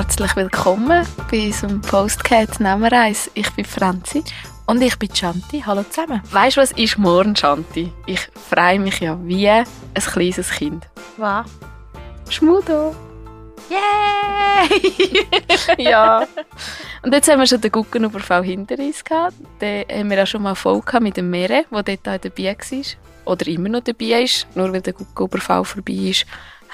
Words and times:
Herzlich 0.00 0.34
willkommen 0.34 1.06
bei 1.30 1.44
unserem 1.48 1.82
Postcat 1.82 2.58
1. 2.58 3.32
Ich 3.34 3.50
bin 3.50 3.66
Franzi. 3.66 4.24
Und 4.64 4.80
ich 4.80 4.98
bin 4.98 5.12
Chanti. 5.12 5.62
Hallo 5.66 5.82
zusammen. 5.82 6.22
Weißt 6.30 6.56
du, 6.56 6.62
was 6.62 6.72
ist 6.72 6.96
morgen, 6.96 7.34
Chanti? 7.34 7.92
Ich 8.06 8.26
freue 8.48 8.78
mich 8.78 9.00
ja 9.00 9.18
wie 9.22 9.46
ein 9.46 9.66
kleines 9.94 10.52
Kind. 10.52 10.88
Was? 11.18 11.46
Schmudo. 12.30 12.96
Yay! 13.68 15.26
ja. 15.84 16.26
Und 17.02 17.12
jetzt 17.12 17.30
haben 17.30 17.40
wir 17.40 17.46
schon 17.46 17.60
den 17.60 17.70
Guggenüberfall 17.70 18.42
hinter 18.42 18.78
uns 18.78 19.04
gehabt. 19.04 19.34
Den 19.60 19.84
haben 19.86 20.10
wir 20.10 20.22
auch 20.22 20.26
schon 20.26 20.40
mal 20.40 20.54
voll 20.54 20.80
mit 21.00 21.18
dem 21.18 21.28
Mere, 21.28 21.66
der 21.70 21.82
dort 21.82 22.08
auch 22.08 22.18
dabei 22.18 22.56
war. 22.56 23.32
Oder 23.32 23.46
immer 23.48 23.68
noch 23.68 23.82
dabei 23.82 24.22
ist. 24.22 24.46
Nur 24.54 24.72
weil 24.72 24.80
der 24.80 24.94
Guggenüberfall 24.94 25.66
vorbei 25.66 25.92
ist, 25.92 26.24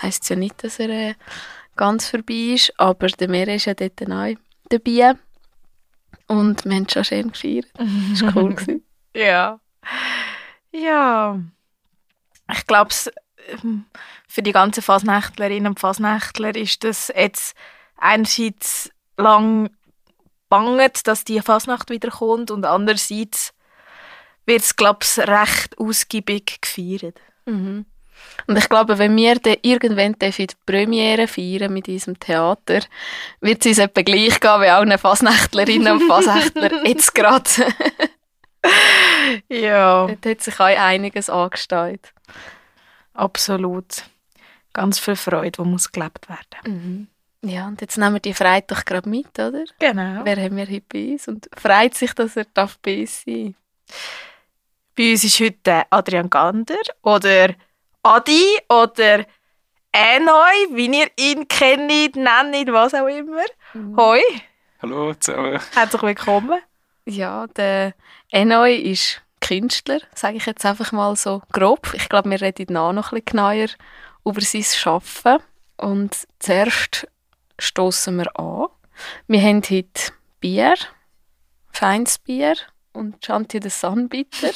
heisst 0.01 0.23
es 0.23 0.29
ja 0.29 0.37
nicht, 0.37 0.63
dass 0.63 0.79
er 0.79 0.91
äh, 0.91 1.15
ganz 1.77 2.09
vorbei 2.09 2.55
ist. 2.55 2.73
Aber 2.79 3.07
der 3.07 3.29
Mere 3.29 3.55
ist 3.55 3.67
ja 3.67 3.75
dort 3.75 4.03
auch 4.03 4.35
dabei. 4.69 5.15
Und 6.27 6.65
wir 6.65 6.75
haben 6.75 6.89
schon 6.89 7.05
schön 7.05 7.33
gefeiert. 7.33 7.67
Das 8.11 8.23
war 8.23 8.37
cool. 8.37 8.55
gewesen. 8.55 8.83
Ja. 9.15 9.61
Ja. 10.73 11.41
Ich 12.53 12.67
glaube, 12.67 12.95
für 14.29 14.43
die 14.43 14.53
ganzen 14.53 14.83
Fasnächtlerinnen 14.83 15.69
und 15.69 15.81
Fasnächtler 15.81 16.55
ist 16.55 16.85
das 16.85 17.11
jetzt 17.17 17.57
einerseits 17.97 18.91
lang 19.17 19.71
banget, 20.51 21.07
dass 21.07 21.25
die 21.25 21.41
Fasnacht 21.41 21.89
wiederkommt 21.89 22.51
und 22.51 22.67
andererseits 22.67 23.55
wird 24.45 24.61
es, 24.61 24.77
glaube 24.77 25.01
ich, 25.03 25.19
recht 25.19 25.79
ausgiebig 25.79 26.61
gefeiert. 26.61 27.21
Mhm. 27.47 27.87
Und 28.47 28.57
ich 28.57 28.69
glaube, 28.69 28.99
wenn 28.99 29.17
wir 29.17 29.37
dann 29.37 29.57
irgendwann 29.63 30.17
die 30.21 30.47
Premiere 30.65 31.27
feiern 31.27 31.73
mit 31.73 31.87
diesem 31.87 32.19
Theater, 32.19 32.81
wird 33.41 33.65
es 33.65 33.71
uns 33.71 33.79
etwa 33.79 34.03
gleich 34.03 34.41
gehen 34.41 34.61
wie 34.61 34.69
allen 34.69 34.99
Fasnächtlerinnen 34.99 35.95
und 35.95 36.09
Fasnächtler 36.09 36.85
jetzt 36.87 37.15
gerade. 37.15 37.51
ja. 39.49 40.07
Dort 40.07 40.27
hat 40.27 40.41
sich 40.41 40.61
auch 40.61 40.65
einiges 40.65 41.31
angestellt. 41.31 42.13
Absolut. 43.15 44.05
Ganz 44.73 44.99
viel 44.99 45.17
Freude, 45.17 45.63
die 45.63 45.69
muss 45.69 45.91
gelebt 45.91 46.29
werden. 46.29 47.09
Mhm. 47.43 47.51
Ja, 47.51 47.69
und 47.69 47.81
jetzt 47.81 47.97
nehmen 47.97 48.15
wir 48.15 48.21
die 48.21 48.35
Freude 48.35 48.67
doch 48.67 48.85
gerade 48.85 49.09
mit, 49.09 49.39
oder? 49.39 49.65
Genau. 49.79 50.25
Wer 50.25 50.37
haben 50.37 50.57
wir 50.57 50.67
heute 50.67 50.85
bei 50.89 51.13
uns 51.13 51.29
und 51.29 51.49
freut 51.57 51.95
sich, 51.95 52.13
dass 52.13 52.37
er 52.37 52.47
darf 52.53 52.79
bei 52.79 53.01
uns 53.01 53.23
sein 53.25 53.55
Bei 54.97 55.13
uns 55.13 55.25
ist 55.25 55.41
heute 55.41 55.85
Adrian 55.91 56.29
Gander 56.29 56.79
oder 57.03 57.55
Adi 58.07 58.61
oder 58.69 59.27
Enoi, 59.91 60.77
wie 60.77 60.87
ihr 60.97 61.11
ihn 61.17 61.49
kennt, 61.49 62.15
nennt, 62.15 62.73
was 62.73 62.95
auch 62.95 63.09
immer. 63.09 63.43
Mhm. 63.75 63.97
Hoi, 63.97 64.21
Hallo 64.81 65.13
zusammen. 65.15 65.61
herzlich 65.75 66.03
willkommen. 66.03 66.61
Ja, 67.05 67.49
der 67.49 67.95
Enoi 68.31 68.77
ist 68.77 69.23
Künstler, 69.41 69.99
sage 70.15 70.37
ich 70.37 70.47
jetzt 70.47 70.65
einfach 70.65 70.93
mal 70.93 71.17
so 71.17 71.43
grob. 71.53 71.95
Ich 71.95 72.09
glaube, 72.09 72.31
wir 72.31 72.41
reden 72.41 72.75
nachher 72.75 72.93
noch 72.93 73.11
ein 73.11 73.17
bisschen 73.23 73.25
genauer 73.25 73.67
über 74.25 74.41
sein 74.41 74.63
Schaffen. 74.63 75.39
Und 75.77 76.17
zuerst 76.39 77.09
stoßen 77.59 78.17
wir 78.19 78.39
an. 78.39 78.69
Wir 79.27 79.43
haben 79.43 79.63
heute 79.69 80.13
Bier, 80.39 80.75
feines 81.73 82.19
Bier 82.19 82.55
und 82.97 83.21
Chanti 83.25 83.61
den 83.61 83.71
Sunbitter. 83.71 84.49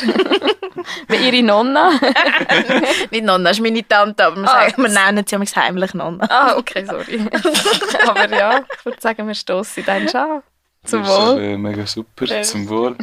Wie 1.09 1.17
ihre 1.17 1.43
Nonna. 1.43 1.91
Nicht 3.11 3.25
Nonna, 3.25 3.51
das 3.51 3.59
ist 3.59 3.63
meine 3.63 3.87
Tante, 3.87 4.25
aber 4.25 4.37
wir, 4.37 4.49
Ah, 4.49 4.69
sagen, 4.71 4.83
wir 4.83 4.89
nennen 4.89 5.25
sie 5.27 5.37
manchmal 5.39 5.65
heimlich 5.67 5.95
Nonna. 5.95 6.27
ah, 6.31 6.57
okay, 6.57 6.85
sorry. 6.87 7.21
Aber 8.07 8.29
ja, 8.35 8.65
ich 8.79 8.85
würde 8.85 9.01
sagen, 9.01 9.27
wir 9.27 9.35
stoßen 9.35 9.85
dann 9.85 10.09
schon. 10.09 10.43
Zum 10.85 11.03
Das 11.03 11.11
ist 11.11 11.17
Wohl. 11.19 11.41
äh, 11.43 11.57
mega 11.59 11.87
super, 11.87 12.25
Ja. 12.25 12.43
zum 12.43 12.69
Wohl. 12.69 12.97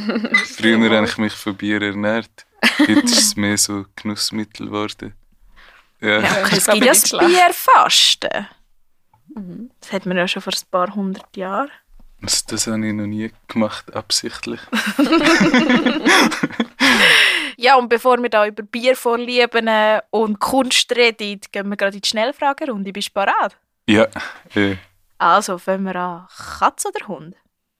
Früher 0.57 0.89
habe 0.97 1.05
ich 1.05 1.17
mich 1.17 1.33
von 1.33 1.55
Bier 1.55 1.81
ernährt. 1.81 2.45
Heute 2.79 2.93
ist 3.01 3.17
es 3.19 3.35
mehr 3.35 3.57
so 3.57 3.85
Genussmittel 3.95 4.65
geworden. 4.67 5.13
Ja, 6.01 6.19
Ja, 6.21 6.41
das 6.49 6.53
es 6.53 6.65
gibt 6.67 6.85
ja 6.85 6.91
das. 6.93 7.11
Bierfasten. 7.11 8.47
Mhm. 9.35 9.69
Das 9.81 9.91
hat 9.93 10.05
man 10.07 10.17
ja 10.17 10.27
schon 10.27 10.41
vor 10.41 10.53
ein 10.53 10.67
paar 10.71 10.95
hundert 10.95 11.35
Jahren. 11.37 11.69
Das, 12.21 12.45
das 12.45 12.67
habe 12.67 12.85
ich 12.87 12.93
noch 12.93 13.05
nie 13.07 13.31
gemacht, 13.47 13.95
absichtlich. 13.95 14.59
Ja, 17.59 17.75
und 17.75 17.89
bevor 17.89 18.21
wir 18.21 18.29
da 18.29 18.45
über 18.45 18.61
Biervorlieben 18.61 19.67
äh, 19.67 19.99
und 20.11 20.39
Kunst 20.39 20.91
reden, 20.95 21.41
gehen 21.51 21.67
wir 21.69 21.75
gerade 21.75 21.95
in 21.97 22.01
die 22.01 22.07
Schnellfragerunde. 22.07 22.93
Bist 22.93 23.09
du 23.09 23.13
bereit? 23.13 23.57
Ja, 23.89 24.05
äh, 24.53 24.75
Also, 25.17 25.57
fangen 25.57 25.85
wir 25.85 25.95
an. 25.95 26.27
Katz 26.59 26.85
oder 26.85 27.07
Hund? 27.07 27.35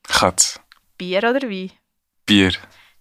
Katz, 0.08 0.60
Bier 0.98 1.20
oder 1.20 1.44
Wein? 1.44 1.72
Bier, 2.26 2.54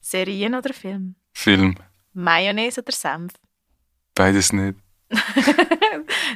Serien 0.03 0.54
oder 0.54 0.74
Film? 0.74 1.14
Film, 1.32 1.76
Mayonnaise 2.12 2.82
oder 2.82 2.92
Senf? 2.92 3.32
beides 4.14 4.53
nicht. 4.53 4.78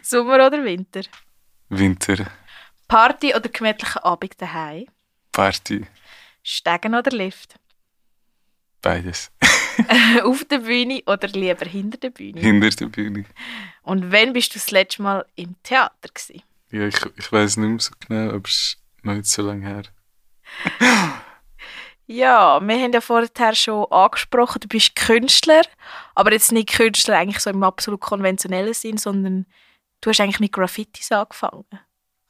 Sommer 0.02 0.46
oder 0.46 0.64
Winter? 0.64 1.02
Winter, 1.68 2.26
Party 2.90 3.34
oder 3.34 3.48
gemütlicher 3.48 4.04
Abend 4.04 4.34
daheim? 4.42 4.86
Party, 5.30 5.86
Stegen 6.42 6.94
oder 6.94 7.10
Lift? 7.12 7.54
beides. 8.82 9.30
Auf 10.24 10.44
der 10.44 10.58
Bühne 10.58 11.02
oder 11.06 11.28
lieber 11.28 11.66
hinter 11.66 11.98
der 11.98 12.10
Bühne? 12.10 12.40
Hinter 12.40 12.70
der 12.70 12.86
Bühne. 12.86 13.24
Und 13.82 14.10
wann 14.10 14.32
bist 14.32 14.54
du 14.54 14.58
das 14.58 14.70
letzte 14.72 15.02
Mal 15.02 15.24
im 15.36 15.54
Theater 15.62 16.08
gewesen? 16.12 16.42
Ja, 16.70 16.86
ich, 16.86 16.96
ich 17.16 17.30
weiß 17.30 17.58
nicht 17.58 17.68
mehr 17.68 17.78
so 17.78 17.92
genau, 18.00 18.34
aber 18.34 18.48
es 18.48 18.54
ist 18.54 18.78
noch 19.02 19.14
nicht 19.14 19.26
so 19.26 19.42
lange 19.42 19.66
her. 19.66 19.82
Ja, 22.12 22.58
wir 22.60 22.74
haben 22.76 22.92
ja 22.92 23.00
vorher 23.00 23.54
schon 23.54 23.86
angesprochen, 23.92 24.58
du 24.58 24.66
bist 24.66 24.96
Künstler, 24.96 25.62
aber 26.16 26.32
jetzt 26.32 26.50
nicht 26.50 26.72
Künstler 26.72 27.16
eigentlich 27.16 27.38
so 27.38 27.50
im 27.50 27.62
absolut 27.62 28.00
konventionellen 28.00 28.74
Sinn, 28.74 28.96
sondern 28.96 29.46
du 30.00 30.10
hast 30.10 30.18
eigentlich 30.18 30.40
mit 30.40 30.50
Graffitis 30.50 31.12
angefangen. 31.12 31.66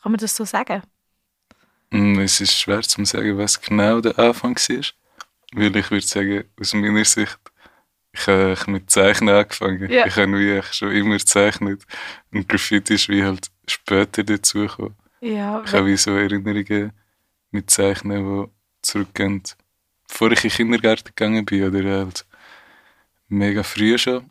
Kann 0.02 0.12
man 0.12 0.18
das 0.18 0.34
so 0.34 0.44
sagen? 0.44 0.82
Mm, 1.90 2.18
Es 2.20 2.40
ist 2.40 2.58
schwer 2.58 2.82
zu 2.82 3.04
sagen, 3.04 3.36
was 3.38 3.60
genau 3.60 4.00
der 4.00 4.18
Anfang 4.18 4.56
war. 4.56 4.84
Weil 5.52 5.76
ich 5.76 5.90
würde 5.90 6.06
sagen, 6.06 6.44
aus 6.58 6.74
meiner 6.74 7.04
Sicht, 7.04 7.38
ich 8.12 8.26
habe 8.26 8.56
mit 8.68 8.90
Zeichnen 8.90 9.34
angefangen. 9.34 9.90
Ja. 9.90 10.06
Ich 10.06 10.16
habe 10.16 10.32
wie 10.38 10.62
schon 10.72 10.92
immer 10.92 11.16
gezeichnet. 11.16 11.84
Und 12.32 12.48
Graffiti 12.48 12.94
ist 12.94 13.08
wie 13.08 13.24
halt 13.24 13.48
später 13.68 14.22
dazugekommen. 14.24 14.94
Ja, 15.20 15.62
Ich 15.64 15.72
habe 15.72 15.86
wie 15.86 15.96
so 15.96 16.16
Erinnerungen 16.16 16.92
mit 17.50 17.70
Zeichnen, 17.70 18.24
die 18.44 18.50
zurückgehen, 18.82 19.42
bevor 20.08 20.30
ich 20.32 20.44
in 20.44 20.50
den 20.50 20.56
Kindergarten 20.56 21.04
gegangen 21.14 21.44
bin 21.44 21.64
oder 21.64 21.98
halt 21.98 22.24
mega 23.28 23.62
früh 23.62 23.98
schon. 23.98 24.29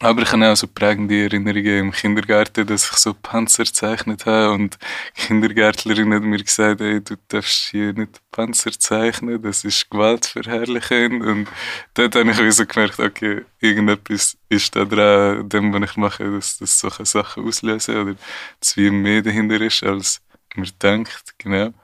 Aber 0.00 0.22
ich 0.22 0.30
habe 0.30 0.48
auch 0.48 0.56
so 0.56 0.68
prägende 0.68 1.24
Erinnerungen 1.24 1.78
im 1.78 1.92
Kindergarten, 1.92 2.64
dass 2.66 2.88
ich 2.88 2.96
so 2.98 3.14
Panzer 3.14 3.64
gezeichnet 3.64 4.26
habe 4.26 4.52
und 4.52 4.78
die 5.16 5.22
Kindergärtlerin 5.22 6.14
hat 6.14 6.22
mir 6.22 6.38
gesagt, 6.38 6.80
ey, 6.80 7.00
du 7.02 7.16
darfst 7.26 7.70
hier 7.70 7.92
nicht 7.92 8.20
Panzer 8.30 8.70
zeichnen, 8.70 9.42
das 9.42 9.64
ist 9.64 9.90
gewaltverherrlichend 9.90 11.24
und 11.24 11.48
dort 11.94 12.14
habe 12.14 12.30
ich 12.30 12.54
so 12.54 12.64
gemerkt, 12.64 13.00
okay, 13.00 13.44
irgendetwas 13.58 14.38
ist 14.48 14.76
da 14.76 14.84
dran, 14.84 15.48
dem, 15.48 15.72
was 15.72 15.90
ich 15.90 15.96
mache, 15.96 16.30
dass 16.30 16.58
das 16.58 16.78
solche 16.78 17.04
Sachen 17.04 17.44
auslösen 17.44 17.96
oder 17.96 18.14
dass 18.60 18.76
wie 18.76 18.92
mehr 18.92 19.22
dahinter 19.22 19.60
ist, 19.60 19.82
als 19.82 20.22
man 20.54 20.70
denkt, 20.80 21.34
genau. 21.38 21.74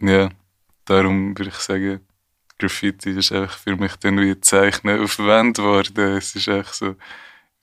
Ja, 0.00 0.30
darum 0.86 1.36
würde 1.36 1.50
ich 1.50 1.56
sagen, 1.56 2.00
Graffiti 2.58 3.10
ist 3.10 3.32
einfach 3.32 3.58
für 3.58 3.76
mich 3.76 3.96
dann 3.96 4.20
wie 4.20 4.40
Zeichnen 4.40 5.00
auf 5.02 5.18
Wand 5.18 5.56
geworden. 5.56 6.16
Es 6.16 6.34
ist 6.34 6.48
einfach 6.48 6.72
so 6.72 6.96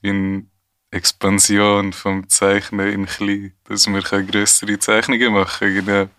eine 0.04 0.46
Expansion 0.92 1.94
vom 1.94 2.28
Zeichnen 2.28 2.90
in 2.90 3.06
klein, 3.06 3.54
dass 3.64 3.88
man 3.88 4.04
kann 4.04 4.28
grössere 4.28 4.78
Zeichnungen 4.78 5.34
machen 5.34 5.60
kann, 5.60 5.74
genau. 5.86 6.10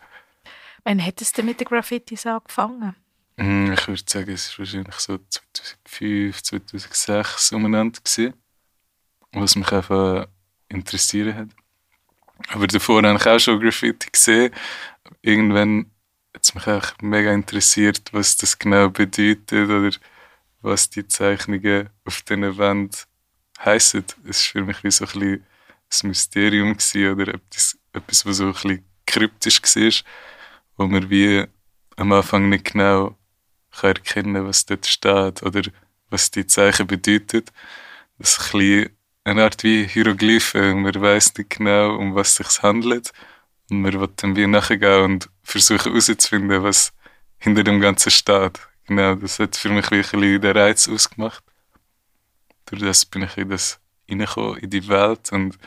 wann 0.84 0.98
hättest 0.98 1.36
du 1.36 1.42
mit 1.42 1.60
den 1.60 1.66
Graffitis 1.66 2.26
angefangen? 2.26 2.96
Hm, 3.38 3.72
Ich 3.72 3.88
würde 3.88 4.02
sagen, 4.06 4.30
es 4.30 4.50
war 4.52 4.60
wahrscheinlich 4.60 4.94
so 4.96 5.18
2005, 5.18 6.42
2006 6.42 7.52
umeinander 7.52 8.00
gewesen, 8.00 8.34
was 9.32 9.56
mich 9.56 9.70
einfach 9.72 10.26
interessiert 10.68 11.34
hat. 11.34 11.48
Aber 12.48 12.66
davor 12.66 13.02
habe 13.02 13.18
ich 13.18 13.26
auch 13.26 13.38
schon 13.38 13.60
Graffiti 13.60 14.08
gesehen. 14.10 14.52
Irgendwann 15.20 15.91
es 16.42 16.54
mich 16.54 16.66
auch 16.66 16.92
mega 17.00 17.32
interessiert, 17.32 18.12
was 18.12 18.36
das 18.36 18.58
genau 18.58 18.90
bedeutet 18.90 19.52
oder 19.52 19.90
was 20.60 20.90
die 20.90 21.06
Zeichnungen 21.06 21.90
auf 22.04 22.22
diesen 22.22 22.58
Wänden 22.58 22.96
heissen. 23.58 24.04
Es 24.24 24.54
war 24.54 24.62
für 24.62 24.66
mich 24.66 24.84
wie 24.84 24.90
so 24.90 25.04
ein 25.04 25.10
bisschen 25.12 25.46
ein 26.02 26.08
Mysterium 26.08 26.72
oder 27.12 27.34
etwas, 27.34 27.78
etwas, 27.92 28.26
was 28.26 28.36
so 28.36 28.46
ein 28.46 28.52
bisschen 28.52 28.84
kryptisch 29.06 29.62
war, 29.62 30.12
wo 30.76 30.86
man 30.86 31.10
wie 31.10 31.44
am 31.96 32.12
Anfang 32.12 32.48
nicht 32.48 32.72
genau 32.72 33.16
kann 33.70 33.96
erkennen 33.96 34.46
was 34.46 34.66
dort 34.66 34.86
steht 34.86 35.42
oder 35.42 35.62
was 36.10 36.30
die 36.30 36.46
Zeichen 36.46 36.86
bedeuten. 36.86 37.44
Das 38.18 38.36
ist 38.36 38.54
ein 38.54 38.58
bisschen 38.58 38.90
eine 39.24 39.44
Art 39.44 39.62
wie 39.62 39.86
Hieroglyphen. 39.86 40.82
Man 40.82 40.94
weiß 40.94 41.34
nicht 41.36 41.50
genau, 41.50 41.96
um 41.96 42.14
was 42.14 42.40
es 42.40 42.52
sich 42.52 42.62
handelt. 42.62 43.12
Und 43.70 43.80
man 43.82 43.98
will 43.98 44.08
dann 44.16 44.36
wie 44.36 44.46
nachgehen 44.46 45.04
und 45.04 45.30
versuchen 45.42 45.92
herauszufinden, 45.92 46.62
was 46.62 46.92
hinter 47.38 47.64
dem 47.64 47.80
Ganzen 47.80 48.10
steht. 48.10 48.60
Genau, 48.86 49.14
das 49.14 49.38
hat 49.38 49.56
für 49.56 49.68
mich 49.70 49.90
wirklich 49.90 50.40
den 50.40 50.56
Reiz 50.56 50.88
ausgemacht. 50.88 51.42
Durch 52.66 52.82
das 52.82 53.04
bin 53.04 53.22
ich 53.22 53.36
in 53.36 53.48
das 53.48 53.80
reingekommen, 54.08 54.58
in 54.58 54.70
die 54.70 54.88
Welt 54.88 55.32
und 55.32 55.58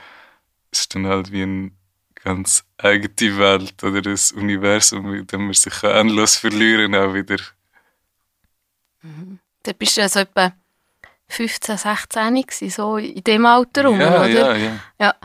es 0.71 0.81
ist 0.81 0.95
dann 0.95 1.07
halt 1.07 1.31
wie 1.31 1.43
eine 1.43 1.71
ganz 2.15 2.63
eigene 2.77 3.37
Welt 3.37 3.83
oder 3.83 4.09
ein 4.09 4.19
Universum, 4.35 5.13
in 5.13 5.27
dem 5.27 5.45
man 5.45 5.53
sich 5.53 5.83
endlos 5.83 6.35
verlieren 6.37 6.91
kann, 6.91 7.09
auch 7.09 7.13
wieder. 7.13 7.37
Mhm. 9.01 9.39
Da 9.63 9.73
bist 9.73 9.97
du 9.97 10.01
ja 10.01 10.09
so 10.09 10.19
etwa 10.19 10.53
15, 11.27 11.77
16 11.77 12.35
gewesen, 12.35 12.69
so 12.69 12.97
in 12.97 13.23
dem 13.23 13.45
Alter 13.45 13.85
rum, 13.85 13.99
ja, 13.99 14.19
oder? 14.19 14.27
Ja, 14.27 14.55
ja. 14.55 14.79
ja. 14.99 15.15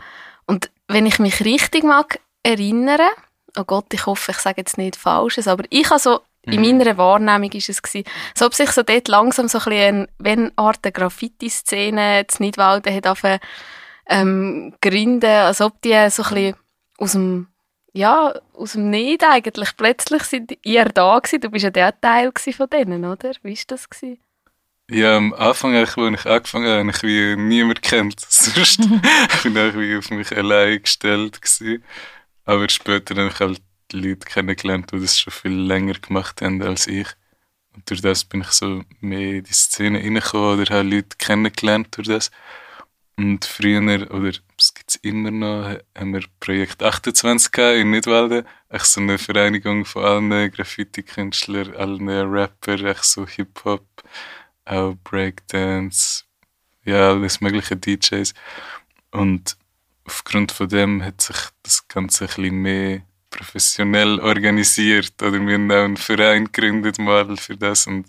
Und 0.45 0.71
wenn 0.87 1.05
ich 1.05 1.19
mich 1.19 1.43
richtig 1.43 1.83
mag 1.83 2.19
erinnern, 2.43 3.09
oh 3.57 3.63
Gott, 3.63 3.93
ich 3.93 4.05
hoffe, 4.05 4.31
ich 4.31 4.37
sage 4.37 4.61
jetzt 4.61 4.77
nicht 4.77 4.95
Falsches, 4.95 5.47
aber 5.47 5.63
ich 5.69 5.89
habe 5.89 5.99
so, 5.99 6.21
mhm. 6.45 6.53
in 6.53 6.77
meiner 6.77 6.97
Wahrnehmung 6.97 7.51
ist 7.51 7.69
es 7.69 7.81
gewesen, 7.81 8.07
so 8.35 8.45
ob 8.45 8.53
sich 8.53 8.71
so 8.71 8.83
dort 8.83 9.07
langsam 9.07 9.47
so 9.47 9.59
ein 9.59 9.63
bisschen, 9.65 10.07
wenn 10.19 10.39
eine 10.39 10.51
Art 10.57 10.81
Graffiti-Szene 10.83 12.25
zu 12.27 12.43
Nidwalden 12.43 12.93
hat 12.95 13.07
angefangen, 13.07 13.39
ähm, 14.07 14.73
gründen, 14.81 15.25
als 15.25 15.61
ob 15.61 15.81
die 15.81 16.09
so 16.09 16.23
ein 16.23 16.29
bisschen 16.29 16.55
aus 16.97 17.11
dem 17.13 17.47
ja, 17.93 18.33
aus 18.53 18.73
dem 18.73 18.89
Nicht 18.89 19.23
eigentlich. 19.23 19.75
Plötzlich 19.75 20.23
sind 20.23 20.57
ihr 20.63 20.85
da 20.85 21.19
gewesen. 21.19 21.41
Du 21.41 21.49
bist 21.49 21.63
ja 21.63 21.69
der 21.69 21.99
Teil 21.99 22.31
von 22.33 22.69
denen, 22.69 23.03
oder? 23.05 23.31
Wie 23.43 23.57
war 23.57 23.63
das? 23.67 23.89
Gewesen? 23.89 24.17
Ja, 24.89 25.17
am 25.17 25.33
Anfang, 25.33 25.75
als 25.75 25.91
ich 25.91 26.25
angefangen 26.25 26.67
habe, 26.67 26.79
habe 26.79 26.89
ich 26.91 27.03
wie 27.03 27.35
niemand 27.37 27.81
kennt. 27.81 28.19
Sonst 28.29 28.77
bin 29.43 29.55
ich 29.55 29.77
wie 29.77 29.97
auf 29.97 30.09
mich 30.09 30.35
allein 30.35 30.81
gestellt 30.81 31.41
gewesen. 31.41 31.83
Aber 32.45 32.67
später 32.69 33.15
habe 33.15 33.29
ich 33.29 33.39
halt 33.39 33.61
Leute 33.93 34.25
kennengelernt, 34.25 34.91
die 34.91 34.99
das 34.99 35.19
schon 35.19 35.33
viel 35.33 35.51
länger 35.51 35.93
gemacht 35.93 36.41
haben 36.41 36.61
als 36.61 36.87
ich. 36.87 37.07
Und 37.73 37.89
durch 37.89 38.01
das 38.01 38.25
bin 38.25 38.41
ich 38.41 38.51
so 38.51 38.83
mehr 38.99 39.35
in 39.37 39.43
die 39.43 39.53
Szene 39.53 39.99
reingekommen 39.99 40.59
oder 40.59 40.75
habe 40.75 40.89
Leute 40.89 41.15
kennengelernt 41.17 41.95
durch 41.95 42.07
das. 42.07 42.31
Und 43.17 43.45
früher, 43.45 44.11
oder 44.11 44.31
es 44.57 44.73
gibt 44.73 44.89
es 44.89 44.95
immer 44.97 45.31
noch, 45.31 45.77
haben 45.95 46.13
wir 46.13 46.23
Projekt 46.39 46.81
28 46.81 47.55
in 47.79 47.91
Nidwalden. 47.91 48.47
Echt 48.69 48.85
so 48.85 49.01
eine 49.01 49.17
Vereinigung 49.17 49.85
von 49.85 50.03
allen 50.03 50.51
Graffiti-Künstlern, 50.51 51.75
allen 51.75 52.09
Rapper, 52.09 52.81
echt 52.83 53.03
so 53.03 53.27
Hip-Hop, 53.27 53.85
auch 54.65 54.95
Breakdance, 55.03 56.23
ja, 56.83 57.11
alles 57.11 57.41
mögliche 57.41 57.75
DJs. 57.77 58.33
Und 59.11 59.57
aufgrund 60.11 60.51
von 60.51 60.67
dem 60.67 61.03
hat 61.03 61.21
sich 61.21 61.37
das 61.63 61.87
Ganze 61.87 62.25
ein 62.25 62.27
bisschen 62.27 62.55
mehr 62.55 63.01
professionell 63.29 64.19
organisiert. 64.19 65.13
Oder 65.21 65.39
wir 65.39 65.55
haben 65.55 65.71
auch 65.71 65.85
einen 65.85 65.97
Verein 65.97 66.45
gegründet 66.45 66.99
mal 66.99 67.35
für 67.37 67.57
das 67.57 67.87
und 67.87 68.07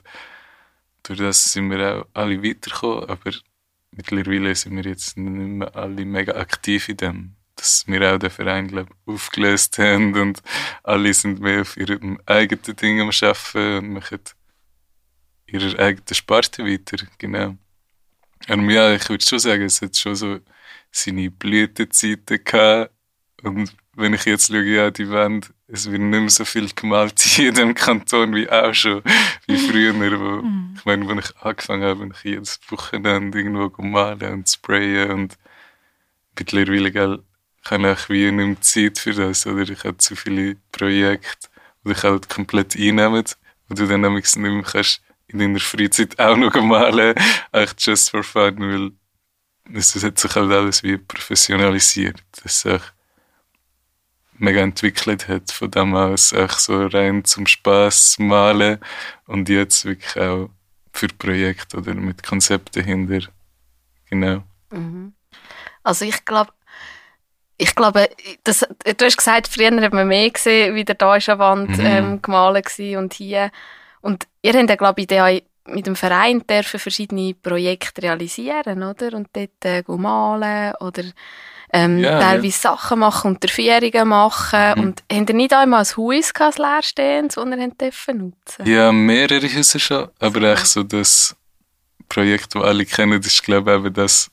durch 1.05 1.19
das 1.19 1.53
sind 1.53 1.71
wir 1.71 1.81
auch 1.81 2.07
alle 2.13 2.43
weitergekommen. 2.43 3.09
Aber 3.09 3.31
mittlerweile 3.93 4.55
sind 4.55 4.77
wir 4.77 4.85
jetzt 4.85 5.17
nicht 5.17 5.33
mehr 5.33 5.75
alle 5.75 6.05
mega 6.05 6.35
aktiv 6.35 6.89
in 6.89 6.97
dem. 6.97 7.37
Dass 7.57 7.85
wir 7.87 8.15
auch 8.15 8.19
den 8.19 8.31
Verein 8.31 8.69
glaub, 8.69 8.89
aufgelöst 9.07 9.79
haben 9.79 10.15
und 10.15 10.43
alle 10.83 11.15
sind 11.15 11.41
mehr 11.41 11.63
auf 11.63 11.77
ihrem 11.77 12.21
eigenen 12.27 12.77
Ding 12.77 13.01
am 13.01 13.11
Arbeiten 13.11 13.79
und 13.79 13.93
machen 13.93 14.21
ihre 15.47 15.79
eigene 15.79 16.15
Sparte 16.15 16.65
weiter. 16.65 17.07
Genau. 17.19 17.57
Und 18.49 18.71
ja, 18.71 18.93
ich 18.95 19.09
würde 19.09 19.25
schon 19.25 19.39
sagen, 19.39 19.63
es 19.63 19.81
hat 19.81 19.97
schon 19.97 20.17
so 20.17 20.41
seine 20.93 21.31
Blütenzeiten 21.31 22.45
gehabt. 22.45 22.93
Und 23.43 23.75
wenn 23.95 24.15
ich 24.15 24.25
jetzt 24.25 24.49
schaue, 24.49 24.63
ja, 24.63 24.91
die 24.91 25.11
Wand, 25.11 25.53
es 25.67 25.91
wird 25.91 26.01
nicht 26.01 26.21
mehr 26.21 26.31
so 26.31 26.45
viel 26.45 26.69
gemalt 26.75 27.25
in 27.25 27.45
jedem 27.45 27.75
Kanton 27.75 28.35
wie 28.35 28.49
auch 28.49 28.73
schon, 28.75 29.03
wie 29.47 29.57
früher. 29.57 29.95
Wo, 29.95 30.43
mhm. 30.43 30.75
Ich 30.77 30.85
meine, 30.85 31.09
wenn 31.09 31.19
ich 31.19 31.37
angefangen 31.39 31.83
habe, 31.83 32.01
bin 32.01 32.13
ich 32.15 32.25
jedes 32.25 32.61
Wochenende 32.69 33.39
irgendwo 33.39 33.83
malen 33.83 34.33
und 34.33 34.49
sprayen 34.49 35.11
und 35.11 35.39
mittlerweile 36.39 36.93
gell, 36.93 37.23
habe 37.71 37.93
ich 37.93 38.09
wie 38.09 38.31
nicht 38.31 38.47
mehr 38.47 38.61
Zeit 38.61 38.99
für 38.99 39.13
das, 39.13 39.47
oder 39.47 39.63
ich 39.63 39.85
habe 39.85 39.97
zu 39.99 40.17
viele 40.17 40.57
Projekte, 40.73 41.49
die 41.85 41.93
ich 41.93 42.03
halt 42.03 42.29
komplett 42.29 42.77
einnehme, 42.77 43.25
wo 43.69 43.75
du 43.75 43.87
dann 43.87 44.01
nämlich 44.03 44.25
nicht 44.25 44.37
mehr 44.37 44.63
kannst 44.63 45.03
in 45.29 45.39
deiner 45.39 45.61
Freizeit 45.61 46.19
auch 46.19 46.37
noch 46.37 46.55
malen, 46.55 47.15
echt 47.53 47.87
just 47.87 48.11
for 48.11 48.23
fun, 48.23 48.59
weil 48.59 48.93
es 49.73 50.03
hat 50.03 50.19
sich 50.19 50.35
halt 50.35 50.51
alles 50.51 50.83
wie 50.83 50.99
professionalisiert. 50.99 52.23
Das 52.33 52.57
ist 52.57 52.65
echt 52.67 52.93
mega 54.35 54.61
entwickelt 54.61 55.29
hat, 55.29 55.51
von 55.53 55.71
dem 55.71 55.95
aus 55.95 56.33
auch 56.35 56.59
so 56.59 56.87
rein 56.87 57.25
zum 57.25 57.47
Spaß 57.47 58.19
malen 58.19 58.79
und 59.27 59.49
jetzt 59.49 59.85
wirklich 59.85 60.19
auch 60.19 60.51
für 60.93 61.09
Projekte 61.09 61.79
oder 61.79 61.95
mit 61.95 62.23
Konzepten 62.23 62.85
hinter. 62.85 63.29
Genau. 64.11 64.43
Mhm. 64.71 65.15
Also 65.83 66.05
ich 66.05 66.25
glaube, 66.25 66.53
ich 67.57 67.75
glaube, 67.75 68.09
das, 68.45 68.67
du 68.85 69.05
hast 69.05 69.17
gesagt, 69.17 69.49
früher 69.49 69.71
hat 69.81 69.93
man 69.93 70.09
mehr 70.09 70.31
gesehen, 70.31 70.75
wie 70.75 70.85
der 70.85 70.97
da 70.97 71.17
ist 71.17 71.29
an 71.29 71.39
Wand 71.39 71.79
mhm. 71.79 71.87
ähm, 71.87 72.23
gemalt 72.23 72.79
und 72.97 73.15
hier. 73.15 73.51
Und 74.01 74.27
ihr 74.43 74.53
habt 74.55 74.69
ja, 74.69 74.77
glaube 74.77 75.03
ich, 75.03 75.07
mit 75.67 75.87
dem 75.87 75.97
Verein 75.97 76.45
dürfen 76.47 76.81
verschiedene 76.81 77.35
Projekte 77.35 78.03
realisieren, 78.03 78.83
oder? 78.83 79.15
Und 79.15 79.29
dort 79.33 79.65
äh, 79.65 79.83
malen 79.87 80.75
oder 80.81 81.05
ähm, 81.73 81.99
ja, 81.99 82.21
teilweise 82.21 82.47
ja. 82.69 82.77
Sachen 82.77 82.99
machen 82.99 83.29
und 83.29 83.35
Unterführungen 83.37 84.09
machen. 84.09 84.73
Mhm. 84.77 84.83
Und 84.83 85.03
haben 85.11 85.27
ihr 85.27 85.35
nicht 85.35 85.53
einmal 85.53 85.81
ein 85.81 85.97
Haus 85.97 86.35
gehabt, 86.35 86.61
ein 86.61 86.75
leerstehendes, 86.75 87.35
das 87.37 87.47
ihr 87.47 87.69
dürfen 87.71 88.19
nutzen 88.19 88.67
Ja, 88.67 88.93
mehrere 88.93 89.49
Häuser 89.49 89.79
schon, 89.79 90.09
aber 90.19 90.53
echt 90.53 90.67
so 90.67 90.83
das 90.83 91.35
Projekt, 92.09 92.55
das 92.55 92.63
alle 92.63 92.85
kennen, 92.85 93.21
ist 93.21 93.43
glaube 93.43 93.71
ich 93.71 93.79
eben 93.79 93.95
das 93.95 94.31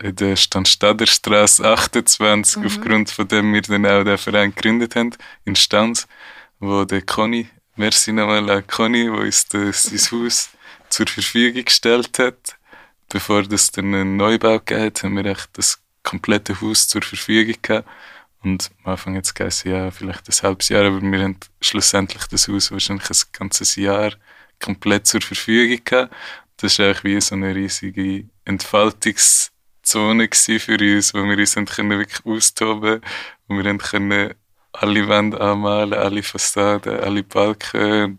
in 0.00 0.16
der 0.16 0.36
Stanstaderstraße 0.36 1.64
28, 1.64 2.56
mhm. 2.56 2.66
aufgrund 2.66 3.10
von 3.10 3.28
dem 3.28 3.52
wir 3.54 3.62
dann 3.62 3.86
auch 3.86 4.04
den 4.04 4.18
Verein 4.18 4.54
gegründet 4.54 4.96
haben, 4.96 5.14
in 5.44 5.54
Stanz, 5.54 6.06
wo 6.58 6.84
der 6.84 7.02
Conny, 7.02 7.48
merci 7.76 8.12
nochmal 8.12 8.48
an 8.50 8.66
Conny, 8.66 9.10
wo 9.10 9.18
uns 9.18 9.46
das, 9.48 9.84
sein 9.84 9.98
Haus 10.24 10.50
zur 10.92 11.06
Verfügung 11.06 11.64
gestellt 11.64 12.18
hat. 12.18 12.56
Bevor 13.08 13.42
das 13.42 13.70
dann 13.70 13.94
einen 13.94 14.16
Neubau 14.16 14.58
gegeben 14.58 14.82
hat, 14.82 15.02
haben 15.02 15.16
wir 15.16 15.26
echt 15.26 15.50
das 15.54 15.82
komplette 16.02 16.60
Haus 16.60 16.88
zur 16.88 17.02
Verfügung 17.02 17.56
gehabt. 17.62 17.88
Und 18.42 18.70
am 18.82 18.92
Anfang 18.92 19.14
jetzt 19.14 19.38
es 19.40 19.64
ja 19.64 19.90
vielleicht 19.90 20.28
ein 20.28 20.42
halbes 20.42 20.68
Jahr, 20.68 20.84
aber 20.84 21.00
wir 21.00 21.22
haben 21.22 21.38
schlussendlich 21.60 22.26
das 22.26 22.48
Haus 22.48 22.72
wahrscheinlich 22.72 23.08
ein 23.08 23.32
ganzes 23.32 23.76
Jahr 23.76 24.12
komplett 24.60 25.06
zur 25.06 25.22
Verfügung 25.22 25.82
gehabt. 25.84 26.14
Das 26.58 26.78
war 26.78 26.86
eigentlich 26.86 27.04
wie 27.04 27.20
so 27.20 27.34
eine 27.34 27.54
riesige 27.54 28.28
Entfaltungszone 28.44 30.28
für 30.32 30.78
uns, 30.78 31.14
wo 31.14 31.24
wir 31.24 31.38
uns 31.38 31.54
können 31.54 31.98
wirklich 31.98 32.26
austoben 32.26 33.00
wo 33.48 33.54
wir 33.56 33.78
können 33.78 34.34
alle 34.72 35.08
Wände 35.08 35.40
anmalen, 35.40 35.94
alle 35.94 36.22
Fassaden, 36.22 37.00
alle 37.00 37.22
Balken. 37.22 38.18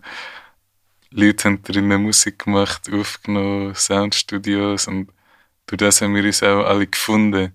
Leute 1.14 1.46
haben 1.46 1.62
drinnen 1.64 2.02
Musik 2.02 2.40
gemacht, 2.46 2.92
aufgenommen, 2.92 3.76
Soundstudios 3.76 4.88
und 4.88 5.12
durch 5.68 5.80
das 5.80 6.02
haben 6.02 6.16
wir 6.16 6.24
uns 6.24 6.44
auch 6.44 6.66
alle 6.66 6.88
gefunden 6.88 7.54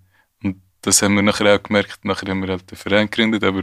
das 0.82 1.02
haben 1.02 1.14
wir 1.14 1.22
nachher 1.22 1.54
auch 1.54 1.62
gemerkt. 1.62 2.04
Nachher 2.04 2.30
haben 2.30 2.42
wir 2.42 2.48
halt 2.50 2.70
den 2.70 2.76
Verein 2.76 3.10
gegründet, 3.10 3.44
aber 3.44 3.62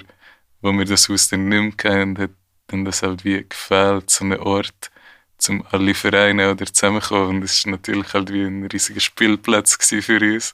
wo 0.61 0.71
wir 0.73 0.85
das 0.85 1.09
Haus 1.09 1.27
dann 1.29 1.47
nicht 1.49 1.61
mehr 1.61 1.71
kennen, 1.71 2.17
hat 2.17 2.31
dann 2.67 2.85
das 2.85 3.03
halt 3.03 3.23
wie 3.23 3.45
gefällt, 3.47 4.09
so 4.09 4.25
ein 4.25 4.39
Ort, 4.39 4.91
zum 5.37 5.65
alle 5.71 5.93
Vereine 5.93 6.51
oder 6.51 6.65
zusammenkommen. 6.65 7.37
Und 7.37 7.41
das 7.41 7.65
war 7.65 7.71
natürlich 7.71 8.13
halt 8.13 8.31
wie 8.31 8.43
ein 8.43 8.65
riesiger 8.65 8.99
Spielplatz 8.99 9.77
für 9.79 10.19
uns. 10.21 10.53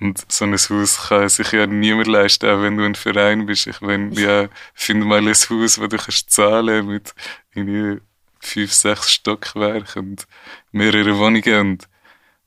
Und 0.00 0.30
so 0.30 0.44
ein 0.44 0.54
Haus 0.54 1.08
kann 1.08 1.28
sich 1.28 1.52
ja 1.52 1.66
niemand 1.66 2.08
leisten, 2.08 2.50
auch 2.50 2.62
wenn 2.62 2.76
du 2.76 2.84
ein 2.84 2.94
Verein 2.94 3.46
bist. 3.46 3.66
Ich 3.66 3.80
meine, 3.80 4.12
ja, 4.20 4.48
find 4.74 5.04
mal 5.04 5.20
ein 5.20 5.28
Haus, 5.28 5.80
wo 5.80 5.86
du 5.86 5.96
kannst 5.96 6.30
zahlen 6.30 6.86
mit 6.86 7.14
irgendwie 7.54 8.00
fünf, 8.44 8.72
sechs 8.72 9.12
Stockwerken 9.12 10.10
und 10.10 10.26
mehrere 10.72 11.18
Wohnungen. 11.18 11.60
Und 11.60 11.88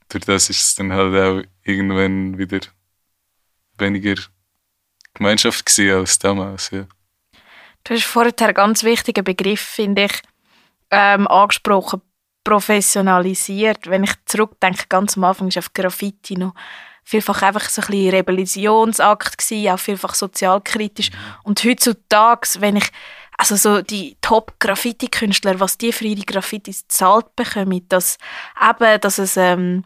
durch 0.10 0.26
das 0.26 0.50
ist 0.50 0.62
es 0.62 0.76
dann 0.76 0.94
halt 0.94 1.16
auch 1.16 1.44
irgendwann 1.64 2.38
wieder 2.38 2.60
weniger 3.78 4.16
Gemeinschaft 5.14 5.66
gewesen 5.66 6.00
als 6.00 6.20
damals. 6.20 6.72
Ja. 6.72 6.86
Du 7.84 7.94
hast 7.94 8.04
vorher 8.04 8.34
einen 8.40 8.54
ganz 8.54 8.84
wichtigen 8.84 9.24
Begriff, 9.24 9.62
finde 9.62 10.06
ich, 10.06 10.22
ähm, 10.92 11.28
angesprochen, 11.28 12.02
professionalisiert. 12.44 13.88
Wenn 13.88 14.04
ich 14.04 14.14
zurückdenke, 14.26 14.86
ganz 14.90 15.18
am 15.18 15.26
Anfang 15.26 15.54
war 15.54 15.60
auf 15.60 15.74
Graffiti 15.74 16.36
noch 16.36 16.54
vielfach 17.08 17.42
einfach 17.42 17.70
so 17.70 17.82
ein 17.82 17.88
bisschen 17.88 18.10
Rebellionsakt 18.10 19.38
gewesen, 19.38 19.70
auch 19.70 19.80
vielfach 19.80 20.14
sozialkritisch. 20.14 21.12
Mhm. 21.12 21.18
Und 21.44 21.64
heutzutage, 21.64 22.50
wenn 22.60 22.76
ich 22.76 22.90
also 23.38 23.56
so 23.56 23.82
die 23.82 24.18
Top-Graffiti-Künstler, 24.22 25.60
was 25.60 25.78
die 25.78 25.92
für 25.92 26.06
ihre 26.06 26.26
Graffitis 26.26 26.88
zahlt 26.88 27.36
bekommen, 27.36 27.86
dass 27.88 28.18
eben, 28.60 29.00
dass 29.00 29.20
es 29.20 29.38
ähm, 29.38 29.84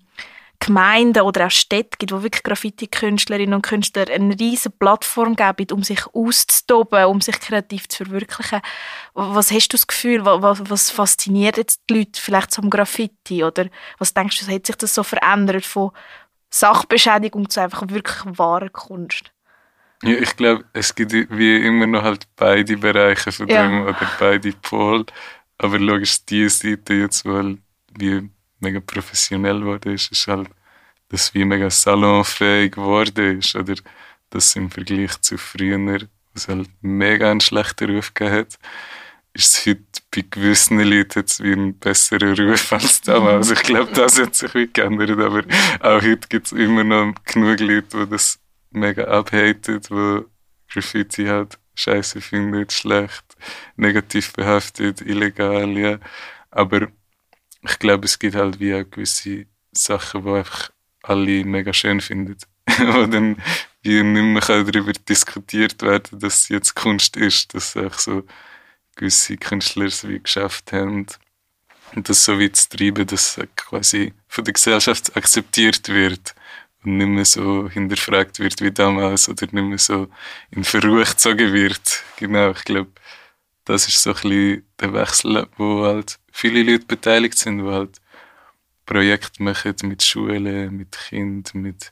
Gemeinden 0.61 1.23
oder 1.23 1.47
auch 1.47 1.51
Städte 1.51 1.97
gibt, 1.97 2.11
wo 2.13 2.23
wirklich 2.23 2.43
Graffiti-Künstlerinnen 2.43 3.55
und 3.55 3.63
Künstler 3.63 4.07
eine 4.09 4.39
riesige 4.39 4.69
Plattform 4.69 5.35
geben, 5.35 5.73
um 5.73 5.83
sich 5.83 6.05
auszutoben, 6.13 7.05
um 7.05 7.19
sich 7.19 7.39
kreativ 7.39 7.89
zu 7.89 8.05
verwirklichen. 8.05 8.61
Was 9.15 9.51
hast 9.51 9.69
du 9.69 9.77
das 9.77 9.87
Gefühl, 9.87 10.23
was, 10.23 10.69
was 10.69 10.91
fasziniert 10.91 11.57
jetzt 11.57 11.81
die 11.89 11.95
Leute 11.95 12.21
vielleicht 12.21 12.51
zum 12.51 12.69
Graffiti? 12.69 13.43
Oder 13.43 13.69
was 13.97 14.13
denkst 14.13 14.39
du, 14.39 14.53
hat 14.53 14.67
sich 14.67 14.75
das 14.75 14.93
so 14.93 15.03
verändert 15.03 15.65
von 15.65 15.91
Sachbeschädigung 16.51 17.49
zu 17.49 17.59
einfach 17.59 17.83
wirklich 17.87 18.21
wahrer 18.25 18.69
Kunst? 18.69 19.31
Ja, 20.03 20.17
ich 20.17 20.35
glaube, 20.35 20.65
es 20.73 20.95
gibt 20.95 21.11
wie 21.13 21.57
immer 21.57 21.85
noch 21.85 22.03
halt 22.03 22.25
beide 22.35 22.77
Bereiche 22.77 23.31
von 23.31 23.47
ja. 23.47 23.67
dem 23.67 23.83
oder 23.83 24.11
beide 24.19 24.51
Pole. 24.53 25.05
Aber 25.57 25.77
logisch, 25.77 26.25
die 26.25 26.49
Seite 26.49 26.95
jetzt, 26.95 27.23
weil 27.25 27.57
wie 27.97 28.29
mega 28.59 28.79
professionell 28.79 29.59
geworden 29.59 29.93
ist, 29.93 30.11
ist 30.11 30.27
halt, 30.27 30.49
dass 31.09 31.33
wie 31.33 31.45
mega 31.45 31.69
salonfähig 31.69 32.73
geworden 32.73 33.39
ist. 33.39 33.55
Oder 33.55 33.75
dass 34.31 34.55
im 34.55 34.71
Vergleich 34.71 35.21
zu 35.21 35.37
früher, 35.37 35.99
was 36.33 36.47
halt 36.47 36.69
mega 36.81 37.29
einen 37.29 37.41
schlechten 37.41 37.95
Ruf 37.95 38.11
hat, 38.19 38.57
ist 39.33 39.57
es 39.57 39.65
heute 39.65 39.83
bei 40.13 40.25
gewissen 40.29 40.79
Leuten 40.79 41.19
jetzt 41.19 41.41
wie 41.43 41.53
ein 41.53 41.77
besserer 41.77 42.37
Ruf 42.37 42.73
als 42.73 43.01
damals. 43.01 43.49
Also 43.49 43.53
ich 43.61 43.63
glaube, 43.63 43.91
das 43.93 44.19
hat 44.19 44.35
sich 44.35 44.53
wie 44.55 44.67
geändert, 44.67 45.11
aber 45.11 45.43
auch 45.79 46.01
heute 46.01 46.27
gibt 46.27 46.47
es 46.47 46.51
immer 46.53 46.83
noch 46.83 47.13
genug 47.25 47.59
Leute, 47.59 48.05
die 48.05 48.09
das 48.09 48.40
mega 48.71 49.05
abhatet, 49.05 49.89
die 49.89 50.21
Graffiti 50.69 51.25
halt 51.25 51.57
scheiße 51.75 52.21
findet, 52.21 52.71
schlecht, 52.73 53.37
negativ 53.75 54.33
behaftet, 54.33 55.01
illegal, 55.01 55.69
ja. 55.77 55.99
Aber 56.49 56.87
ich 57.63 57.79
glaube, 57.79 58.05
es 58.05 58.19
gibt 58.19 58.35
halt 58.35 58.59
wie 58.59 58.73
auch 58.75 58.89
gewisse 58.89 59.45
Sachen, 59.71 60.23
die 60.23 60.29
einfach 60.31 60.71
alle 61.03 61.43
mega 61.45 61.73
schön 61.73 62.01
finden. 62.01 62.37
wo 62.79 63.05
dann 63.05 63.41
wie 63.83 64.03
nicht 64.03 64.47
mehr 64.49 64.63
darüber 64.63 64.93
diskutiert 64.93 65.81
werden 65.81 66.19
dass 66.19 66.43
es 66.43 66.49
jetzt 66.49 66.75
Kunst 66.75 67.17
ist, 67.17 67.53
dass 67.53 67.75
auch 67.75 67.93
so 67.93 68.23
gewisse 68.95 69.37
Künstler 69.37 69.85
es 69.85 70.07
wie 70.07 70.19
geschafft 70.19 70.71
haben. 70.71 71.07
Das 71.95 72.23
so 72.23 72.39
weit 72.39 72.55
zu 72.55 72.69
treiben, 72.69 73.05
dass 73.05 73.39
quasi 73.55 74.13
von 74.27 74.43
der 74.45 74.53
Gesellschaft 74.53 75.15
akzeptiert 75.17 75.89
wird 75.89 76.35
und 76.83 76.97
nicht 76.97 77.07
mehr 77.07 77.25
so 77.25 77.69
hinterfragt 77.69 78.39
wird 78.39 78.61
wie 78.61 78.71
damals 78.71 79.29
oder 79.29 79.45
nicht 79.51 79.53
mehr 79.53 79.77
so 79.77 80.07
in 80.51 80.63
Verruch 80.63 81.09
gezogen 81.09 81.53
wird. 81.53 82.03
Genau, 82.17 82.51
ich 82.51 82.63
glaube, 82.63 82.91
das 83.65 83.87
ist 83.87 84.01
so 84.01 84.11
ein 84.11 84.15
bisschen 84.15 84.67
der 84.79 84.93
Wechsel, 84.93 85.47
wo 85.57 85.85
halt 85.85 86.19
viele 86.31 86.63
Leute 86.63 86.85
beteiligt 86.85 87.37
sind, 87.37 87.59
die 87.59 87.65
halt 87.65 88.01
Projekte 88.85 89.43
machen 89.43 89.75
mit 89.83 90.03
Schulen, 90.03 90.75
mit 90.75 90.97
Kindern, 91.09 91.61
mit 91.61 91.91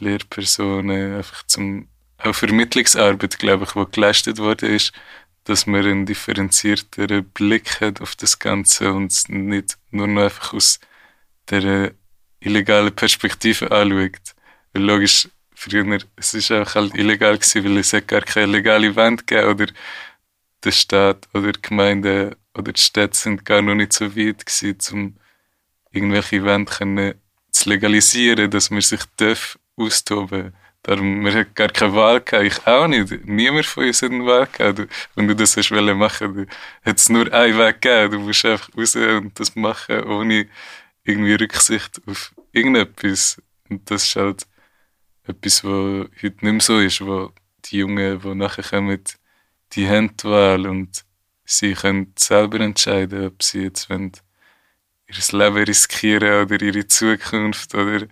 Lehrpersonen, 0.00 1.16
einfach 1.16 1.46
zum 1.46 1.88
auch 2.18 2.34
Vermittlungsarbeit, 2.34 3.38
glaube 3.38 3.64
ich, 3.64 3.72
die 3.72 3.90
geleistet 3.92 4.38
worden 4.38 4.70
ist, 4.70 4.92
dass 5.44 5.66
man 5.66 5.86
einen 5.86 6.06
differenzierteren 6.06 7.24
Blick 7.30 7.80
hat 7.80 8.00
auf 8.00 8.14
das 8.14 8.38
Ganze 8.38 8.92
und 8.92 9.28
nicht 9.28 9.78
nur 9.90 10.06
noch 10.06 10.24
einfach 10.24 10.52
aus 10.52 10.80
der 11.48 11.94
illegalen 12.40 12.94
Perspektive 12.94 13.70
anschaut. 13.70 14.34
Weil 14.72 14.82
logisch, 14.82 15.28
früher, 15.54 15.98
es 16.16 16.34
ist 16.34 16.50
auch 16.52 16.74
halt 16.74 16.94
illegal 16.94 17.38
gewesen, 17.38 17.64
weil 17.64 17.78
es 17.78 17.90
gar 18.06 18.22
keine 18.22 18.46
legale 18.46 18.94
Wand 18.96 19.26
gegeben 19.26 19.48
oder 19.48 19.66
der 20.64 20.72
Staat 20.72 21.28
oder 21.34 21.52
die 21.52 21.62
Gemeinde 21.62 22.36
oder 22.54 22.72
die 22.72 22.80
Städte 22.80 23.16
sind 23.16 23.44
gar 23.44 23.62
noch 23.62 23.74
nicht 23.74 23.92
so 23.92 24.16
weit 24.16 24.44
gewesen, 24.44 24.78
um 24.92 25.16
irgendwelche 25.92 26.44
Wände 26.44 27.16
zu 27.50 27.68
legalisieren, 27.68 28.50
dass 28.50 28.70
man 28.70 28.80
sich 28.80 29.00
darf 29.16 29.58
austoben 29.76 30.52
Darum, 30.82 31.20
man 31.20 31.34
hat 31.34 31.54
gar 31.54 31.68
keine 31.68 31.94
Wahl 31.94 32.22
gehabt, 32.22 32.46
ich 32.46 32.66
auch 32.66 32.86
nicht. 32.86 33.26
Niemand 33.26 33.66
von 33.66 33.84
uns 33.84 34.00
hat 34.00 34.12
eine 34.12 34.24
Wahl 34.24 34.48
gehabt. 34.50 34.88
wenn 35.14 35.28
du 35.28 35.36
das 35.36 35.54
hast 35.56 35.70
machen 35.70 36.34
du 36.34 36.46
hat 36.82 36.96
es 36.96 37.10
nur 37.10 37.30
einen 37.34 37.58
Weg 37.58 37.82
gegeben. 37.82 38.12
Du 38.12 38.18
musst 38.20 38.46
einfach 38.46 38.70
raus 38.74 38.96
und 38.96 39.38
das 39.38 39.54
machen, 39.56 40.02
ohne 40.04 40.48
irgendwie 41.04 41.34
Rücksicht 41.34 42.00
auf 42.06 42.34
irgendetwas. 42.52 43.40
Und 43.68 43.90
das 43.90 44.04
ist 44.04 44.16
halt 44.16 44.46
etwas, 45.24 45.64
was 45.64 46.08
heute 46.22 46.22
nicht 46.22 46.42
mehr 46.42 46.60
so 46.60 46.78
ist, 46.78 47.00
wo 47.00 47.32
die 47.66 47.78
Jungen, 47.78 48.20
die 48.20 48.34
nachher 48.34 48.64
kommen, 48.64 49.02
die 49.72 49.88
haben 49.88 50.16
die 50.16 50.24
Wahl 50.24 50.66
und 50.66 51.04
sie 51.44 51.74
können 51.74 52.12
selber 52.18 52.60
entscheiden, 52.60 53.26
ob 53.26 53.42
sie 53.42 53.62
jetzt 53.62 53.88
wollen, 53.90 54.12
ihr 55.06 55.38
Leben 55.38 55.64
riskieren 55.64 56.44
oder 56.44 56.62
ihre 56.62 56.86
Zukunft 56.86 57.74
oder 57.74 58.06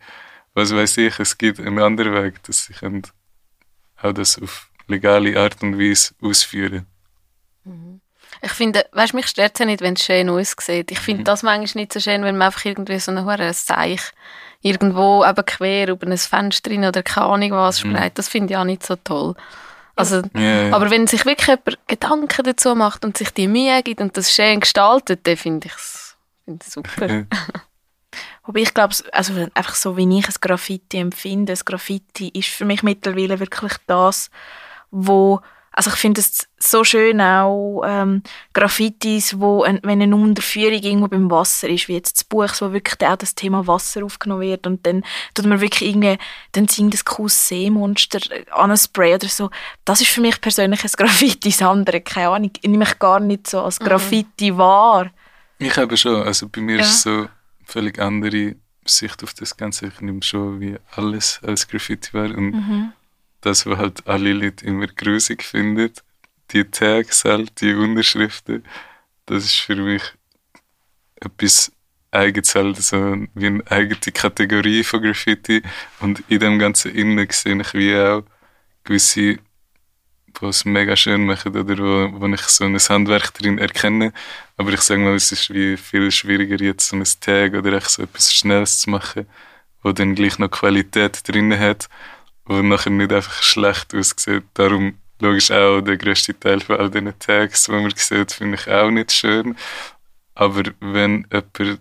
was 0.54 0.74
weiß 0.74 0.96
ich. 0.98 1.18
Es 1.18 1.38
gibt 1.38 1.60
einen 1.60 1.78
anderen 1.78 2.14
Weg, 2.14 2.42
dass 2.44 2.66
sie 2.66 2.72
können 2.72 3.02
auch 3.96 4.12
das 4.12 4.40
auf 4.40 4.70
legale 4.86 5.38
Art 5.38 5.62
und 5.62 5.78
Weise 5.78 6.14
ausführen 6.20 6.86
mhm. 7.64 8.00
Ich 8.42 8.52
finde, 8.52 8.86
weißt, 8.92 9.14
mich 9.14 9.26
stört 9.26 9.52
es 9.54 9.60
ja 9.60 9.66
nicht, 9.66 9.80
wenn 9.80 9.94
es 9.94 10.04
schön 10.04 10.28
aussieht. 10.30 10.90
Ich 10.90 11.00
finde 11.00 11.20
mhm. 11.20 11.24
das 11.24 11.42
manchmal 11.42 11.82
nicht 11.82 11.92
so 11.92 12.00
schön, 12.00 12.22
wenn 12.22 12.36
man 12.36 12.46
einfach 12.46 12.64
irgendwie 12.64 12.98
so 12.98 13.12
ein 13.12 13.52
Seich 13.52 14.00
irgendwo 14.60 15.24
eben 15.24 15.46
quer 15.46 15.88
über 15.88 16.06
ein 16.06 16.18
Fenster 16.18 16.70
rein 16.70 16.84
oder 16.84 17.02
keine 17.02 17.26
Ahnung 17.26 17.50
was 17.52 17.82
mhm. 17.82 17.90
spreit. 17.90 18.18
Das 18.18 18.28
finde 18.28 18.54
ich 18.54 18.58
auch 18.58 18.64
nicht 18.64 18.84
so 18.84 18.96
toll. 18.96 19.34
Also, 19.96 20.22
yeah. 20.36 20.74
Aber 20.74 20.90
wenn 20.90 21.08
sich 21.08 21.26
wirklich 21.26 21.48
jemand 21.48 21.78
Gedanken 21.88 22.44
dazu 22.44 22.74
macht 22.76 23.04
und 23.04 23.16
sich 23.16 23.30
die 23.30 23.48
Mühe 23.48 23.82
gibt 23.82 24.00
und 24.00 24.16
das 24.16 24.32
schön 24.32 24.60
gestaltet, 24.60 25.26
dann 25.26 25.36
finde 25.36 25.66
ich 25.66 25.74
es 25.74 26.16
find 26.44 26.62
super. 26.62 27.26
Wobei 28.46 28.60
ich 28.60 28.72
glaube, 28.72 28.94
also 29.12 29.34
einfach 29.54 29.74
so 29.74 29.96
wie 29.96 30.18
ich 30.18 30.26
ein 30.26 30.34
Graffiti 30.40 30.98
empfinde, 30.98 31.52
das 31.52 31.64
Graffiti 31.64 32.28
ist 32.28 32.48
für 32.48 32.64
mich 32.64 32.82
mittlerweile 32.82 33.40
wirklich 33.40 33.74
das, 33.86 34.30
wo 34.90 35.40
also 35.78 35.90
ich 35.90 35.96
finde 35.96 36.20
es 36.20 36.48
so 36.58 36.82
schön 36.82 37.20
auch 37.20 37.84
ähm, 37.86 38.24
Graffitis, 38.52 39.38
wo 39.38 39.62
ein, 39.62 39.78
wenn 39.84 40.02
eine 40.02 40.16
Unterführung 40.16 40.82
irgendwo 40.82 41.06
beim 41.06 41.30
Wasser 41.30 41.68
ist, 41.68 41.86
wie 41.86 41.92
jetzt 41.92 42.16
das 42.16 42.24
Buch, 42.24 42.50
wo 42.58 42.72
wirklich 42.72 43.08
auch 43.08 43.14
das 43.14 43.36
Thema 43.36 43.64
Wasser 43.68 44.04
aufgenommen 44.04 44.40
wird 44.40 44.66
und 44.66 44.84
dann 44.84 45.04
tut 45.34 45.46
man 45.46 45.60
wirklich 45.60 45.90
irgendwie, 45.90 46.18
dann 46.50 46.66
singt 46.66 46.94
das 46.94 47.04
cooles 47.04 47.46
Seemonster 47.46 48.18
an 48.50 48.72
ein 48.72 48.76
Spray 48.76 49.14
oder 49.14 49.28
so. 49.28 49.50
Das 49.84 50.00
ist 50.00 50.10
für 50.10 50.20
mich 50.20 50.40
persönlich 50.40 50.82
ein 50.82 50.90
Graffiti, 50.96 51.50
das 51.50 51.62
andere, 51.62 52.00
keine 52.00 52.30
Ahnung, 52.30 52.50
ich 52.60 52.68
nehme 52.68 52.78
mich 52.78 52.98
gar 52.98 53.20
nicht 53.20 53.46
so 53.46 53.60
als 53.60 53.78
mhm. 53.78 53.84
Graffiti 53.84 54.50
mhm. 54.50 54.58
wahr. 54.58 55.10
Ich 55.60 55.76
habe 55.76 55.96
schon, 55.96 56.24
also 56.24 56.48
bei 56.48 56.60
mir 56.60 56.78
ja. 56.78 56.82
ist 56.82 56.90
es 56.90 57.02
so 57.02 57.28
völlig 57.64 58.00
andere 58.00 58.56
Sicht 58.84 59.22
auf 59.22 59.32
das 59.32 59.56
Ganze. 59.56 59.86
Ich 59.86 60.00
nehme 60.00 60.24
schon 60.24 60.58
wie 60.58 60.76
alles 60.96 61.38
als 61.46 61.68
Graffiti 61.68 62.14
wahr 62.14 62.36
und 62.36 62.50
mhm 62.50 62.92
das, 63.48 63.66
was 63.66 63.78
halt 63.78 64.06
alle 64.06 64.32
Leute 64.32 64.66
immer 64.66 64.86
grusig 64.86 65.42
finden, 65.42 65.90
die 66.50 66.64
Tags 66.64 67.24
halt, 67.24 67.60
die 67.60 67.74
Unterschriften, 67.74 68.64
das 69.26 69.44
ist 69.44 69.56
für 69.56 69.76
mich 69.76 70.02
etwas 71.16 71.72
eigenes 72.10 72.54
halt, 72.54 72.78
wie 73.34 73.46
eine 73.46 73.70
eigene 73.70 74.12
Kategorie 74.12 74.84
von 74.84 75.02
Graffiti. 75.02 75.62
Und 76.00 76.22
in 76.28 76.40
dem 76.40 76.58
ganzen 76.58 76.94
Innen 76.94 77.28
sehe 77.30 77.60
ich 77.60 77.74
wie 77.74 77.96
auch 77.96 78.22
gewisse, 78.84 79.38
die 79.40 80.46
es 80.46 80.64
mega 80.64 80.94
schön 80.96 81.26
machen 81.26 81.56
oder 81.56 81.78
wo, 81.78 82.20
wo 82.20 82.26
ich 82.26 82.42
so 82.42 82.64
ein 82.64 82.78
Handwerk 82.78 83.34
drin 83.34 83.58
erkenne, 83.58 84.12
aber 84.56 84.72
ich 84.72 84.80
sage 84.82 85.00
mal, 85.00 85.14
es 85.14 85.32
ist 85.32 85.52
wie 85.52 85.76
viel 85.76 86.10
schwieriger 86.10 86.62
jetzt 86.62 86.88
so 86.88 86.96
ein 86.96 87.04
Tag 87.20 87.54
oder 87.54 87.80
so 87.80 88.02
etwas 88.02 88.32
Schnelles 88.32 88.80
zu 88.80 88.90
machen, 88.90 89.26
wo 89.82 89.92
dann 89.92 90.14
gleich 90.14 90.38
noch 90.38 90.50
Qualität 90.50 91.26
drin 91.28 91.58
hat 91.58 91.88
wo 92.48 92.62
nachher 92.62 92.90
nicht 92.90 93.12
einfach 93.12 93.42
schlecht 93.42 93.94
aussieht. 93.94 94.44
Darum 94.54 94.98
logisch 95.20 95.50
auch 95.50 95.80
der 95.80 95.96
größte 95.96 96.38
Teil 96.38 96.60
von 96.60 96.76
all 96.76 96.90
diesen 96.90 97.18
Tags, 97.18 97.64
die 97.64 97.72
man 97.72 97.92
sieht, 97.94 98.32
finde 98.32 98.56
ich 98.56 98.68
auch 98.68 98.90
nicht 98.90 99.12
schön. 99.12 99.56
Aber 100.34 100.62
wenn 100.80 101.26
jemand 101.32 101.80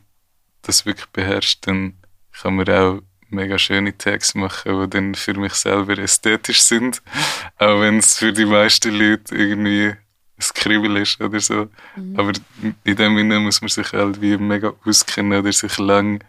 das 0.62 0.86
wirklich 0.86 1.08
beherrscht, 1.08 1.66
dann 1.68 1.94
kann 2.32 2.56
man 2.56 2.70
auch 2.70 3.02
mega 3.30 3.58
schöne 3.58 3.98
Tags 3.98 4.36
machen, 4.36 4.82
die 4.82 4.90
dann 4.90 5.16
für 5.16 5.34
mich 5.34 5.54
selber 5.54 5.98
ästhetisch 5.98 6.62
sind. 6.62 7.02
Auch 7.58 7.82
wenn 7.82 7.98
es 7.98 8.18
für 8.18 8.32
die 8.32 8.46
meisten 8.46 8.94
Leute 8.94 9.36
irgendwie 9.36 9.90
ein 9.90 10.54
Kribbel 10.54 10.98
ist 10.98 11.20
oder 11.20 11.40
so. 11.40 11.68
Mhm. 11.96 12.20
Aber 12.20 12.32
in 12.84 12.96
dem 12.96 13.18
Sinne 13.18 13.40
muss 13.40 13.62
man 13.62 13.70
sich 13.70 13.92
halt 13.92 14.22
wie 14.22 14.38
mega 14.38 14.74
auskennen 14.86 15.40
oder 15.40 15.52
sich 15.52 15.78
lang 15.78 16.24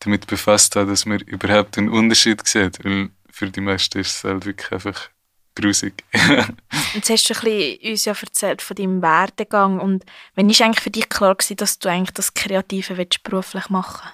damit 0.00 0.26
befasst 0.26 0.76
haben, 0.76 0.88
dass 0.88 1.06
man 1.06 1.20
überhaupt 1.20 1.78
einen 1.78 1.90
Unterschied 1.90 2.46
sieht. 2.46 2.82
Weil 2.84 3.10
für 3.40 3.50
die 3.50 3.62
meisten 3.62 3.98
ist 3.98 4.16
es 4.16 4.24
halt 4.24 4.44
wirklich 4.44 4.70
einfach 4.70 5.08
grusig. 5.54 6.04
Jetzt 6.94 7.08
hast 7.08 7.30
du 7.30 7.34
ein 7.34 7.40
bisschen 7.40 7.90
uns 7.90 8.04
ja 8.04 8.12
erzählt 8.12 8.60
von 8.60 8.76
deinem 8.76 9.00
Werdegang 9.00 9.80
und 9.80 10.04
wann 10.34 10.50
ist 10.50 10.60
eigentlich 10.60 10.84
für 10.84 10.90
dich 10.90 11.08
klar 11.08 11.34
gewesen, 11.34 11.56
dass 11.56 11.78
du 11.78 11.88
eigentlich 11.88 12.12
das 12.12 12.34
Kreative 12.34 12.98
willst, 12.98 13.22
beruflich 13.22 13.70
machen 13.70 14.10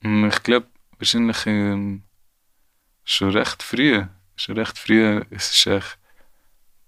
hm, 0.00 0.28
Ich 0.28 0.42
glaube, 0.42 0.66
wahrscheinlich 0.98 1.46
ähm, 1.46 2.02
schon 3.04 3.30
recht 3.30 3.62
früh. 3.62 4.04
Schon 4.34 4.58
recht 4.58 4.76
früh. 4.76 5.22
Es 5.30 5.54
ist 5.54 5.66
echt, 5.66 5.98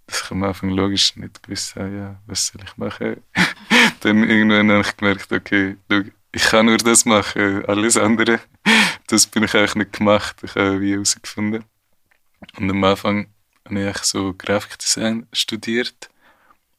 dass 0.08 0.24
ich 0.24 0.30
am 0.32 0.42
Anfang 0.42 0.70
logisch 0.70 1.14
nicht 1.14 1.44
gewusst 1.44 1.76
habe, 1.76 1.96
ja, 1.96 2.20
was 2.26 2.48
soll 2.48 2.62
ich 2.64 2.76
machen. 2.76 3.22
Dann 4.00 4.28
irgendwann 4.28 4.72
habe 4.72 4.80
ich 4.80 4.96
gemerkt, 4.96 5.30
okay, 5.30 5.76
schau, 5.88 6.00
ich 6.32 6.42
kann 6.42 6.66
nur 6.66 6.78
das 6.78 7.04
machen, 7.04 7.64
alles 7.66 7.96
andere, 7.96 8.40
das 9.08 9.26
bin 9.26 9.42
ich 9.42 9.54
eigentlich 9.54 9.74
nicht 9.74 9.92
gemacht. 9.94 10.36
Ich 10.42 10.54
habe 10.54 10.80
wie 10.80 10.92
herausgefunden. 10.92 11.64
Und 12.56 12.70
am 12.70 12.84
Anfang 12.84 13.28
habe 13.64 13.90
ich 13.90 13.98
so 13.98 14.34
Grafikdesign 14.34 15.26
studiert. 15.32 16.10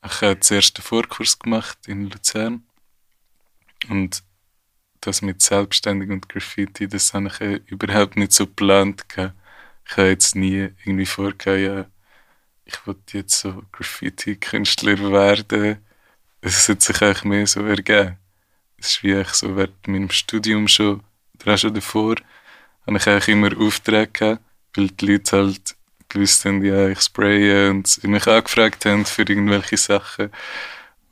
Ich 0.05 0.21
habe 0.21 0.39
zuerst 0.39 0.77
einen 0.77 0.85
Vorkurs 0.85 1.37
gemacht 1.37 1.77
in 1.87 2.09
Luzern. 2.09 2.63
Und 3.89 4.23
das 5.01 5.21
mit 5.21 5.41
Selbstständig 5.41 6.09
und 6.09 6.29
Graffiti, 6.29 6.87
das 6.87 7.13
habe 7.13 7.27
ich 7.27 7.71
überhaupt 7.71 8.15
nicht 8.15 8.33
so 8.33 8.45
geplant. 8.45 9.05
Ich 9.85 9.97
habe 9.97 10.09
jetzt 10.09 10.35
nie 10.35 10.69
irgendwie 10.85 11.05
vorgehabt, 11.05 11.61
ja, 11.61 11.85
ich 12.65 12.85
wollte 12.85 13.17
jetzt 13.17 13.39
so 13.39 13.63
Graffiti-Künstler 13.71 14.99
werden. 15.11 15.83
Es 16.41 16.69
hat 16.69 16.81
sich 16.81 17.01
eigentlich 17.01 17.23
mehr 17.23 17.47
so 17.47 17.65
ergeben. 17.65 18.17
Es 18.77 18.87
ist 18.87 19.03
wie 19.03 19.13
ich 19.13 19.29
so 19.29 19.55
während 19.55 19.87
meinem 19.87 20.11
Studium 20.11 20.67
schon, 20.67 21.01
oder 21.41 21.53
auch 21.53 21.57
schon 21.57 21.73
davor, 21.73 22.15
habe 22.85 22.97
ich 22.97 23.07
eigentlich 23.07 23.27
immer 23.29 23.57
Aufträge 23.57 24.11
gehabt, 24.11 24.41
weil 24.75 24.89
die 24.89 25.05
Leute 25.05 25.37
halt 25.37 25.75
gewusst 26.09 26.45
haben, 26.45 26.63
ja, 26.63 26.89
ich 26.89 27.01
spraye 27.01 27.69
und 27.69 28.03
mich 28.03 28.27
angefragt 28.27 28.85
haben 28.85 29.05
für 29.05 29.21
irgendwelche 29.21 29.77
Sachen. 29.77 30.31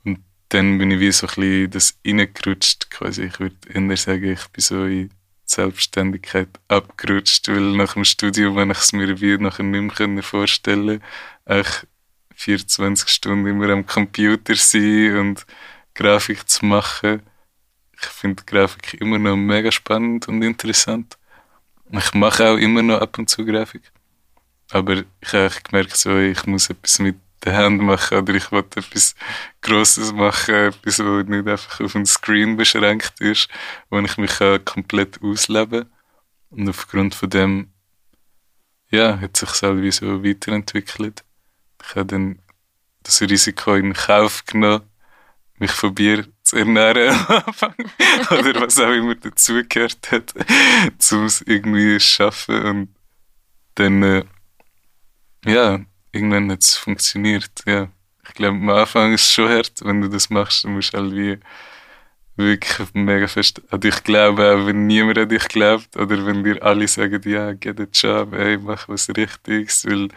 Und 0.04 0.18
dann 0.48 0.78
bin 0.78 0.90
ich 0.90 1.00
wie 1.00 1.12
so 1.12 1.26
ein 1.26 1.34
bisschen 1.34 1.70
das 1.70 1.98
reingerutscht, 2.06 2.90
quasi. 2.90 3.24
Ich 3.24 3.38
würde 3.38 3.56
eher 3.72 3.96
sagen, 3.96 4.32
ich 4.32 4.46
bin 4.48 4.62
so 4.62 4.84
in 4.84 5.10
Selbstständigkeit 5.44 6.48
abgerutscht, 6.68 7.48
weil 7.48 7.76
nach 7.76 7.94
dem 7.94 8.04
Studium, 8.04 8.56
wenn 8.56 8.70
ich 8.70 8.78
es 8.78 8.92
mir 8.92 9.20
wie 9.20 9.38
nachher 9.38 9.62
nicht 9.62 9.98
mehr 10.00 10.22
vorstellen 10.22 11.00
konnte, 11.46 11.86
24 12.34 13.08
Stunden 13.08 13.46
immer 13.48 13.68
am 13.70 13.84
Computer 13.84 14.54
sein 14.54 15.16
und 15.16 15.46
Grafik 15.94 16.48
zu 16.48 16.66
machen. 16.66 17.22
Ich 18.00 18.08
finde 18.08 18.44
Grafik 18.44 18.94
immer 19.00 19.18
noch 19.18 19.36
mega 19.36 19.72
spannend 19.72 20.28
und 20.28 20.42
interessant. 20.42 21.18
Ich 21.90 22.14
mache 22.14 22.50
auch 22.50 22.56
immer 22.56 22.82
noch 22.82 23.00
ab 23.00 23.18
und 23.18 23.28
zu 23.28 23.44
Grafik. 23.44 23.90
Aber 24.70 25.02
ich 25.20 25.32
habe 25.32 25.50
gemerkt, 25.62 25.96
so, 25.96 26.16
ich 26.18 26.46
muss 26.46 26.70
etwas 26.70 26.98
mit 26.98 27.16
der 27.44 27.56
Hand 27.56 27.82
machen 27.82 28.18
oder 28.18 28.34
ich 28.34 28.50
wollte 28.52 28.80
etwas 28.80 29.14
Grosses 29.60 30.12
machen, 30.12 30.54
etwas, 30.54 30.98
was 30.98 31.26
nicht 31.26 31.48
einfach 31.48 31.80
auf 31.80 31.92
dem 31.92 32.04
Screen 32.04 32.56
beschränkt 32.56 33.20
ist, 33.20 33.48
wo 33.90 33.98
ich 34.00 34.16
mich 34.16 34.38
komplett 34.64 35.22
ausleben 35.22 35.84
kann. 35.84 35.92
Und 36.50 36.68
aufgrund 36.68 37.14
von 37.14 37.30
dem, 37.30 37.72
ja, 38.90 39.18
hat 39.20 39.36
sich 39.36 39.50
selber 39.50 39.90
so 39.92 40.24
weiterentwickelt. 40.24 41.24
Ich 41.82 41.94
habe 41.94 42.06
dann 42.06 42.42
das 43.02 43.20
Risiko 43.22 43.74
in 43.74 43.92
Kauf 43.92 44.44
genommen, 44.44 44.82
mich 45.58 45.70
von 45.70 45.94
Bier 45.94 46.26
zu 46.48 46.56
ernähren 46.56 47.10
am 47.10 47.42
Anfang. 47.46 47.74
Oder 48.30 48.60
was 48.60 48.78
auch 48.78 48.90
immer 48.90 49.14
dazugehört 49.14 50.10
hat, 50.10 50.34
um 51.12 51.24
es 51.24 51.42
irgendwie 51.42 51.98
zu 51.98 52.06
schaffen. 52.06 52.62
Und 52.62 52.94
dann, 53.74 54.02
äh, 54.02 54.24
ja, 55.44 55.80
irgendwann 56.12 56.50
hat 56.50 56.62
es 56.62 56.76
funktioniert, 56.76 57.50
ja. 57.66 57.88
Ich 58.26 58.34
glaube, 58.34 58.56
am 58.56 58.68
Anfang 58.68 59.14
ist 59.14 59.22
es 59.22 59.32
schon 59.32 59.48
hart, 59.48 59.72
wenn 59.82 60.02
du 60.02 60.08
das 60.08 60.28
machst, 60.28 60.64
dann 60.64 60.74
musst 60.74 60.92
du 60.92 60.98
halt 60.98 61.12
wie 61.12 61.38
wirklich 62.36 62.94
mega 62.94 63.26
fest 63.26 63.62
an 63.70 63.80
dich 63.80 64.02
glauben, 64.04 64.38
auch 64.38 64.66
wenn 64.66 64.86
niemand 64.86 65.18
an 65.18 65.28
dich 65.28 65.48
glaubt, 65.48 65.96
oder 65.96 66.24
wenn 66.24 66.44
dir 66.44 66.62
alle 66.62 66.86
sagen, 66.86 67.20
ja, 67.24 67.52
geh 67.52 67.72
den 67.72 67.88
Job, 67.92 68.32
ey, 68.34 68.58
mach 68.58 68.88
was 68.88 69.08
Richtiges, 69.08 69.84
weil 69.86 70.08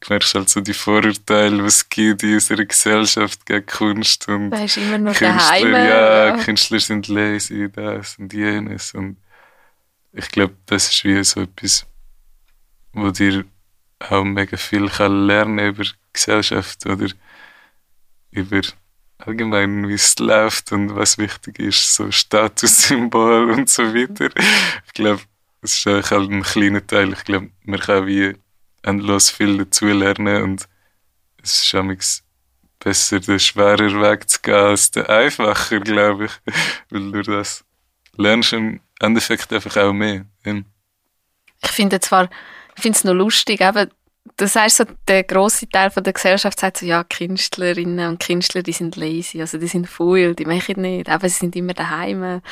du 0.00 0.06
merkst 0.08 0.34
halt 0.34 0.48
so 0.48 0.60
die 0.60 0.74
Vorurteile, 0.74 1.62
was 1.64 1.76
es 1.76 1.88
gibt 1.88 2.22
in 2.22 2.34
unserer 2.34 2.64
Gesellschaft 2.64 3.46
gegen 3.46 3.66
Kunst 3.66 4.28
und 4.28 4.50
Da 4.50 4.64
ist 4.64 4.76
immer 4.76 4.98
noch 4.98 5.14
Künstler, 5.14 5.36
daheim. 5.38 5.72
ja, 5.72 6.26
ja. 6.26 6.36
Künstler 6.44 6.80
sind 6.80 7.08
lazy, 7.08 7.70
das 7.72 8.18
und 8.18 8.32
jenes 8.32 8.94
und 8.94 9.16
ich 10.12 10.28
glaube, 10.28 10.54
das 10.66 10.90
ist 10.90 11.04
wie 11.04 11.22
so 11.24 11.40
etwas, 11.40 11.86
wo 12.92 13.10
dir 13.10 13.44
auch 13.98 14.24
mega 14.24 14.56
viel 14.56 14.88
kann 14.88 15.26
lernen 15.26 15.58
über 15.58 15.84
Gesellschaft 16.12 16.84
oder 16.86 17.08
über 18.30 18.60
allgemein, 19.18 19.88
wie 19.88 19.94
es 19.94 20.18
läuft 20.18 20.72
und 20.72 20.94
was 20.96 21.18
wichtig 21.18 21.58
ist, 21.60 21.94
so 21.94 22.10
Statussymbol 22.10 23.50
und 23.56 23.70
so 23.70 23.94
weiter. 23.94 24.28
Ich 24.86 24.92
glaube, 24.92 25.22
das 25.60 25.74
ist 25.74 25.86
halt 25.86 26.30
ein 26.30 26.42
kleiner 26.42 26.86
Teil. 26.86 27.12
Ich 27.12 27.24
glaube, 27.24 27.50
man 27.64 27.80
kann 27.80 28.06
wie 28.06 28.34
endlos 28.82 29.30
viel 29.30 29.58
dazu 29.58 29.86
lernen 29.86 30.42
und 30.42 30.68
es 31.42 31.64
ist 31.64 31.74
amigs 31.74 32.24
besser, 32.78 33.20
den 33.20 33.38
schwerer 33.38 34.00
Weg 34.02 34.28
zu 34.28 34.40
gehen 34.40 34.54
als 34.54 34.90
den 34.90 35.06
einfacher, 35.06 35.80
glaube 35.80 36.26
ich. 36.26 36.32
Weil 36.90 37.12
durch 37.12 37.26
das 37.26 37.64
lernst 38.16 38.52
du 38.52 38.56
im 38.56 38.80
Endeffekt 39.00 39.52
einfach 39.52 39.76
auch 39.76 39.92
mehr. 39.92 40.26
Ich 40.44 41.70
finde 41.70 42.00
zwar, 42.00 42.28
ich 42.76 42.82
finde 42.82 42.96
es 42.96 43.04
noch 43.04 43.14
lustig, 43.14 43.60
eben, 43.60 43.90
du 44.36 44.46
sagst 44.46 44.78
so, 44.78 44.84
der 45.08 45.24
grosse 45.24 45.68
Teil 45.68 45.90
von 45.90 46.04
der 46.04 46.12
Gesellschaft 46.12 46.58
sagt 46.58 46.78
so, 46.78 46.86
ja, 46.86 47.04
Künstlerinnen 47.04 48.08
und 48.08 48.22
Künstler, 48.22 48.62
die 48.62 48.72
sind 48.72 48.96
lazy, 48.96 49.40
also 49.40 49.58
die 49.58 49.68
sind 49.68 49.88
faul, 49.88 50.34
die 50.34 50.44
machen 50.44 50.82
nicht, 50.82 51.08
eben, 51.08 51.28
sie 51.28 51.38
sind 51.38 51.56
immer 51.56 51.74
daheim. 51.74 52.42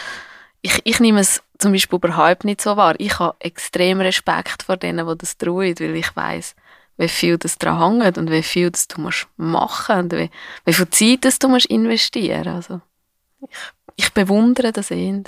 Ich, 0.62 0.81
ich 0.85 1.01
nehme 1.01 1.20
es 1.20 1.42
zum 1.59 1.73
Beispiel 1.73 1.96
überhaupt 1.96 2.44
nicht 2.44 2.61
so 2.61 2.77
wahr. 2.77 2.94
Ich 2.99 3.18
habe 3.18 3.37
extrem 3.40 4.01
Respekt 4.01 4.62
vor 4.62 4.77
denen, 4.77 5.07
die 5.07 5.18
das 5.18 5.37
tun, 5.37 5.75
weil 5.79 5.96
ich 5.96 6.14
weiß, 6.14 6.55
wie 6.99 7.09
viel 7.09 7.38
das 7.38 7.59
daran 7.59 8.03
hängt 8.03 8.18
und 8.18 8.31
wie 8.31 8.42
viel 8.42 8.70
das 8.70 8.88
du 8.88 9.01
musst 9.01 9.27
machen 9.37 9.99
und 9.99 10.12
wie, 10.12 10.31
wie 10.64 10.73
viel 10.73 10.90
Zeit 10.90 11.25
das 11.25 11.38
du 11.38 11.49
musst 11.49 11.66
investieren. 11.66 12.49
Also 12.49 12.81
ich, 13.40 13.49
ich 13.96 14.12
bewundere 14.12 14.73
das 14.73 14.90
eher. 14.90 15.23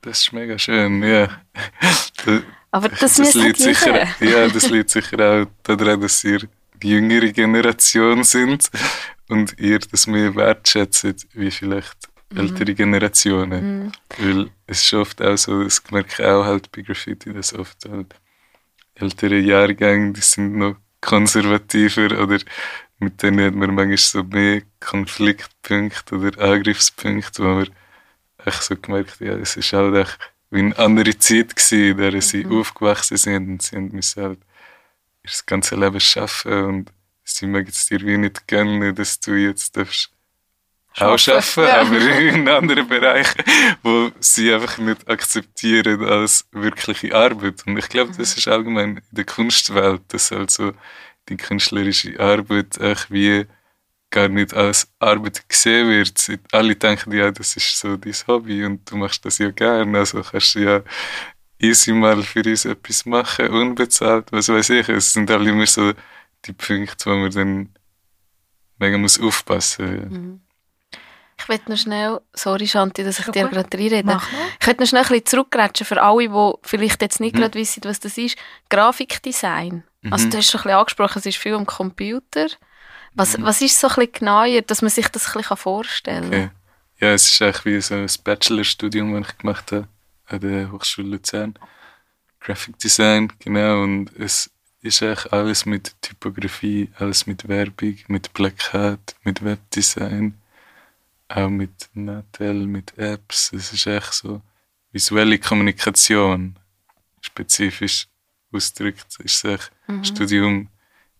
Das 0.00 0.20
ist 0.20 0.32
mega 0.32 0.58
schön, 0.58 1.02
ja. 1.02 1.28
Das, 2.24 2.42
Aber 2.74 2.88
das, 2.88 3.16
das 3.16 3.34
liegt 3.34 3.58
sicher, 3.58 4.08
ja, 4.20 4.48
das 4.48 4.70
liegt 4.70 4.88
sicher 4.88 5.18
auch 5.20 5.46
daran, 5.62 6.00
dass 6.00 6.24
ihr 6.24 6.48
die 6.82 6.88
jüngere 6.88 7.30
Generation 7.30 8.24
sind 8.24 8.70
und 9.28 9.58
ihr 9.58 9.78
das 9.78 10.06
mehr 10.06 10.34
wertschätzt, 10.34 11.26
wie 11.34 11.50
vielleicht 11.50 12.08
ältere 12.36 12.74
Generationen. 12.74 13.84
Mhm. 13.84 13.92
Weil 14.18 14.50
es 14.66 14.82
ist 14.82 14.94
oft 14.94 15.22
auch 15.22 15.36
so, 15.36 15.64
das 15.64 15.82
merke 15.90 16.10
ich 16.12 16.24
auch 16.24 16.44
halt 16.44 16.70
bei 16.72 16.82
Graffiti, 16.82 17.32
dass 17.32 17.54
oft 17.54 17.84
halt 17.88 18.14
ältere 18.94 19.38
Jahrgänge, 19.38 20.12
die 20.12 20.20
sind 20.20 20.56
noch 20.56 20.76
konservativer 21.00 22.22
oder 22.22 22.38
mit 22.98 23.22
denen 23.22 23.46
hat 23.46 23.54
man 23.54 23.74
manchmal 23.74 23.96
so 23.96 24.22
mehr 24.22 24.62
Konfliktpunkte 24.80 26.16
oder 26.16 26.38
Angriffspunkte, 26.40 27.42
wo 27.42 27.48
man 27.48 27.68
echt 28.44 28.62
so 28.62 28.76
gemerkt 28.76 29.20
ja, 29.20 29.34
es 29.34 29.56
ist 29.56 29.72
halt 29.72 29.94
echt 29.96 30.18
wie 30.50 30.60
eine 30.60 30.78
andere 30.78 31.18
Zeit 31.18 31.56
gewesen, 31.56 31.90
in 31.90 31.96
der 31.96 32.22
sie 32.22 32.46
aufgewachsen 32.46 33.16
sind 33.16 33.48
und 33.48 33.62
sie 33.62 33.76
müssen 33.78 34.22
halt 34.22 34.38
ihr 35.24 35.30
ganze 35.46 35.76
Leben 35.76 36.00
schaffen 36.00 36.64
und 36.64 36.92
sie 37.24 37.46
mögen 37.46 37.70
es 37.70 37.86
dir 37.86 38.00
wie 38.00 38.18
nicht 38.18 38.46
gönnen, 38.46 38.94
dass 38.94 39.18
du 39.20 39.34
jetzt 39.34 39.76
darfst 39.76 40.12
auch 41.00 41.18
schaffen, 41.18 41.64
Ja. 41.64 41.80
aber 41.82 41.98
in 41.98 42.48
anderen 42.48 42.86
Bereich, 42.88 43.28
wo 43.82 44.10
sie 44.20 44.52
einfach 44.52 44.78
nicht 44.78 45.08
akzeptieren 45.08 46.04
als 46.04 46.46
wirkliche 46.52 47.14
Arbeit. 47.14 47.66
Und 47.66 47.78
ich 47.78 47.88
glaube, 47.88 48.12
das 48.16 48.36
ist 48.36 48.48
allgemein 48.48 48.96
in 48.98 49.02
der 49.10 49.24
Kunstwelt, 49.24 50.02
dass 50.08 50.32
also 50.32 50.72
die 51.28 51.36
künstlerische 51.36 52.18
Arbeit 52.20 52.78
echt 52.78 53.10
wie 53.10 53.46
gar 54.10 54.28
nicht 54.28 54.52
als 54.54 54.92
Arbeit 54.98 55.48
gesehen 55.48 55.88
wird. 55.88 56.30
Alle 56.52 56.76
denken, 56.76 57.12
ja, 57.12 57.30
das 57.30 57.56
ist 57.56 57.78
so 57.78 57.96
dein 57.96 58.12
Hobby 58.26 58.64
und 58.64 58.90
du 58.90 58.96
machst 58.96 59.24
das 59.24 59.38
ja 59.38 59.50
gern, 59.50 59.96
also 59.96 60.22
kannst 60.22 60.54
du 60.54 60.58
ja 60.60 60.82
easy 61.58 61.92
mal 61.92 62.22
für 62.22 62.42
uns 62.44 62.64
etwas 62.66 63.06
machen, 63.06 63.48
unbezahlt, 63.48 64.30
was 64.32 64.48
weiß 64.48 64.70
ich. 64.70 64.88
Es 64.88 65.12
sind 65.14 65.30
alle 65.30 65.48
immer 65.50 65.66
so 65.66 65.92
die 66.44 66.52
Punkte, 66.52 67.10
wo 67.10 67.14
man 67.16 67.30
dann 67.30 67.68
mega 68.78 68.98
muss 68.98 69.18
aufpassen 69.20 70.40
muss. 70.40 70.51
Ich 71.42 71.48
will 71.48 71.60
noch 71.66 71.76
schnell, 71.76 72.20
sorry 72.34 72.66
Shanti, 72.68 73.02
dass 73.04 73.18
ich 73.18 73.24
Schon 73.24 73.32
dir 73.32 73.48
gerade 73.48 73.76
reinrede. 73.76 74.20
Ich 74.60 74.66
will 74.66 74.76
noch 74.78 74.86
schnell 74.86 75.02
ein 75.02 75.08
bisschen 75.08 75.26
zurückgrätschen 75.26 75.86
für 75.86 76.00
alle, 76.02 76.28
die 76.28 76.52
vielleicht 76.62 77.02
jetzt 77.02 77.20
nicht 77.20 77.34
Mhm. 77.34 77.40
gerade 77.40 77.58
wissen, 77.58 77.82
was 77.84 78.00
das 78.00 78.16
ist. 78.18 78.36
Grafikdesign. 78.70 79.82
Also 80.10 80.26
Mhm. 80.26 80.30
du 80.30 80.36
hast 80.38 80.50
schon 80.50 80.60
ein 80.60 80.62
bisschen 80.64 80.78
angesprochen, 80.78 81.18
es 81.18 81.26
ist 81.26 81.38
viel 81.38 81.54
am 81.54 81.66
Computer. 81.66 82.46
Was, 83.14 83.36
Mhm. 83.36 83.44
was 83.44 83.60
ist 83.60 83.78
so 83.78 83.88
ein 83.88 83.94
bisschen 83.96 84.12
genauer, 84.12 84.62
dass 84.62 84.82
man 84.82 84.90
sich 84.90 85.08
das 85.08 85.26
ein 85.28 85.40
bisschen 85.42 85.56
vorstellen 85.56 86.30
kann? 86.30 86.40
Okay. 86.44 86.50
Ja, 87.00 87.08
es 87.12 87.30
ist 87.30 87.42
eigentlich 87.42 87.64
wie 87.64 87.80
so 87.80 87.94
ein 87.94 88.06
Bachelorstudium, 88.24 89.20
das 89.20 89.30
ich 89.32 89.38
gemacht 89.38 89.72
habe 89.72 89.88
an 90.26 90.40
der 90.40 90.70
Hochschule 90.72 91.08
Luzern. 91.08 91.54
Graphic 92.40 92.78
Design, 92.78 93.32
genau. 93.38 93.82
Und 93.82 94.10
es 94.18 94.50
ist 94.82 95.02
eigentlich 95.02 95.32
alles 95.32 95.66
mit 95.66 95.94
Typografie, 96.02 96.90
alles 96.98 97.26
mit 97.26 97.46
Werbung, 97.48 97.96
mit 98.08 98.32
Plakat, 98.32 99.14
mit 99.24 99.44
Webdesign, 99.44 100.34
auch 101.36 101.48
mit 101.48 101.88
Natel, 101.94 102.66
mit 102.66 102.96
Apps. 102.98 103.52
Es 103.52 103.72
ist 103.72 103.86
echt 103.86 104.12
so 104.14 104.40
visuelle 104.92 105.38
Kommunikation, 105.38 106.58
spezifisch 107.20 108.06
ausgedrückt. 108.52 109.06
Es 109.18 109.36
ist 109.36 109.44
echt 109.44 109.72
Mhm. 109.86 110.04
Studium 110.04 110.68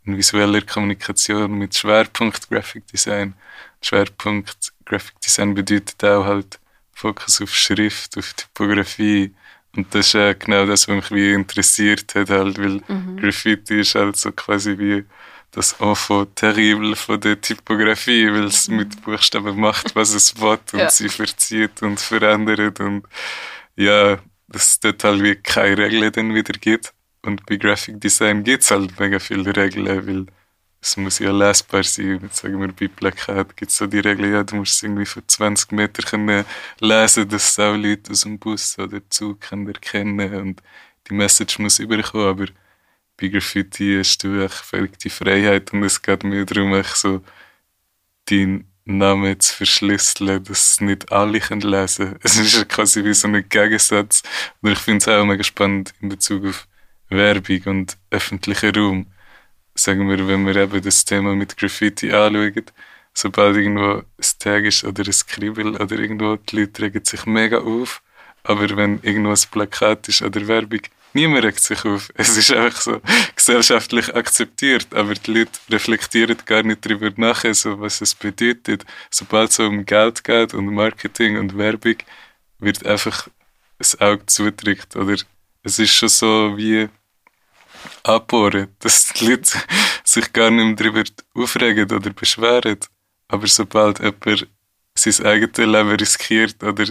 in 0.05 0.17
visueller 0.17 0.63
Kommunikation 0.63 1.53
mit 1.59 1.75
Schwerpunkt 1.75 2.49
Graphic 2.49 2.87
Design. 2.89 3.35
Schwerpunkt 3.81 4.73
Graphic 4.85 5.21
Design 5.21 5.55
bedeutet 5.55 6.03
auch 6.05 6.25
halt 6.25 6.59
Fokus 6.93 7.41
auf 7.41 7.55
Schrift, 7.55 8.17
auf 8.19 8.33
Typografie. 8.35 9.35
Und 9.75 9.95
das 9.95 10.07
ist 10.09 10.13
ja 10.15 10.33
genau 10.35 10.67
das, 10.67 10.87
was 10.87 10.95
mich 10.97 11.11
wie 11.11 11.33
interessiert 11.33 12.15
hat, 12.15 12.31
halt, 12.31 12.59
weil 12.59 12.83
Mhm. 12.89 13.17
Graffiti 13.17 13.81
ist 13.81 13.95
halt 13.95 14.17
so 14.17 14.31
quasi 14.33 14.77
wie 14.79 15.05
das 15.53 15.75
Enfant 15.81 16.35
terrible 16.37 16.97
von 16.97 17.21
der 17.21 17.41
Typografie, 17.41 18.27
weil 18.33 18.45
es 18.45 18.69
mit 18.69 19.03
Buchstaben 19.03 19.59
macht, 19.61 19.95
was 19.95 20.15
es 20.15 20.41
will 20.41 20.59
und 20.73 20.79
Ja. 20.79 20.91
sie 20.91 21.09
verzieht 21.09 21.83
und 21.83 22.01
verändert 22.01 22.81
und 22.81 23.05
ja, 23.77 24.19
dass 24.49 24.69
es 24.71 24.81
dort 24.81 25.05
halt 25.05 25.23
wie 25.23 25.35
keine 25.37 25.79
Regeln 25.79 26.13
dann 26.13 26.35
wieder 26.35 26.55
gibt. 26.55 26.93
Und 27.23 27.47
bei 27.47 27.57
Graphic 27.57 28.01
Design 28.01 28.43
gibt 28.45 28.65
es 28.65 28.71
halt 28.71 28.99
mega 28.99 29.19
viele 29.19 29.55
Regeln, 29.55 30.07
weil 30.07 30.27
es 30.81 30.97
muss 30.97 31.21
ja 31.21 31.31
lesbar 31.31 31.85
sein. 31.85 32.19
Jetzt 32.23 32.39
sagen 32.39 32.61
wir, 32.61 32.73
bei 32.73 32.89
Plakat 32.89 33.57
gibt 33.57 33.71
es 33.71 33.77
so 33.77 33.87
die 33.87 34.01
Regel, 34.01 34.33
ja, 34.33 34.43
du 34.43 34.57
musst 34.57 34.75
es 34.77 34.83
irgendwie 34.83 35.07
von 35.07 35.23
20 35.27 35.71
Metern 35.73 36.05
können 36.07 36.45
lesen, 36.81 37.29
dass 37.29 37.51
es 37.53 37.59
auch 37.61 37.77
Leute 37.77 38.11
aus 38.11 38.23
dem 38.23 38.39
Bus 38.39 38.77
oder 38.79 39.01
Zug 39.09 39.41
können 39.43 39.69
erkennen 39.69 40.35
und 40.35 40.63
die 41.09 41.15
Message 41.15 41.59
muss 41.61 41.79
überkommen, 41.79 42.27
aber 42.27 42.47
bei 43.23 43.29
Graffiti 43.29 43.99
hast 43.99 44.25
du 44.25 44.49
völlig 44.49 44.99
die 44.99 45.09
Freiheit 45.09 45.73
und 45.73 45.85
es 45.85 46.03
geht 46.03 46.25
mir 46.25 46.45
darum, 46.45 46.75
echt 46.75 46.97
so 46.97 47.23
deinen 48.29 48.67
Namen 48.85 49.39
zu 49.39 49.55
verschlüsseln, 49.55 50.43
dass 50.43 50.81
nicht 50.81 51.13
alle 51.13 51.39
können 51.39 51.61
lesen 51.61 52.07
können. 52.07 52.19
Es 52.25 52.37
ist 52.37 52.69
quasi 52.69 53.05
wie 53.05 53.15
so 53.15 53.29
ein 53.29 53.49
Gegensatz. 53.49 54.25
Und 54.61 54.73
ich 54.73 54.79
finde 54.79 54.99
es 54.99 55.09
auch 55.09 55.25
mega 55.25 55.45
spannend 55.45 55.95
in 56.01 56.09
Bezug 56.09 56.47
auf 56.47 56.67
Werbung 57.11 57.63
und 57.67 57.97
öffentlichen 58.11 58.75
Raum. 58.75 59.07
Sagen 59.77 60.09
wir, 60.09 60.27
wenn 60.27 60.45
wir 60.45 60.57
eben 60.57 60.83
das 60.83 61.05
Thema 61.05 61.37
mit 61.37 61.57
Graffiti 61.57 62.13
anschauen, 62.13 62.65
sobald 63.15 63.57
irgendwo 63.57 63.99
ein 63.99 64.39
Tag 64.41 64.65
ist 64.65 64.83
oder 64.83 65.05
ein 65.05 65.13
Skribbel 65.13 65.77
oder 65.77 65.97
irgendwo, 65.97 66.35
die 66.37 66.57
Leute 66.57 66.83
regen 66.83 67.05
sich 67.05 67.25
mega 67.25 67.59
auf. 67.59 68.03
Aber 68.43 68.77
wenn 68.77 68.99
irgendwo 69.03 69.31
ein 69.31 69.51
Plakat 69.53 70.09
ist 70.09 70.23
oder 70.23 70.49
Werbung, 70.49 70.81
niemand 71.13 71.45
regt 71.45 71.61
sich 71.61 71.85
auf. 71.85 72.11
Es 72.15 72.37
ist 72.37 72.53
einfach 72.53 72.81
so 72.81 73.01
gesellschaftlich 73.35 74.15
akzeptiert, 74.15 74.95
aber 74.95 75.15
die 75.15 75.33
Leute 75.33 75.59
reflektieren 75.71 76.37
gar 76.45 76.63
nicht 76.63 76.85
darüber 76.85 77.11
nach, 77.17 77.45
so 77.55 77.81
was 77.81 78.01
es 78.01 78.15
bedeutet. 78.15 78.85
Sobald 79.11 79.51
es 79.51 79.59
um 79.59 79.85
Geld 79.85 80.25
geht 80.25 80.55
und 80.55 80.67
Marketing 80.67 81.39
und 81.39 81.57
Werbung, 81.57 81.97
wird 82.59 82.87
einfach 82.87 83.29
das 83.79 84.01
Auge 84.01 84.27
zudrückt. 84.27 84.97
Oder 84.97 85.17
es 85.63 85.79
ist 85.79 85.95
schon 85.95 86.09
so 86.09 86.57
wie 86.57 86.89
abbohren, 88.05 88.69
dass 88.79 89.13
die 89.13 89.27
Leute 89.27 89.59
sich 90.05 90.33
gar 90.33 90.51
nicht 90.51 90.65
mehr 90.65 90.75
darüber 90.93 91.05
aufregen 91.35 91.91
oder 91.91 92.11
beschweren. 92.11 92.79
Aber 93.29 93.47
sobald 93.47 93.99
jemand 93.99 94.47
sein 94.95 95.27
eigenes 95.27 95.57
Leben 95.57 95.91
riskiert 95.91 96.63
oder 96.63 96.85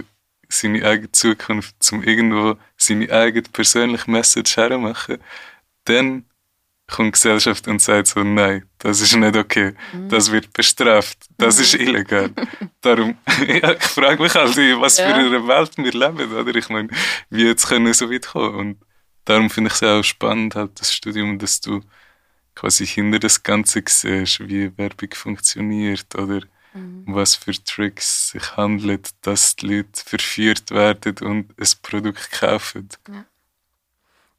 seine 0.51 0.85
eigene 0.85 1.11
Zukunft 1.11 1.75
zum 1.79 2.03
irgendwo 2.03 2.57
seine 2.77 3.11
eigene 3.11 3.47
persönliche 3.51 4.09
Message 4.09 4.57
hermachen, 4.57 5.17
dann 5.85 6.25
kommt 6.87 7.07
die 7.07 7.11
Gesellschaft 7.11 7.67
und 7.67 7.81
sagt 7.81 8.07
so, 8.07 8.23
nein, 8.23 8.65
das 8.79 9.01
ist 9.01 9.15
nicht 9.15 9.35
okay, 9.35 9.73
das 10.09 10.31
wird 10.31 10.51
bestraft, 10.53 11.17
das 11.37 11.59
ist 11.59 11.73
illegal. 11.75 12.31
Darum, 12.81 13.17
ja, 13.47 13.71
ich 13.71 13.83
frage 13.83 14.21
mich 14.21 14.35
halt, 14.35 14.55
was 14.79 14.99
für 14.99 15.05
eine 15.05 15.47
Welt 15.47 15.77
wir 15.77 15.91
leben, 15.91 16.33
oder? 16.33 16.55
Ich 16.55 16.69
meine, 16.69 16.89
wie 17.29 17.45
jetzt 17.45 17.67
können 17.67 17.85
wir 17.85 17.93
so 17.93 18.11
weit 18.11 18.27
kommen? 18.27 18.55
Und 18.55 18.77
darum 19.25 19.49
finde 19.49 19.69
ich 19.69 19.75
es 19.75 19.83
auch 19.83 20.03
spannend, 20.03 20.55
halt 20.55 20.79
das 20.79 20.93
Studium, 20.93 21.39
dass 21.39 21.61
du 21.61 21.81
quasi 22.55 22.85
hinter 22.85 23.19
das 23.19 23.41
Ganze 23.41 23.81
siehst, 23.87 24.47
wie 24.47 24.77
Werbung 24.77 25.13
funktioniert 25.13 26.13
oder 26.15 26.41
um 26.73 27.15
was 27.15 27.36
für 27.36 27.51
Tricks 27.51 28.29
sich 28.29 28.57
handelt, 28.57 29.10
dass 29.21 29.55
die 29.55 29.67
Leute 29.67 30.03
verführt 30.05 30.71
werden 30.71 31.15
und 31.27 31.60
ein 31.60 31.67
Produkt 31.81 32.31
kaufen. 32.31 32.89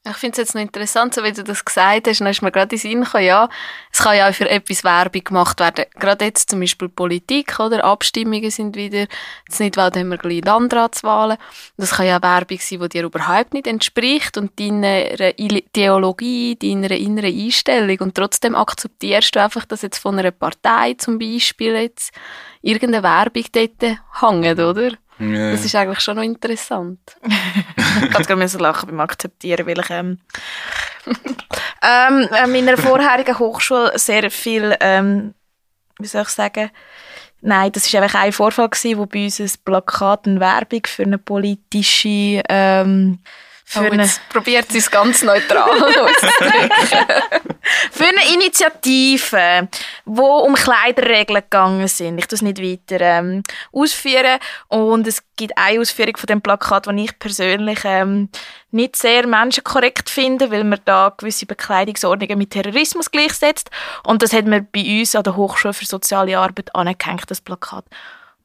Ich 0.05 0.17
finde 0.17 0.33
es 0.33 0.39
jetzt 0.39 0.55
noch 0.57 0.63
interessant, 0.63 1.15
so 1.15 1.23
wie 1.23 1.31
du 1.31 1.45
das 1.45 1.65
gesagt 1.65 2.09
hast, 2.09 2.21
dann 2.21 2.27
ist 2.27 2.43
mir 2.43 2.51
gerade 2.51 2.75
in 2.75 2.81
Sinn 2.81 3.05
gekommen, 3.05 3.25
ja, 3.25 3.49
es 3.93 4.01
kann 4.01 4.17
ja 4.17 4.29
auch 4.29 4.35
für 4.35 4.51
etwas 4.51 4.83
Werbung 4.83 5.23
gemacht 5.23 5.61
werden. 5.61 5.85
Gerade 5.95 6.25
jetzt 6.25 6.51
zum 6.51 6.59
Beispiel 6.59 6.89
Politik, 6.89 7.61
oder? 7.61 7.85
Abstimmungen 7.85 8.51
sind 8.51 8.75
wieder, 8.75 9.07
jetzt 9.47 9.61
nicht, 9.61 9.77
weil 9.77 9.93
haben 9.93 10.09
wir 10.09 10.19
gleich 10.19 10.45
Landratswahlen. 10.45 11.39
Das 11.77 11.93
kann 11.93 12.07
ja 12.07 12.21
Werbung 12.21 12.59
sein, 12.61 12.81
die 12.81 12.89
dir 12.89 13.05
überhaupt 13.05 13.55
nicht 13.55 13.69
entspricht 13.69 14.37
und 14.37 14.59
deiner 14.59 15.39
Ideologie, 15.39 16.57
deiner 16.57 16.91
inneren 16.91 17.39
Einstellung 17.39 18.01
und 18.01 18.17
trotzdem 18.17 18.57
akzeptierst 18.57 19.37
du 19.37 19.41
einfach, 19.41 19.67
dass 19.67 19.83
jetzt 19.83 19.99
von 19.99 20.19
einer 20.19 20.33
Partei 20.33 20.95
zum 20.95 21.21
Beispiel 21.21 21.77
jetzt 21.77 22.13
irgendeine 22.61 23.05
Werbung 23.05 23.45
dort 23.53 23.99
hängt, 24.21 24.59
oder? 24.59 24.91
Ja, 25.31 25.53
Das 25.53 25.65
ist 25.65 25.75
eigentlich 25.75 26.01
schon 26.01 26.17
noch 26.17 26.23
interessant. 26.23 27.01
Ich 28.03 28.11
kann 28.11 28.23
gerade 28.25 28.59
lachen 28.59 28.89
beim 28.89 29.01
Akzeptieren, 29.01 29.67
weil 29.67 29.79
ich 29.79 29.91
ähm, 29.91 30.19
ähm, 31.83 32.29
an 32.31 32.53
meiner 32.53 32.77
vorherigen 32.79 33.39
Hochschule 33.39 33.99
sehr 33.99 34.31
viel, 34.31 34.75
ähm, 34.81 35.35
wie 35.99 36.07
soll 36.07 36.23
ich 36.23 36.29
sagen, 36.29 36.71
nein, 37.43 37.71
das 37.73 37.93
war 37.93 38.03
einfach 38.03 38.21
ein 38.21 38.33
Vorfall 38.33 38.71
gewesen, 38.71 38.99
wo 38.99 39.07
bei 39.07 39.25
uns 39.25 39.41
ein 39.41 39.51
Plakat 39.65 40.27
eine 40.27 40.41
Werbung 40.41 40.83
für 40.87 41.03
eine 41.03 41.19
politische, 41.19 42.43
ähm, 42.49 43.19
für, 43.65 43.81
Oh, 43.81 43.91
eine, 43.91 44.11
probiert 44.29 44.71
sie 44.71 44.79
es 44.79 44.91
ganz 44.91 45.23
neutral 45.23 45.71
für 47.91 48.05
eine 48.05 48.35
Initiative, 48.35 49.69
wo 50.05 50.39
um 50.41 50.55
Kleiderregeln 50.55 51.43
gegangen 51.43 51.89
sind. 51.89 52.19
Ich 52.19 52.27
tue 52.27 52.37
es 52.37 52.43
nicht 52.43 52.61
weiter 52.61 53.01
ähm, 53.01 53.43
ausführen. 53.73 54.39
Und 54.69 55.07
es 55.07 55.23
gibt 55.37 55.57
eine 55.57 55.81
Ausführung 55.81 56.17
von 56.17 56.27
dem 56.27 56.43
Plakat, 56.43 56.87
die 56.87 57.05
ich 57.05 57.19
persönlich 57.19 57.81
ähm, 57.85 58.29
nicht 58.73 58.97
sehr 58.97 59.27
menschenkorrekt 59.27 60.11
finde, 60.11 60.51
weil 60.51 60.65
man 60.65 60.81
da 60.85 61.15
gewisse 61.17 61.47
Bekleidungsordnungen 61.47 62.39
mit 62.39 62.51
Terrorismus 62.51 63.11
gleichsetzt. 63.11 63.71
Und 64.05 64.23
das 64.23 64.33
hat 64.33 64.47
man 64.47 64.69
bei 64.71 65.01
uns 65.01 65.15
an 65.15 65.23
der 65.23 65.37
Hochschule 65.37 65.75
für 65.75 65.87
soziale 65.87 66.39
Arbeit 66.39 66.75
angehängt, 66.75 67.31
das 67.31 67.41
Plakat. 67.41 67.85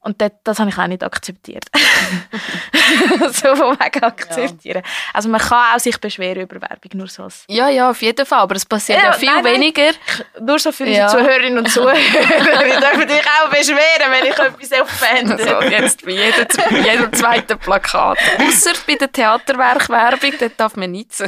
Und 0.02 0.22
das, 0.22 0.32
das 0.44 0.60
habe 0.60 0.70
ich 0.70 0.78
auch 0.78 0.88
nicht 0.88 1.04
akzeptiert. 1.04 1.66
so 3.34 3.56
von 3.56 3.78
wegen 3.80 4.04
akzeptieren. 4.04 4.82
Also 5.14 5.28
man 5.30 5.42
kann 5.42 5.76
auch 5.76 5.80
sich 5.80 6.00
beschweren 6.00 6.44
über 6.44 6.62
Werbung, 6.62 6.92
nur 6.94 7.08
so 7.08 7.24
als 7.24 7.44
ja, 7.48 7.68
ja, 7.70 7.90
auf 7.90 8.02
jeden 8.02 8.26
Fall. 8.26 8.40
Aber 8.40 8.56
es 8.56 8.66
passiert 8.66 9.00
ja, 9.00 9.06
Ja, 9.06 9.14
viel 9.14 9.30
nein, 9.34 9.44
weniger. 9.46 9.92
nur 10.40 10.60
so 10.60 10.72
für 10.72 10.86
Ja. 10.88 11.06
unsere 11.06 11.24
Zuhörerinnen 11.24 11.58
und 11.60 11.70
Zuhörer. 11.72 11.96
ich 11.98 12.76
darf 12.80 13.06
dich 13.06 13.22
auch 13.42 13.50
beschweren, 13.50 14.12
wenn 14.12 14.26
ich 14.26 14.38
etwas 14.38 14.82
offende. 14.82 15.44
So, 15.44 15.62
jetzt 15.64 16.06
bei 16.06 16.12
jedem, 16.12 16.48
bei 16.70 16.78
jedem 16.92 17.14
zweiten 17.14 17.58
Plakat. 17.60 18.18
Außer 18.48 18.72
bei 18.86 18.96
der 18.96 19.12
Theaterwerkwerbung, 19.12 20.34
dort 20.40 20.60
darf 20.60 20.76
man 20.76 20.92
nichts. 20.92 21.24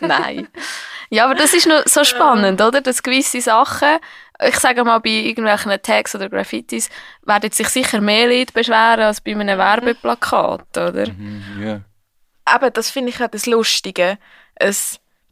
Nein. 0.00 0.48
Ja, 1.10 1.24
aber 1.24 1.34
das 1.34 1.54
ist 1.54 1.66
noch 1.66 1.82
so 1.86 2.04
spannend, 2.04 2.60
oder? 2.60 2.80
Dass 2.80 3.02
gewisse 3.02 3.40
Sachen, 3.40 3.98
ich 4.42 4.58
sage 4.58 4.84
mal, 4.84 4.98
bei 4.98 5.10
irgendwelchen 5.10 5.80
Tags 5.82 6.14
oder 6.14 6.28
Graffitis, 6.28 6.90
werden 7.24 7.50
sich 7.50 7.68
sicher 7.68 8.00
mehr 8.00 8.28
Leute 8.28 8.52
beschweren 8.52 9.00
als 9.00 9.20
bei 9.20 9.32
einem 9.32 9.58
Werbeplakat, 9.58 10.76
oder? 10.76 11.10
Mhm, 11.10 11.62
ja. 11.62 11.80
Eben, 12.54 12.72
das 12.72 12.90
finde 12.90 13.10
ich 13.10 13.22
auch 13.22 13.28
das 13.28 13.46
Lustige. 13.46 14.18
Ein 14.60 14.76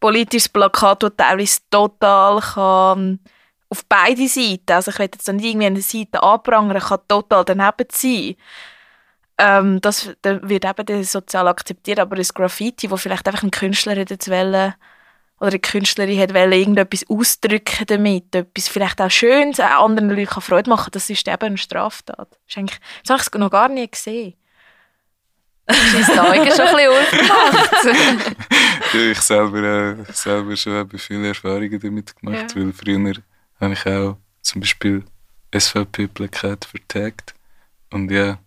politisches 0.01 0.49
Plakat, 0.49 1.03
das 1.03 1.12
teilweise 1.17 1.61
total 1.71 2.41
kann 2.41 3.21
auf 3.69 3.85
beide 3.87 4.29
Seiten, 4.29 4.73
also 4.73 4.91
ich 4.91 4.99
will 4.99 5.11
jetzt 5.12 5.27
nicht 5.29 5.45
irgendwie 5.45 5.67
eine 5.67 5.81
Seite 5.81 6.23
anprangern, 6.23 6.81
kann 6.81 7.01
total 7.09 7.45
daneben 7.45 7.89
sein. 7.91 8.37
Ähm, 9.39 9.81
das 9.81 10.11
dann 10.23 10.49
wird 10.49 10.65
eben 10.65 11.05
sozial 11.05 11.49
akzeptiert, 11.49 11.99
aber 11.99 12.17
ein 12.17 12.23
Graffiti, 12.23 12.91
wo 12.91 12.97
vielleicht 12.97 13.27
einfach 13.27 13.43
ein 13.43 13.51
Künstler 13.51 13.95
hätte 13.95 14.17
wollen, 14.31 14.75
oder 15.38 15.51
eine 15.51 15.59
Künstlerin 15.59 16.18
hat 16.18 16.35
wollen, 16.35 16.53
irgendetwas 16.53 17.05
ausdrücken 17.09 17.87
damit, 17.87 18.35
etwas 18.35 18.68
vielleicht 18.68 19.01
auch 19.01 19.11
Schönes, 19.11 19.61
auch 19.61 19.85
anderen 19.85 20.11
Leuten 20.11 20.40
Freude 20.40 20.70
machen, 20.70 20.90
das 20.92 21.11
ist 21.11 21.29
eben 21.29 21.42
eine 21.42 21.59
Straftat. 21.59 22.29
Das, 22.31 22.64
ist 22.64 22.81
das 23.05 23.11
habe 23.11 23.22
ich 23.22 23.38
noch 23.38 23.51
gar 23.51 23.68
nie 23.68 23.88
gesehen. 23.88 24.35
Ist 25.68 26.18
Augen 26.18 26.51
schon 26.53 26.66
ein 26.68 26.77
bisschen 26.77 26.90
aufgemacht. 26.90 27.85
Ja, 28.94 29.01
ich 29.01 29.20
selber, 29.20 29.62
äh, 29.62 30.12
selber 30.12 30.57
schon 30.57 30.75
habe 30.75 30.96
viele 30.96 31.29
Erfahrungen 31.29 31.81
damit 31.81 32.16
gemacht, 32.16 32.55
weil 32.55 32.72
früher 32.72 33.14
habe 33.61 33.72
ich 33.72 33.87
auch 33.87 34.16
zum 34.42 34.61
Beispiel 34.61 35.05
SVP-Plakate 35.53 36.68
vertagt 36.68 37.35
und 37.90 38.11
ja, 38.11 38.38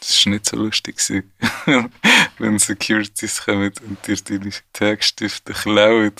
das 0.00 0.24
war 0.24 0.32
nicht 0.32 0.46
so 0.46 0.56
lustig. 0.56 0.96
Wenn 2.38 2.58
Securities 2.58 3.44
kommen 3.44 3.72
und 3.88 4.06
dir 4.06 4.16
deine 4.16 4.52
Tagstifte 4.72 5.52
klauen 5.52 6.12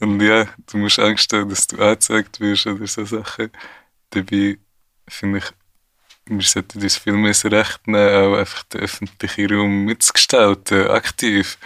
und 0.00 0.20
ja, 0.20 0.46
du 0.70 0.78
musst 0.78 0.98
Angst 0.98 1.32
haben, 1.32 1.48
dass 1.48 1.66
du 1.66 1.78
angezeigt 1.78 2.40
wirst 2.40 2.66
oder 2.66 2.86
so 2.86 3.04
Sachen. 3.04 3.50
Dabei 4.10 4.58
finde 5.08 5.38
ich, 5.38 5.44
wir 6.26 6.42
sollten 6.42 6.82
uns 6.82 6.96
viel 6.96 7.12
mehr 7.14 7.30
das 7.30 7.44
Recht 7.44 7.86
nehmen, 7.86 8.14
auch 8.14 8.36
einfach 8.36 8.62
den 8.64 8.80
öffentlichen 8.82 9.54
Raum 9.54 9.84
mitzugestalten, 9.84 10.88
aktiv. 10.88 11.58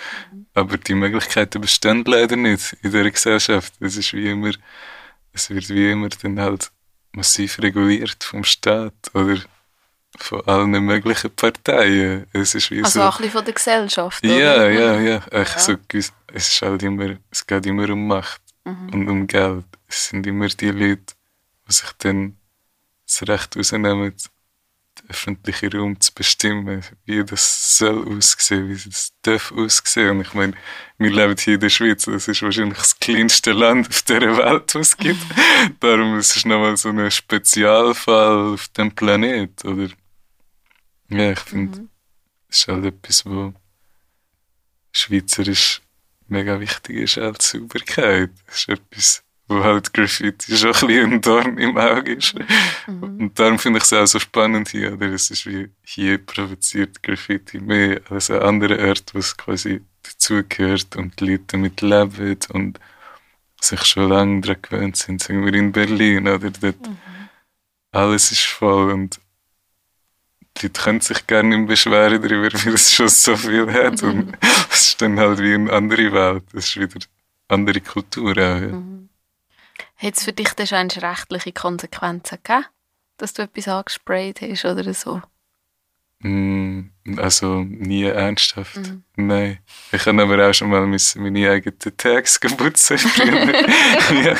Aber 0.54 0.76
die 0.78 0.94
Möglichkeiten 0.94 1.61
bestehen 1.61 2.04
leider 2.04 2.37
nicht 2.37 2.72
in 2.74 2.90
dieser 2.90 3.11
Gesellschaft. 3.11 3.74
Es 3.80 3.96
ist 3.96 4.12
wie 4.12 4.30
immer, 4.30 4.52
es 5.32 5.50
wird 5.50 5.68
wie 5.68 5.90
immer 5.90 6.08
dann 6.08 6.40
halt 6.40 6.70
massiv 7.12 7.58
reguliert 7.61 8.22
vom 8.24 8.44
Staat 8.44 9.11
oder 9.14 9.38
von 10.18 10.40
allen 10.46 10.70
möglichen 10.70 11.31
Parteien. 11.31 12.26
Es 12.33 12.54
ist 12.54 12.70
wie 12.70 12.83
Also 12.83 13.00
so, 13.00 13.07
auch 13.07 13.16
ein 13.18 13.22
bisschen 13.22 13.33
von 13.33 13.44
der 13.44 13.54
Gesellschaft, 13.54 14.24
ja, 14.24 14.35
oder? 14.35 14.70
ja, 14.70 15.00
ja. 15.00 15.16
Echt 15.31 15.54
Ja. 15.57 15.61
So, 15.61 15.76
es 15.92 16.12
ist 16.33 16.62
halt 16.62 16.83
immer, 16.83 17.16
es 17.31 17.46
geht 17.46 17.66
immer 17.66 17.88
um 17.90 18.07
Macht 18.07 18.40
Mhm. 18.64 18.88
und 18.92 19.09
um 19.09 19.26
Geld. 19.26 19.64
Es 19.87 20.09
sind 20.09 20.26
immer 20.26 20.48
die 20.48 20.70
Leute, 20.70 21.14
die 21.66 21.72
sich 21.72 21.90
dann 21.98 22.37
das 23.07 23.26
Recht 23.26 23.57
rausnehmen, 23.57 24.12
den 24.98 25.11
öffentlichen 25.11 25.72
Raum 25.72 26.00
zu 26.00 26.12
bestimmen, 26.12 26.83
wie 27.07 27.24
das 27.24 27.78
soll 27.78 28.07
aussehen, 28.18 28.68
wie 28.68 28.74
das 28.90 29.12
darf 29.22 29.52
aussehen. 29.52 30.11
Und 30.11 30.20
ich 30.22 30.35
meine, 30.35 30.52
wir 30.98 31.11
leben 31.11 31.37
hier 31.38 31.54
in 31.54 31.61
der 31.61 31.70
Schweiz, 31.70 32.04
das 32.04 32.28
ist 32.28 32.42
wahrscheinlich 32.42 32.76
das 32.78 32.98
kleinste 32.98 33.52
Land 33.52 33.88
auf 33.88 34.02
der 34.02 34.37
Welt, 34.37 34.74
was 34.74 34.88
es 34.88 34.96
gibt. 34.98 35.22
Darum 35.81 36.18
ist 36.18 36.37
es 36.37 36.44
nochmal 36.44 36.76
so 36.76 36.90
ein 36.90 37.11
Spezialfall 37.11 38.54
auf 38.54 38.68
dem 38.68 38.90
Planet, 38.94 39.64
oder? 39.64 39.88
Ja, 41.11 41.33
ich 41.33 41.38
finde, 41.40 41.81
Mhm. 41.81 41.88
es 42.49 42.59
ist 42.59 42.68
halt 42.68 42.85
etwas, 42.85 43.25
wo 43.27 43.55
schweizerisch 44.92 45.81
mega 46.27 46.59
wichtig 46.61 46.97
ist 46.97 47.18
als 47.18 47.51
Sauberkeit. 47.51 48.31
Das 48.47 48.57
ist 48.57 48.68
etwas, 48.68 49.23
wo 49.47 49.62
halt 49.64 49.92
Graffiti 49.94 50.57
schon 50.57 50.68
ein 50.75 50.87
bisschen 50.87 51.12
ein 51.14 51.21
Dorn 51.21 51.59
im 51.59 51.77
Auge 51.79 52.12
ist. 52.14 52.35
Mhm. 52.87 53.03
Und 53.21 53.38
darum 53.38 53.59
finde 53.59 53.79
ich 53.79 53.85
es 53.85 53.92
auch 53.92 54.07
so 54.07 54.18
spannend 54.18 54.68
hier, 54.68 54.92
oder? 54.92 55.07
Es 55.12 55.31
ist 55.31 55.47
wie 55.47 55.71
hier 55.83 56.18
provoziert 56.25 57.03
Graffiti 57.03 57.59
mehr 57.61 58.01
als 58.11 58.31
an 58.31 58.42
anderen 58.42 58.94
wo 59.12 59.18
es 59.18 59.37
quasi 59.37 59.81
dazugehört 60.03 60.97
und 60.97 61.18
die 61.21 61.31
Leute 61.33 61.44
damit 61.49 61.81
leben 61.81 62.37
und 62.51 62.81
sich 63.61 63.83
schon 63.85 64.09
lange 64.11 64.40
daran 64.42 64.62
gewöhnt 64.62 64.97
sind. 64.97 65.23
Sagen 65.23 65.44
wir 65.44 65.55
in 65.55 65.73
Berlin, 65.73 66.29
oder? 66.29 66.51
Dort 66.51 66.87
Mhm. 66.87 66.99
alles 67.92 68.31
ist 68.33 68.44
voll 68.44 68.92
und 68.92 69.18
die 70.62 70.68
können 70.68 71.01
sich 71.01 71.27
gerne 71.27 71.57
nicht 71.57 71.68
beschweren 71.68 72.21
darüber, 72.23 72.49
weil 72.53 72.75
es 72.75 72.92
schon 72.92 73.09
so 73.09 73.37
viel 73.37 73.73
hat. 73.73 74.03
Und 74.03 74.37
es 74.71 74.88
ist 74.88 75.03
dann 75.03 75.18
halt 75.18 75.38
wie 75.40 75.55
eine 75.55 75.73
andere 75.73 76.12
Welt. 76.12 76.44
Es 76.53 76.66
ist 76.68 76.77
wieder 76.77 76.94
eine 77.49 77.61
andere 77.61 77.81
Kultur 77.81 78.33
auch. 78.33 78.35
Ja. 78.37 78.59
Mhm. 78.68 79.09
Hat 79.97 80.16
es 80.16 80.25
für 80.25 80.33
dich 80.33 80.53
dann 80.55 80.66
schon 80.66 81.03
rechtliche 81.03 81.53
Konsequenzen 81.53 82.38
gegeben, 82.42 82.66
dass 83.16 83.33
du 83.33 83.42
etwas 83.42 83.68
angesprayt 83.68 84.40
hast 84.40 84.64
oder 84.64 84.94
so? 84.94 85.23
Mm, 86.21 86.90
Also 87.16 87.62
nie 87.62 88.05
ernsthaft. 88.05 88.77
Mhm. 88.77 89.05
Nein. 89.16 89.59
Ich 89.92 90.05
habe 90.07 90.21
aber 90.23 90.49
auch 90.49 90.53
schon 90.53 90.71
mal 90.71 90.85
meine 90.87 91.51
eigenen 91.51 91.79
Tags 91.97 92.40
putzen. 92.57 92.99
ja. 94.25 94.37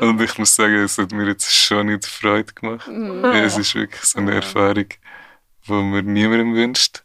Und 0.00 0.20
ich 0.20 0.38
muss 0.38 0.54
sagen, 0.56 0.74
es 0.74 0.98
hat 0.98 1.12
mir 1.12 1.28
jetzt 1.28 1.52
schon 1.52 1.86
nicht 1.86 2.04
Freude 2.06 2.52
gemacht. 2.52 2.88
Ja, 2.88 3.44
es 3.44 3.56
ist 3.58 3.74
wirklich 3.74 4.02
so 4.02 4.18
eine 4.18 4.34
Erfahrung, 4.34 4.86
die 5.66 5.72
man 5.72 6.12
niemandem 6.12 6.54
wünscht. 6.54 7.02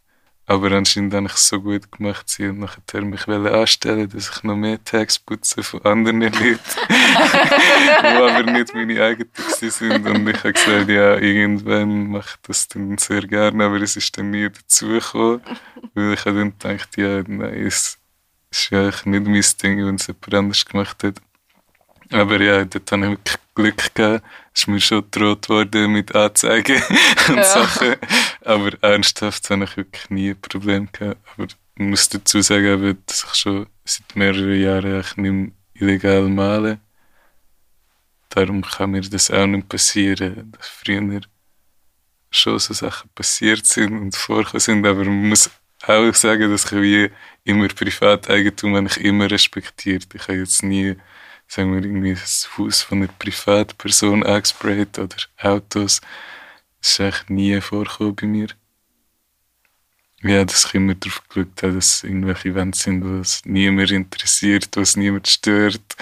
Aber 0.48 0.70
anscheinend 0.70 1.12
habe 1.12 1.26
ich 1.26 1.32
es 1.32 1.48
so 1.48 1.60
gut 1.60 1.90
gemacht, 1.90 2.28
sie 2.28 2.46
und 2.46 2.60
nachher 2.60 3.02
mich 3.02 3.26
anstellen, 3.26 4.08
dass 4.08 4.30
ich 4.30 4.42
noch 4.44 4.54
mehr 4.54 4.82
Tags 4.84 5.18
putze 5.18 5.64
von 5.64 5.84
anderen 5.84 6.20
Leuten, 6.20 6.38
die 6.88 8.06
aber 8.06 8.44
nicht 8.44 8.72
meine 8.72 9.02
eigenen 9.02 9.30
sind. 9.58 10.06
Und 10.06 10.28
ich 10.28 10.38
habe 10.38 10.52
gesagt, 10.52 10.88
ja, 10.88 11.16
irgendwann 11.16 12.06
mache 12.10 12.36
ich 12.36 12.46
das 12.46 12.68
dann 12.68 12.96
sehr 12.96 13.22
gerne, 13.22 13.64
aber 13.64 13.82
es 13.82 13.96
ist 13.96 14.16
dann 14.16 14.30
nie 14.30 14.48
dazu 14.48 14.86
gekommen, 14.86 15.40
weil 15.94 16.14
ich 16.14 16.22
dann 16.22 16.56
gedacht, 16.56 16.96
ja, 16.96 17.24
nein, 17.26 17.66
es 17.66 17.98
ist 18.48 18.70
ja 18.70 18.84
nicht 18.84 19.04
mein 19.04 19.44
Ding, 19.60 19.84
wenn 19.84 19.96
es 19.96 20.06
jemand 20.06 20.34
anders 20.34 20.64
gemacht 20.64 21.02
hat. 21.02 21.20
Aber 22.12 22.40
ja, 22.40 22.64
dort 22.64 22.92
habe 22.92 23.02
ich 23.02 23.10
wirklich 23.10 23.36
Glück 23.56 23.94
gehabt. 23.94 24.24
Es 24.54 24.60
ist 24.62 24.68
mir 24.68 24.80
schon 24.80 25.02
gedroht 25.02 25.48
worden 25.48 25.92
mit 25.92 26.14
Anzeigen 26.14 26.80
und 27.28 27.36
Ja. 27.36 27.44
Sachen. 27.44 27.96
Aber 28.44 28.70
ernsthaft 28.82 29.50
habe 29.50 29.64
ich 29.64 29.76
wirklich 29.76 30.08
nie 30.10 30.30
ein 30.30 30.40
Problem 30.40 30.88
gehabt. 30.92 31.18
Aber 31.34 31.46
ich 31.46 31.56
muss 31.76 32.08
dazu 32.08 32.40
sagen, 32.40 32.98
dass 33.06 33.24
ich 33.24 33.34
schon 33.34 33.66
seit 33.84 34.14
mehreren 34.14 34.60
Jahren 34.60 35.04
nicht 35.16 35.16
mehr 35.16 35.50
illegal 35.74 36.28
male. 36.28 36.78
Darum 38.28 38.62
kann 38.62 38.90
mir 38.92 39.00
das 39.00 39.30
auch 39.30 39.46
nicht 39.46 39.68
passieren, 39.68 40.52
dass 40.52 40.68
früher 40.68 41.20
schon 42.30 42.58
so 42.58 42.74
Sachen 42.74 43.10
passiert 43.14 43.66
sind 43.66 43.98
und 43.98 44.14
vorgekommen 44.14 44.60
sind. 44.60 44.86
Aber 44.86 45.04
man 45.04 45.28
muss 45.28 45.50
auch 45.82 46.14
sagen, 46.14 46.50
dass 46.50 46.66
ich 46.66 46.80
wie 46.80 47.10
immer 47.44 47.68
Privateigentum 47.68 48.76
habe 48.76 48.86
ich 48.88 48.98
immer 48.98 49.30
respektiert. 49.30 50.06
Ich 50.14 50.22
habe 50.22 50.38
jetzt 50.38 50.62
nie 50.62 50.96
sagen 51.46 51.74
wir, 51.74 51.82
irgendwie 51.82 52.14
das 52.14 52.48
Haus 52.56 52.82
von 52.82 52.98
einer 52.98 53.12
Privatperson 53.18 54.24
angesprayt 54.24 54.98
oder 54.98 55.16
Autos. 55.38 56.00
Das 56.80 56.90
ist 56.90 57.00
eigentlich 57.00 57.28
nie 57.28 57.60
vorgekommen 57.60 58.16
bei 58.16 58.26
mir. 58.26 58.48
Ja, 60.22 60.44
dass 60.44 60.64
ich 60.64 60.74
immer 60.74 60.94
darauf 60.94 61.22
geschaut 61.28 61.62
habe, 61.62 61.74
dass 61.74 61.96
es 61.96 62.04
irgendwelche 62.04 62.48
Events 62.48 62.82
sind, 62.82 63.02
die 63.02 63.20
es 63.20 63.42
niemand 63.44 63.90
interessiert, 63.90 64.74
die 64.74 64.80
es 64.80 64.96
niemand 64.96 65.28
stört. 65.28 65.96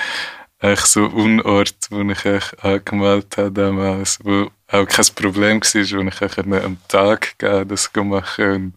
Eigentlich 0.60 0.86
so 0.86 1.06
Unort, 1.06 1.76
wo 1.90 2.00
ich 2.00 2.24
eigentlich 2.24 2.64
angemeldet 2.64 3.36
habe 3.36 3.52
damals, 3.52 4.18
wo 4.22 4.50
auch 4.68 4.86
kein 4.86 5.06
Problem 5.14 5.60
war, 5.60 5.74
wo 5.74 6.08
ich 6.08 6.22
eigentlich 6.22 6.64
am 6.64 6.78
Tag 6.88 7.38
gehen, 7.38 7.68
das 7.68 7.90
machen 7.94 8.50
und 8.52 8.74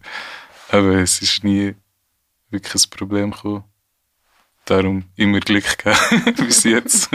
Aber 0.69 0.95
es 0.95 1.21
ist 1.21 1.43
nie 1.43 1.75
wirklich 2.49 2.83
ein 2.83 2.89
Problem 2.89 3.31
gekommen. 3.31 3.63
Darum 4.67 5.05
immer 5.15 5.39
Glück 5.39 5.77
gehabt, 5.77 6.35
bis 6.45 6.65
jetzt. 6.65 7.09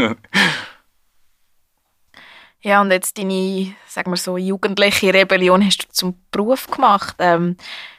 Ja, 2.62 2.80
und 2.80 2.90
jetzt 2.90 3.18
deine, 3.18 3.74
sagen 3.86 4.10
wir 4.10 4.16
so, 4.16 4.38
jugendliche 4.38 5.12
Rebellion 5.12 5.62
hast 5.64 5.84
du 5.84 5.88
zum 5.90 6.14
Beruf 6.30 6.66
gemacht. 6.68 7.16
Ähm, 7.18 7.58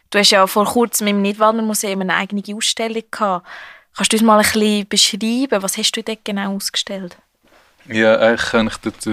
du 0.09 0.17
hast 0.17 0.31
ja 0.31 0.47
vor 0.47 0.65
kurzem 0.65 1.05
im 1.05 1.21
Nidwalder 1.21 1.61
Museum 1.61 2.01
eine 2.01 2.15
eigene 2.15 2.41
Ausstellung 2.55 3.03
gehabt. 3.11 3.47
Kannst 3.95 4.11
du 4.11 4.17
uns 4.17 4.23
mal 4.23 4.39
ein 4.39 4.43
bisschen 4.43 4.87
beschreiben, 4.87 5.61
was 5.61 5.77
hast 5.77 5.91
du 5.91 6.01
dort 6.01 6.25
genau 6.25 6.55
ausgestellt? 6.55 7.17
Ja, 7.87 8.17
eigentlich 8.17 8.53
habe 8.53 8.69
ich 8.69 8.77
dort 8.77 9.05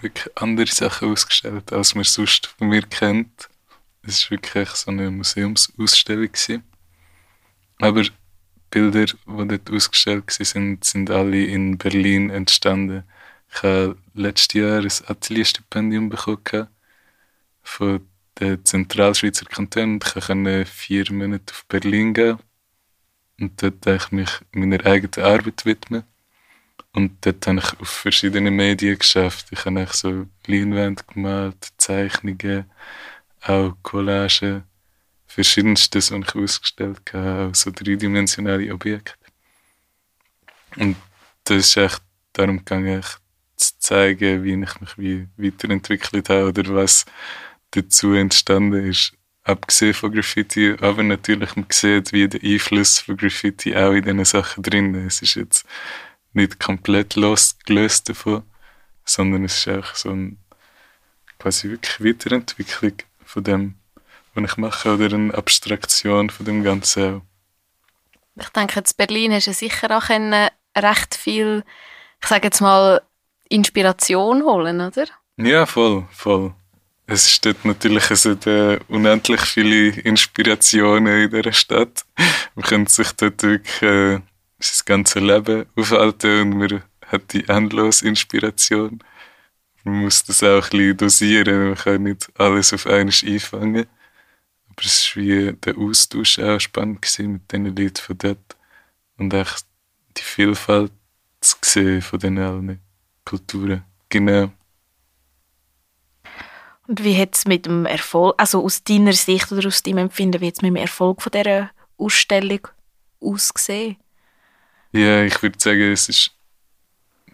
wirklich 0.00 0.36
andere 0.36 0.66
Sachen 0.66 1.12
ausgestellt, 1.12 1.72
als 1.72 1.94
man 1.94 2.02
sonst 2.02 2.48
von 2.58 2.68
mir 2.68 2.82
kennt. 2.82 3.48
Es 4.02 4.24
war 4.24 4.32
wirklich 4.32 4.70
so 4.70 4.90
eine 4.90 5.12
Museumsausstellung. 5.12 6.32
Gewesen. 6.32 6.64
Aber 7.80 8.02
Bilder, 8.74 9.06
die 9.06 9.48
dort 9.48 9.70
ausgestellt 9.70 10.26
waren, 10.26 10.78
sind, 10.82 11.08
alle 11.08 11.44
in 11.44 11.78
Berlin 11.78 12.30
entstanden. 12.30 13.04
Ich 13.48 13.62
habe 13.62 13.96
letztes 14.14 14.60
Jahr 14.60 14.80
ein 14.80 14.90
Atelierstipendium 15.06 16.08
bekommen 16.08 16.66
von 17.62 18.00
den 18.40 18.64
Zentralschweizer 18.64 19.46
Kantonen. 19.46 20.00
Ich 20.04 20.26
konnte 20.26 20.66
vier 20.66 21.04
Monate 21.12 21.54
auf 21.54 21.64
Berlin 21.66 22.14
gehen 22.14 22.38
und 23.38 23.62
dort 23.62 23.80
konnte 23.80 23.94
ich 23.94 24.10
mich 24.10 24.30
meiner 24.50 24.84
eigenen 24.84 25.24
Arbeit 25.24 25.64
widmen. 25.64 26.02
Und 26.92 27.24
dort 27.24 27.46
habe 27.46 27.60
ich 27.60 27.80
auf 27.80 27.88
verschiedenen 27.88 28.56
Medien 28.56 28.98
geschafft. 28.98 29.46
Ich 29.52 29.64
habe 29.66 29.86
so 29.92 30.26
Leinwände 30.46 31.04
gemalt, 31.12 31.68
Zeichnungen, 31.78 32.64
auch 33.40 33.76
Collagen, 33.82 34.64
verschiedenstes, 35.34 36.12
was 36.12 36.20
ich 36.20 36.34
ausgestellt 36.34 37.14
auch 37.14 37.54
so 37.54 37.70
dreidimensionale 37.70 38.72
Objekte. 38.72 39.14
Und 40.76 40.96
das 41.44 41.66
ist 41.66 41.76
echt 41.76 42.02
darum 42.32 42.58
gegangen, 42.58 43.02
zu 43.56 43.78
zeigen, 43.78 44.44
wie 44.44 44.62
ich 44.62 44.80
mich 44.80 44.98
wie 44.98 45.28
weiterentwickelt 45.36 46.28
habe 46.28 46.48
oder 46.48 46.74
was 46.74 47.04
dazu 47.70 48.12
entstanden 48.12 48.90
ist. 48.90 49.12
Abgesehen 49.42 49.92
von 49.92 50.12
Graffiti, 50.12 50.74
aber 50.80 51.02
natürlich 51.02 51.54
man 51.54 51.66
sieht, 51.70 52.12
wie 52.12 52.28
der 52.28 52.42
Einfluss 52.42 53.00
von 53.00 53.16
Graffiti 53.16 53.76
auch 53.76 53.92
in 53.92 54.02
diesen 54.02 54.24
Sachen 54.24 54.62
drin 54.62 54.94
ist. 54.94 55.16
Es 55.16 55.22
ist 55.22 55.34
jetzt 55.34 55.66
nicht 56.32 56.58
komplett 56.58 57.14
losgelöst 57.14 58.08
davon, 58.08 58.42
sondern 59.04 59.44
es 59.44 59.58
ist 59.58 59.68
auch 59.68 59.94
so 59.94 60.10
eine 60.10 60.36
quasi 61.38 61.68
wirklich 61.68 62.02
Weiterentwicklung 62.02 62.94
von 63.24 63.44
dem, 63.44 63.74
was 64.34 64.50
ich 64.50 64.56
mache, 64.56 64.94
oder 64.94 65.14
eine 65.14 65.34
Abstraktion 65.34 66.30
von 66.30 66.46
dem 66.46 66.62
Ganzen. 66.62 67.22
Ich 68.36 68.48
denke, 68.48 68.80
in 68.80 68.86
Berlin 68.96 69.32
hast 69.32 69.46
du 69.46 69.52
sicher 69.52 69.96
auch 69.96 70.06
können 70.06 70.48
recht 70.76 71.14
viel, 71.14 71.64
ich 72.20 72.28
sage 72.28 72.46
jetzt 72.46 72.60
mal, 72.60 73.00
Inspiration 73.48 74.42
holen, 74.42 74.80
oder? 74.80 75.06
Ja, 75.36 75.66
voll, 75.66 76.06
voll. 76.10 76.54
Es 77.06 77.30
steht 77.30 77.64
natürlich, 77.64 78.10
es 78.10 78.24
hat 78.24 78.46
äh, 78.46 78.80
unendlich 78.88 79.40
viele 79.42 79.90
Inspirationen 80.00 81.24
in 81.24 81.30
dieser 81.30 81.52
Stadt. 81.52 82.04
Man 82.54 82.64
könnte 82.64 82.92
sich 82.92 83.12
dort 83.12 83.42
wirklich 83.42 83.82
äh, 83.82 84.20
sein 84.58 84.84
ganzes 84.86 85.22
Leben 85.22 85.66
aufhalten 85.76 86.40
und 86.52 86.58
man 86.58 86.82
hat 87.06 87.32
die 87.32 87.46
endlose 87.46 88.08
Inspiration. 88.08 89.00
Man 89.84 90.04
muss 90.04 90.24
das 90.24 90.42
auch 90.42 90.64
ein 90.64 90.70
bisschen 90.70 90.96
dosieren, 90.96 91.68
man 91.68 91.74
kann 91.76 92.02
nicht 92.02 92.28
alles 92.38 92.72
auf 92.72 92.86
einmal 92.86 93.14
einfangen. 93.22 93.86
Aber 94.76 94.86
es 94.86 95.16
war 95.16 95.22
wie 95.22 95.52
der 95.52 95.78
Austausch 95.78 96.38
auch 96.40 96.58
spannend 96.58 97.02
gewesen 97.02 97.32
mit 97.32 97.52
den 97.52 97.66
Leuten 97.66 97.96
von 97.96 98.18
dort. 98.18 98.56
Und 99.16 99.32
auch 99.34 99.52
die 100.16 100.22
Vielfalt 100.22 100.92
zu 101.40 101.56
sehen 101.62 102.02
von 102.02 102.18
den 102.18 102.38
allen 102.38 102.80
Kulturen. 103.24 103.84
Genau. 104.08 104.50
Und 106.86 107.04
wie 107.04 107.16
hat 107.16 107.36
es 107.36 107.46
mit 107.46 107.66
dem 107.66 107.86
Erfolg, 107.86 108.34
also 108.36 108.62
aus 108.62 108.82
deiner 108.82 109.12
Sicht 109.12 109.50
oder 109.52 109.68
aus 109.68 109.82
deinem 109.82 109.98
Empfinden, 109.98 110.40
wie 110.40 110.48
hat 110.48 110.56
es 110.56 110.62
mit 110.62 110.70
dem 110.70 110.76
Erfolg 110.76 111.22
von 111.22 111.32
dieser 111.32 111.70
Ausstellung 111.96 112.68
ausgesehen? 113.20 113.96
Ja, 114.92 115.22
ich 115.22 115.40
würde 115.42 115.58
sagen, 115.58 115.92
es 115.92 116.08
ist 116.08 116.32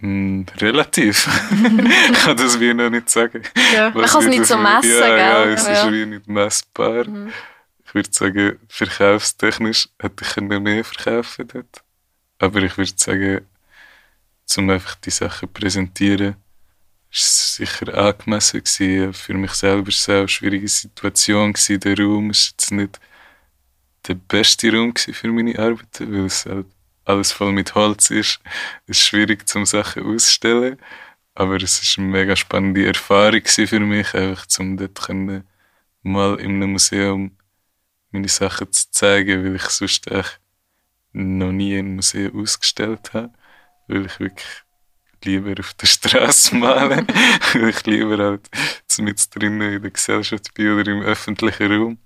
mh, 0.01 0.47
relativ. 0.59 1.29
ich 2.13 2.19
kann 2.25 2.37
das 2.37 2.59
wie 2.61 2.75
noch 2.75 2.91
nicht 2.91 3.09
sagen. 3.11 3.43
Ja. 3.75 3.91
Man 3.91 4.05
kann 4.05 4.23
es 4.23 4.29
nicht 4.29 4.47
so 4.47 4.57
messen, 4.57 4.91
ja, 4.91 5.09
gell? 5.09 5.19
Ja, 5.19 5.45
es 5.45 5.67
Ja. 5.67 5.73
ist 5.85 5.93
wie 5.93 6.07
nicht 6.07 6.29
messbar. 6.29 7.09
Mhm. 7.09 7.33
Ich 7.85 7.95
würde 7.95 8.09
sagen, 8.13 8.59
verkaufstechnisch 8.69 9.89
hätte 9.99 10.25
ich 10.25 10.37
mehr 10.61 10.85
verkaufen 10.85 11.49
dort. 11.49 11.83
Aber 12.39 12.63
ich 12.63 12.77
würde 12.79 12.93
sagen, 12.97 13.41
zum 14.47 14.71
einfach 14.71 14.95
die 14.97 15.11
Sachen 15.11 15.53
präsentieren, 15.53 16.37
ist 17.13 17.25
es 17.25 17.55
sicher 17.57 17.93
angemessen 17.97 18.63
gewesen. 18.63 19.13
Für 19.13 19.35
mich 19.35 19.53
selber 19.53 19.83
war 19.83 19.89
es 19.89 20.09
auch 20.09 20.13
eine 20.15 20.29
schwierige 20.29 20.69
Situation 20.69 21.53
gewesen. 21.53 21.81
Der 21.81 21.99
Raum 21.99 22.31
ist 22.31 22.51
jetzt 22.53 22.71
nicht 22.73 23.01
der 24.07 24.15
beste 24.15 24.73
Raum 24.73 24.95
für 24.97 25.29
meine 25.29 25.59
Arbeiten, 25.59 26.13
weil 26.13 26.27
es 26.27 26.47
halt 26.47 26.67
alles 27.11 27.33
voll 27.33 27.53
mit 27.53 27.75
Holz 27.75 28.11
ist. 28.11 28.41
Ist 28.87 29.01
schwierig, 29.01 29.49
zum 29.49 29.67
Sachen 29.67 30.05
auszustellen. 30.05 30.79
Aber 31.35 31.57
es 31.57 31.83
ist 31.83 31.99
eine 31.99 32.09
mega 32.09 32.37
spannende 32.37 32.87
Erfahrung 32.87 33.43
für 33.45 33.81
mich, 33.81 34.15
einfach 34.15 34.47
zum 34.47 34.77
dort 34.77 35.01
können, 35.01 35.49
mal 36.03 36.39
in 36.41 36.57
einem 36.57 36.73
Museum 36.73 37.37
meine 38.11 38.29
Sachen 38.29 38.73
zu 38.73 38.91
zeigen, 38.91 39.45
weil 39.45 39.57
ich 39.57 39.63
sonst 39.63 40.11
echt 40.11 40.41
noch 41.13 41.53
nie 41.53 41.75
in 41.75 41.87
einem 41.87 41.95
Museum 41.97 42.41
ausgestellt 42.41 43.13
habe. 43.15 43.33
Weil 43.89 44.07
ich 44.07 44.21
wirklich 44.21 44.65
lieber 45.25 45.55
auf 45.59 45.75
der 45.75 45.87
Straße 45.95 46.55
male. 46.57 47.07
weil 47.55 47.69
ich 47.69 47.87
lieber 47.87 48.19
halt 48.19 48.49
mit 48.99 49.35
drinnen 49.35 49.73
in 49.75 49.83
der 49.83 49.91
Gesellschaft 49.91 50.53
bin 50.55 50.79
oder 50.79 50.93
im 50.93 51.03
öffentlichen 51.03 51.73
Raum. 51.73 51.99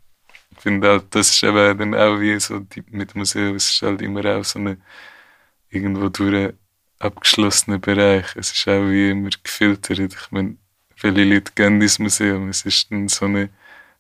Ich 0.56 0.62
finde 0.62 0.88
halt, 0.88 1.14
das 1.14 1.30
ist 1.30 1.42
eben 1.42 1.78
dann 1.78 1.94
auch 1.94 2.20
wie 2.20 2.38
so 2.40 2.60
die, 2.60 2.82
mit 2.90 3.14
Museum, 3.14 3.56
es 3.56 3.72
ist 3.72 3.82
halt 3.82 4.02
immer 4.02 4.24
auch 4.24 4.44
so 4.44 4.58
eine 4.58 4.78
irgendwo 5.70 6.08
durch 6.08 6.54
abgeschlossener 6.98 7.78
Bereich. 7.78 8.36
Es 8.36 8.52
ist 8.52 8.68
auch 8.68 8.88
wie 8.88 9.10
immer 9.10 9.30
gefiltert. 9.42 9.98
Ich 9.98 10.30
meine, 10.30 10.56
viele 10.94 11.24
Leute 11.24 11.52
gehen 11.54 11.80
ins 11.80 11.98
Museum. 11.98 12.48
Es 12.48 12.64
ist 12.64 12.90
dann 12.90 13.08
so 13.08 13.26
eine 13.26 13.50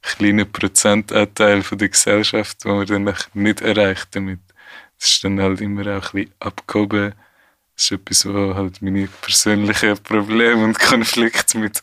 kleiner 0.02 0.44
Prozentanteil 0.44 1.62
von 1.62 1.78
der 1.78 1.88
Gesellschaft, 1.88 2.64
den 2.64 2.76
man 2.76 2.86
dann 2.86 3.14
nicht 3.34 3.60
erreicht 3.60 4.08
damit. 4.12 4.40
Es 4.98 5.12
ist 5.12 5.24
dann 5.24 5.40
halt 5.40 5.60
immer 5.60 5.82
auch 5.82 6.14
ein 6.14 6.24
bisschen 6.24 6.34
abgehoben. 6.38 7.14
Das 7.74 7.84
ist 7.84 7.92
etwas, 7.92 8.26
wo 8.26 8.54
halt 8.54 8.80
meine 8.82 9.08
persönlichen 9.08 9.98
Probleme 10.02 10.62
und 10.62 10.78
Konflikte 10.90 11.58
mit 11.58 11.82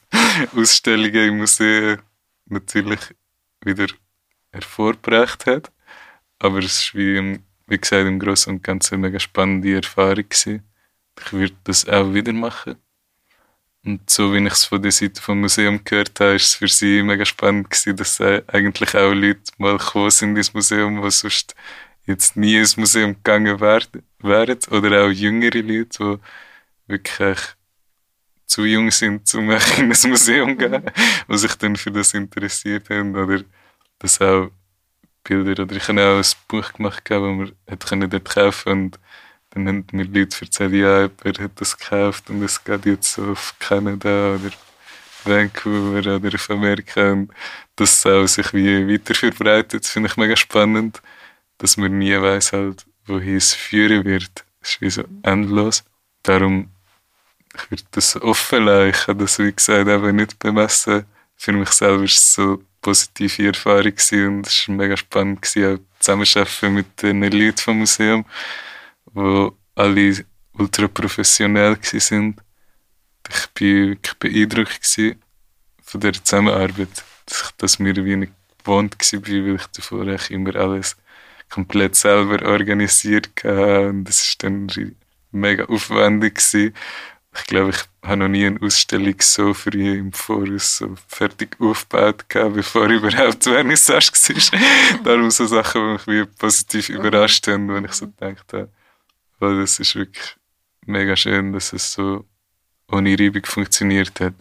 Ausstellungen 0.56 1.30
im 1.30 1.38
Museum 1.40 2.00
natürlich 2.46 3.00
wieder 3.64 3.88
hervorgebracht 4.52 5.46
hat. 5.46 5.72
Aber 6.40 6.60
es 6.60 6.84
ist 6.84 6.96
wie, 6.96 7.18
im, 7.18 7.44
wie 7.68 7.78
gesagt 7.78 8.08
im 8.08 8.20
Großen 8.20 8.54
und 8.54 8.64
Ganzen 8.64 8.96
eine 8.96 9.08
mega 9.08 9.20
spannende 9.20 9.76
Erfahrung 9.76 10.28
gewesen. 10.28 10.64
Ich 11.20 11.34
würde 11.34 11.56
das 11.64 11.88
auch 11.88 12.14
wieder 12.14 12.34
machen. 12.34 12.76
Und 13.84 14.10
so 14.10 14.32
wie 14.34 14.46
ich 14.46 14.54
es 14.54 14.66
von 14.66 14.82
der 14.82 14.92
Seite 14.92 15.22
vom 15.22 15.42
Museum 15.42 15.84
gehört 15.84 16.20
habe, 16.20 16.36
ist 16.36 16.46
es 16.46 16.56
für 16.56 16.68
sie 16.68 17.02
mega 17.02 17.26
spannend 17.26 17.70
gewesen, 17.70 17.96
dass 17.96 18.20
äh, 18.20 18.44
eigentlich 18.48 18.96
auch 18.96 19.14
Leute 19.14 19.42
mal 19.58 19.78
gekommen 19.78 20.12
sind 20.12 20.38
ins 20.38 20.54
Museum, 20.54 21.02
die 21.02 21.10
sonst 21.10 21.56
jetzt 22.06 22.36
nie 22.38 22.58
ins 22.58 22.78
Museum 22.78 23.16
gegangen 23.16 23.60
wären. 23.60 24.60
Oder 24.70 25.06
auch 25.06 25.10
jüngere 25.10 25.62
Leute, 25.62 26.20
die 26.88 26.92
wirklich 26.92 27.40
zu 28.46 28.66
jung 28.66 28.92
sind, 28.92 29.34
um 29.34 29.50
in 29.78 29.92
ein 29.92 30.10
Museum 30.10 30.60
zu 30.60 30.70
gehen, 30.70 30.84
die 31.28 31.38
sich 31.38 31.56
dann 31.56 31.76
für 31.76 31.92
das 31.92 32.14
interessiert 32.14 32.90
haben. 32.90 33.16
Oder 33.16 33.44
das 34.02 34.22
auch 34.22 34.50
Bilder. 35.24 35.64
Oder 35.64 35.76
ich 35.76 35.88
habe 35.88 36.02
auch 36.02 36.18
ein 36.18 36.26
Buch 36.48 36.74
gemacht, 36.74 37.04
das 37.10 37.22
wir 37.22 37.52
hätte 37.68 37.88
können 37.88 38.10
dort 38.10 38.26
kaufen 38.26 38.72
und 38.72 39.00
dann 39.52 39.68
haben 39.68 39.86
mir 39.92 40.06
Leute 40.06 40.42
erzählt, 40.42 40.74
ja, 40.74 41.02
jemand 41.02 41.40
hat 41.40 41.52
das 41.56 41.78
gekauft 41.78 42.30
und 42.30 42.42
es 42.42 42.64
geht 42.64 42.86
jetzt 42.86 43.14
so 43.14 43.32
auf 43.32 43.54
Kanada 43.60 44.36
oder 44.36 44.52
Vancouver 45.26 46.16
oder 46.16 46.36
auf 46.36 46.50
Amerika 46.50 47.12
und 47.12 47.32
das 47.76 48.06
auch 48.06 48.26
sich 48.28 48.54
wie 48.54 48.88
weiter 48.88 49.14
verbreitet. 49.14 49.86
Finde 49.86 50.10
ich 50.10 50.18
mega 50.18 50.36
spannend, 50.36 51.02
dass 51.58 51.78
man 51.78 51.98
nie 51.98 52.20
weiß 52.20 52.54
halt, 52.54 52.86
wohin 53.06 53.36
es 53.36 53.54
führen 53.54 54.06
wird. 54.06 54.46
Es 54.62 54.72
ist 54.72 54.82
wie 54.82 54.90
so 54.90 55.04
endlos. 55.24 55.84
Darum, 56.24 56.72
ich 57.54 57.72
würde 57.72 57.84
das 57.92 58.16
offen 58.22 58.66
lassen. 58.66 58.90
Ich 58.90 59.08
habe 59.08 59.24
das, 59.24 59.38
wie 59.40 59.52
gesagt, 59.52 59.88
eben 59.88 60.16
nicht 60.16 60.40
bemessen. 60.40 61.06
Für 61.36 61.52
mich 61.52 61.70
selber 61.72 61.98
war 61.98 62.06
es 62.06 62.34
so 62.34 62.64
positive 62.82 63.48
Erfahrung 63.48 63.96
gewesen 63.96 64.28
und 64.28 64.48
es 64.48 64.68
war 64.68 64.76
mega 64.76 64.98
spannend 64.98 65.42
gewesen, 65.42 65.76
auch 65.76 66.00
zusammenzuarbeiten 66.00 66.74
mit 66.74 67.02
den 67.02 67.22
Leuten 67.24 67.58
vom 67.58 67.80
Museum 67.80 68.26
wo 69.14 69.58
alle 69.76 70.26
ultra 70.54 70.88
professionell 70.88 71.78
sind. 71.82 72.42
Ich 73.30 73.48
bin 73.54 73.90
wirklich 73.90 74.14
beeindruckt 74.16 75.02
von 75.84 76.02
der 76.02 76.14
Zusammenarbeit, 76.14 77.04
dass 77.26 77.44
ich 77.44 77.52
das 77.58 77.80
mir 77.80 77.96
wie 77.96 78.16
nicht 78.16 78.34
gewohnt 78.60 78.96
war, 78.96 79.28
weil 79.28 79.56
ich 79.56 79.66
davor 79.68 80.30
immer 80.30 80.56
alles 80.56 80.98
komplett 81.50 81.96
selber 81.96 82.46
organisiert 82.46 83.30
hatte 83.44 83.90
und 83.90 84.06
das 84.06 84.28
ist 84.28 84.44
dann 84.44 84.68
mega 85.32 85.66
aufwendig 85.66 86.36
gewesen. 86.36 86.74
Ich 87.34 87.46
glaube, 87.46 87.70
ich 87.70 87.78
habe 88.04 88.18
noch 88.18 88.28
nie 88.28 88.46
eine 88.46 88.62
Ausstellung 88.62 89.16
so 89.20 89.54
früh 89.54 90.00
im 90.00 90.12
Voraus 90.12 90.78
so 90.78 90.96
fertig 91.08 91.56
aufgebaut, 91.60 92.28
gehabt, 92.28 92.56
bevor 92.56 92.86
überhaupt 92.90 93.44
Vernissage 93.44 94.12
war. 94.12 95.04
Darum 95.04 95.32
so 95.32 95.46
Sachen, 95.46 95.82
die 95.82 95.88
mich 95.88 96.08
wie 96.08 96.26
positiv 96.26 96.90
überrascht 96.90 97.48
haben, 97.48 97.70
wenn 97.70 97.86
ich 97.86 97.94
so 97.94 98.08
gedacht 98.08 98.52
habe, 98.54 98.70
weil 99.40 99.62
das 99.62 99.80
ist 99.80 99.96
wirklich 99.96 100.36
mega 100.86 101.16
schön, 101.16 101.54
dass 101.54 101.72
es 101.74 101.94
so 101.94 102.26
ohne 102.92 103.18
Reibung 103.18 103.46
funktioniert 103.46 104.20
hat. 104.20 104.34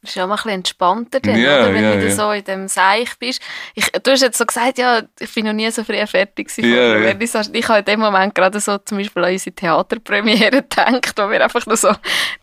Das 0.00 0.10
ist 0.10 0.14
ja 0.14 0.24
auch 0.24 0.28
mal 0.28 0.34
ein 0.34 0.36
bisschen 0.36 0.50
entspannter, 0.52 1.18
dann, 1.18 1.36
Ja, 1.36 1.62
oder? 1.62 1.74
wenn 1.74 1.82
ja, 1.82 1.90
du 1.92 1.98
wieder 1.98 2.08
ja. 2.08 2.14
so 2.14 2.30
in 2.30 2.44
dem 2.44 2.68
Seich 2.68 3.18
bist. 3.18 3.42
Ich, 3.74 3.86
du 3.90 4.10
hast 4.12 4.22
jetzt 4.22 4.38
so 4.38 4.46
gesagt, 4.46 4.78
ja, 4.78 5.02
ich 5.18 5.34
bin 5.34 5.44
noch 5.44 5.52
nie 5.52 5.68
so 5.72 5.82
früh 5.82 6.06
fertig 6.06 6.48
gewesen. 6.48 6.70
Der 6.72 6.98
ja. 6.98 7.02
Vernissage. 7.02 7.50
Ich 7.52 7.68
habe 7.68 7.80
in 7.80 7.84
dem 7.84 8.00
Moment 8.00 8.32
gerade 8.34 8.60
so 8.60 8.78
zum 8.78 8.98
Beispiel 8.98 9.24
an 9.24 9.32
unsere 9.32 9.56
Theaterpremiere 9.56 10.50
gedacht, 10.62 11.12
wo 11.16 11.28
wir 11.28 11.42
einfach 11.42 11.66
nur 11.66 11.76
so 11.76 11.92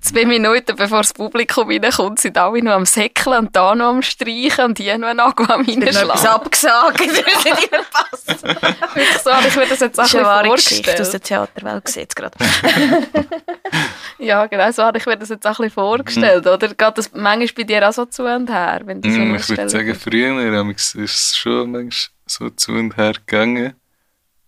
zwei 0.01 0.25
Minuten 0.25 0.75
bevor 0.75 0.97
das 0.97 1.13
Publikum 1.13 1.69
reinkommt, 1.69 2.19
sind 2.19 2.37
alle 2.37 2.61
noch 2.61 2.73
am 2.73 2.85
Säckeln 2.85 3.37
und 3.37 3.55
da 3.55 3.73
noch 3.73 3.85
am 3.89 4.01
Streichen 4.01 4.65
und 4.65 4.77
hier 4.77 4.97
noch 4.97 5.07
einen 5.07 5.17
Nagel 5.17 5.49
am 5.49 5.61
reinschlagen. 5.65 6.11
abgesagt, 6.27 6.99
das 6.99 7.07
nicht 7.45 7.71
immer 7.71 7.83
passt. 7.89 8.43
Wirklich 8.43 9.17
so, 9.23 9.29
aber 9.29 9.47
ich 9.47 9.55
würde 9.55 9.69
das 9.69 9.79
jetzt 9.79 9.97
auch 9.99 10.03
Das 10.03 10.13
ist 10.13 10.15
ein 10.19 10.25
eine 10.25 10.49
bisschen 10.49 10.49
wahre 10.49 10.55
Geschichte 10.55 10.91
aus 10.91 10.97
vorstellen. 10.97 11.11
der 11.11 11.21
Theaterwelt, 11.21 11.87
sieht 11.87 12.15
gerade. 12.15 12.37
Ja, 14.17 14.45
genau 14.47 14.71
so 14.71 14.83
habe 14.83 14.97
ich 14.97 15.05
mir 15.05 15.17
das 15.17 15.29
jetzt 15.29 15.45
auch 15.45 15.51
ein 15.59 15.65
bisschen 15.65 15.71
vorgestellt. 15.71 16.47
Oder 16.47 16.69
geht 16.69 16.97
das 16.97 17.11
manchmal 17.13 17.44
bei 17.53 17.63
dir 17.63 17.87
auch 17.87 17.93
so 17.93 18.05
zu 18.05 18.23
und 18.23 18.49
her? 18.49 18.81
Wenn 18.85 19.01
du 19.01 19.11
so 19.11 19.19
Mm, 19.19 19.35
ich 19.35 19.49
würde 19.49 19.69
sagen, 19.69 19.95
früher 19.95 20.75
ist 20.75 20.95
es 20.95 21.37
schon 21.37 21.71
manchmal 21.71 22.15
so 22.25 22.49
zu 22.49 22.71
und 22.71 22.97
her 22.97 23.13
gegangen. 23.13 23.73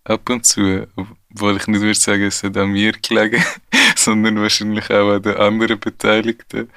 Ab 0.04 0.28
und 0.30 0.44
zu. 0.46 0.86
Obwohl 0.96 1.58
ich 1.58 1.66
nicht 1.66 1.80
würde 1.80 1.94
sagen, 1.94 2.22
es 2.22 2.42
hat 2.42 2.56
an 2.56 2.70
mir 2.70 2.92
gelegen, 2.92 3.44
sondern 3.96 4.40
wahrscheinlich 4.40 4.90
auch 4.90 5.12
an 5.12 5.22
den 5.22 5.36
anderen 5.36 5.78
Beteiligten. 5.78 6.70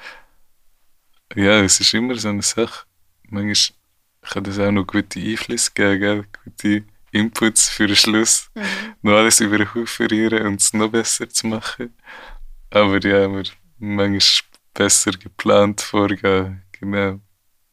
Ja, 1.34 1.60
es 1.60 1.80
ist 1.80 1.94
immer 1.94 2.14
so 2.16 2.28
eine 2.28 2.42
Sache. 2.42 2.84
Manchmal 3.28 3.76
kann 4.22 4.44
das 4.44 4.58
auch 4.58 4.70
noch 4.70 4.86
gute 4.86 5.18
Einflüsse 5.18 5.70
geben, 5.74 6.00
gell? 6.00 6.24
gute 6.44 6.84
Inputs 7.10 7.68
für 7.68 7.86
den 7.86 7.96
Schluss. 7.96 8.50
Mhm. 8.54 8.62
Noch 9.02 9.14
alles 9.14 9.40
über 9.40 9.58
den 9.58 9.74
Haufen 9.74 10.06
rühren 10.06 10.46
und 10.46 10.60
es 10.60 10.72
noch 10.72 10.90
besser 10.90 11.28
zu 11.28 11.46
machen. 11.46 11.94
Aber 12.70 13.00
ja, 13.00 13.30
wir 13.30 13.44
manchmal 13.78 14.20
besser 14.74 15.12
geplant 15.12 15.80
vorgehen. 15.80 16.62
Genau. 16.72 17.20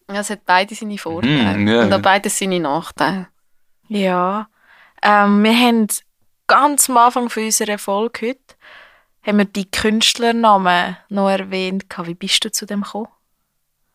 Ja, 0.10 0.22
es 0.22 0.30
hat 0.30 0.46
beide 0.46 0.76
seine 0.76 0.98
Vorteile. 0.98 1.58
Mhm, 1.58 1.68
ja, 1.68 1.84
und 1.84 1.94
auch 1.94 2.02
beide 2.02 2.30
seine 2.30 2.60
Nachteile. 2.60 3.28
Ja, 3.88 4.50
ähm, 5.02 5.44
wir 5.44 5.56
haben 5.56 5.88
ganz 6.48 6.90
am 6.90 6.98
Anfang 6.98 7.30
von 7.30 7.44
unserer 7.44 7.78
Folge 7.78 8.28
heute 8.28 8.56
haben 9.24 9.38
wir 9.38 9.46
die 9.46 9.70
Künstlernamen 9.70 10.98
noch 11.10 11.30
erwähnt. 11.30 11.86
Wie 12.04 12.14
bist 12.14 12.44
du 12.46 12.52
zu 12.52 12.66
dem 12.66 12.82
gekommen? 12.82 13.08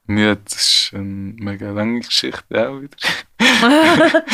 Ja, 0.06 0.34
das 0.34 0.54
ist 0.54 0.90
eine 0.94 1.02
mega 1.04 1.70
lange 1.70 2.00
Geschichte 2.00 2.68
auch 2.68 2.80
wieder. 2.80 2.96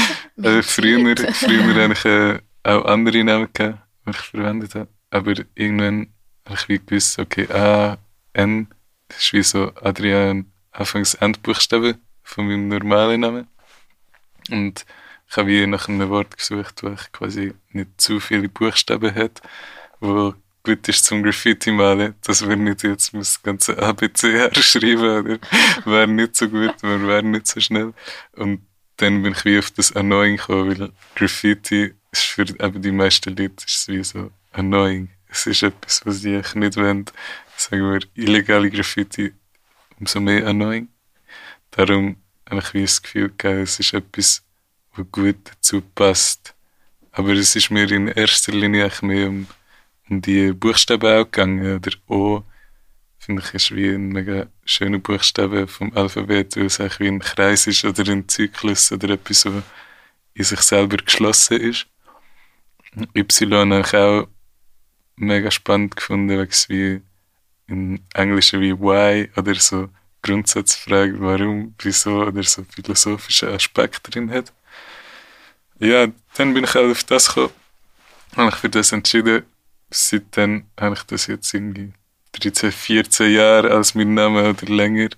Also 0.42 0.62
früher, 0.62 1.16
früher 1.34 1.74
hatte 1.74 1.92
ich 1.92 2.04
äh, 2.04 2.40
auch 2.62 2.84
andere 2.86 3.22
Namen, 3.22 3.48
gehabt, 3.52 3.78
die 4.06 4.10
ich 4.10 4.16
verwendet 4.16 4.74
habe. 4.74 4.88
Aber 5.10 5.34
irgendwann 5.54 6.14
habe 6.46 6.58
ich 6.58 6.68
wie 6.68 6.78
gewusst, 6.78 7.18
okay, 7.18 7.46
A, 7.52 7.98
N, 8.32 8.68
das 9.08 9.18
ist 9.18 9.32
wie 9.32 9.42
so 9.42 9.72
Adrian 9.76 10.52
Anfangs 10.72 11.14
Endbuchstaben 11.14 11.98
von 12.22 12.46
meinem 12.46 12.68
normalen 12.68 13.20
Namen. 13.20 13.48
Und 14.50 14.84
ich 15.28 15.36
habe 15.36 15.48
wie 15.48 15.66
nach 15.66 15.88
einem 15.88 16.08
Wort 16.10 16.36
gesucht, 16.36 16.82
wo 16.82 16.90
ich 16.90 17.12
quasi 17.12 17.54
nicht 17.70 18.00
zu 18.00 18.20
viele 18.20 18.48
Buchstaben 18.48 19.14
hat, 19.14 19.42
wo 20.00 20.34
gut 20.62 20.88
ist 20.88 21.04
zum 21.04 21.22
Graffiti 21.22 21.72
malen, 21.72 22.14
dass 22.24 22.46
wir 22.46 22.56
nicht 22.56 22.82
jetzt 22.82 23.14
das 23.14 23.42
ganze 23.42 23.78
ABC 23.78 24.32
herschreiben 24.32 25.20
oder 25.20 25.38
wäre 25.84 26.08
nicht 26.08 26.36
so 26.36 26.48
gut, 26.48 26.82
wir 26.82 27.06
wären 27.06 27.30
nicht 27.30 27.46
so 27.46 27.60
schnell. 27.60 27.94
Und 28.32 28.66
dann 28.96 29.22
bin 29.22 29.32
ich 29.32 29.44
wie 29.44 29.58
auf 29.58 29.70
das 29.70 29.94
Annoying 29.96 30.36
gekommen, 30.36 30.78
weil 30.78 30.92
Graffiti 31.14 31.94
ist 32.12 32.24
für 32.24 32.42
eben 32.42 32.82
die 32.82 32.92
meisten 32.92 33.30
Leute 33.30 33.64
ist 33.64 33.88
wie 33.88 34.04
so 34.04 34.30
annoying. 34.52 35.10
Es 35.30 35.46
ist 35.46 35.62
etwas, 35.62 36.04
was 36.04 36.24
echt 36.24 36.56
nicht 36.56 36.76
wollen. 36.76 37.06
Sagen 37.56 37.92
wir, 37.92 38.00
illegale 38.14 38.70
Graffiti 38.70 39.32
umso 39.98 40.20
mehr 40.20 40.46
annoying. 40.46 40.88
Darum 41.70 42.16
habe 42.48 42.62
ich 42.72 42.84
das 42.84 43.02
Gefühl 43.02 43.32
gehabt, 43.36 43.60
es 43.60 43.78
ist 43.78 43.94
etwas, 43.94 44.42
was 44.94 45.06
gut 45.12 45.36
dazu 45.44 45.82
passt. 45.94 46.54
Aber 47.12 47.32
es 47.32 47.54
ist 47.54 47.70
mir 47.70 47.90
in 47.90 48.08
erster 48.08 48.52
Linie 48.52 48.90
mehr 49.02 49.28
um, 49.28 49.46
um 50.08 50.22
die 50.22 50.52
Buchstaben 50.52 51.06
auch 51.06 51.24
gegangen. 51.24 51.76
Oder 51.76 51.92
O, 52.08 52.42
finde 53.18 53.42
ich, 53.42 53.54
ist 53.54 53.74
wie 53.74 53.90
ein 53.90 54.08
mega 54.08 54.46
schöner 54.64 54.98
Buchstabe 54.98 55.68
vom 55.68 55.96
Alphabet, 55.96 56.56
weil 56.56 56.66
es 56.66 56.80
eigentlich 56.80 57.00
wie 57.00 57.08
ein 57.08 57.20
Kreis 57.20 57.66
ist 57.66 57.84
oder 57.84 58.10
ein 58.10 58.28
Zyklus 58.28 58.90
oder 58.90 59.10
etwas, 59.10 59.44
was 59.44 59.62
in 60.34 60.44
sich 60.44 60.60
selber 60.60 60.96
geschlossen 60.96 61.60
ist. 61.60 61.86
Y 63.14 63.54
habe 63.54 63.80
ich 63.80 63.94
auch 63.94 64.28
mega 65.20 65.50
spannend 65.50 65.96
gefunden, 65.96 66.36
weil 66.36 66.46
es 66.46 66.68
wie 66.68 67.02
in 67.66 68.00
Englisch 68.14 68.52
wie 68.52 68.78
Why 68.78 69.30
oder 69.36 69.54
so 69.54 69.88
Grundsatzfragen, 70.22 71.20
warum, 71.20 71.74
wieso 71.78 72.22
oder 72.22 72.42
so 72.42 72.64
philosophische 72.64 73.48
Aspekte 73.52 74.10
drin 74.10 74.30
hat. 74.30 74.52
Ja, 75.78 76.08
dann 76.34 76.54
bin 76.54 76.64
ich 76.64 76.74
halt 76.74 76.90
auf 76.90 77.04
das 77.04 77.28
gekommen, 77.28 77.52
habe 78.36 78.50
ich 78.50 78.56
für 78.56 78.68
das 78.68 78.92
entschieden. 78.92 79.44
Seitdem 79.90 80.66
habe 80.78 80.94
ich 80.94 81.02
das 81.04 81.26
jetzt 81.26 81.52
irgendwie 81.54 81.92
13, 82.32 82.70
14 82.70 83.32
Jahre 83.32 83.70
als 83.70 83.94
mein 83.94 84.14
Name 84.14 84.50
oder 84.50 84.66
länger 84.66 85.08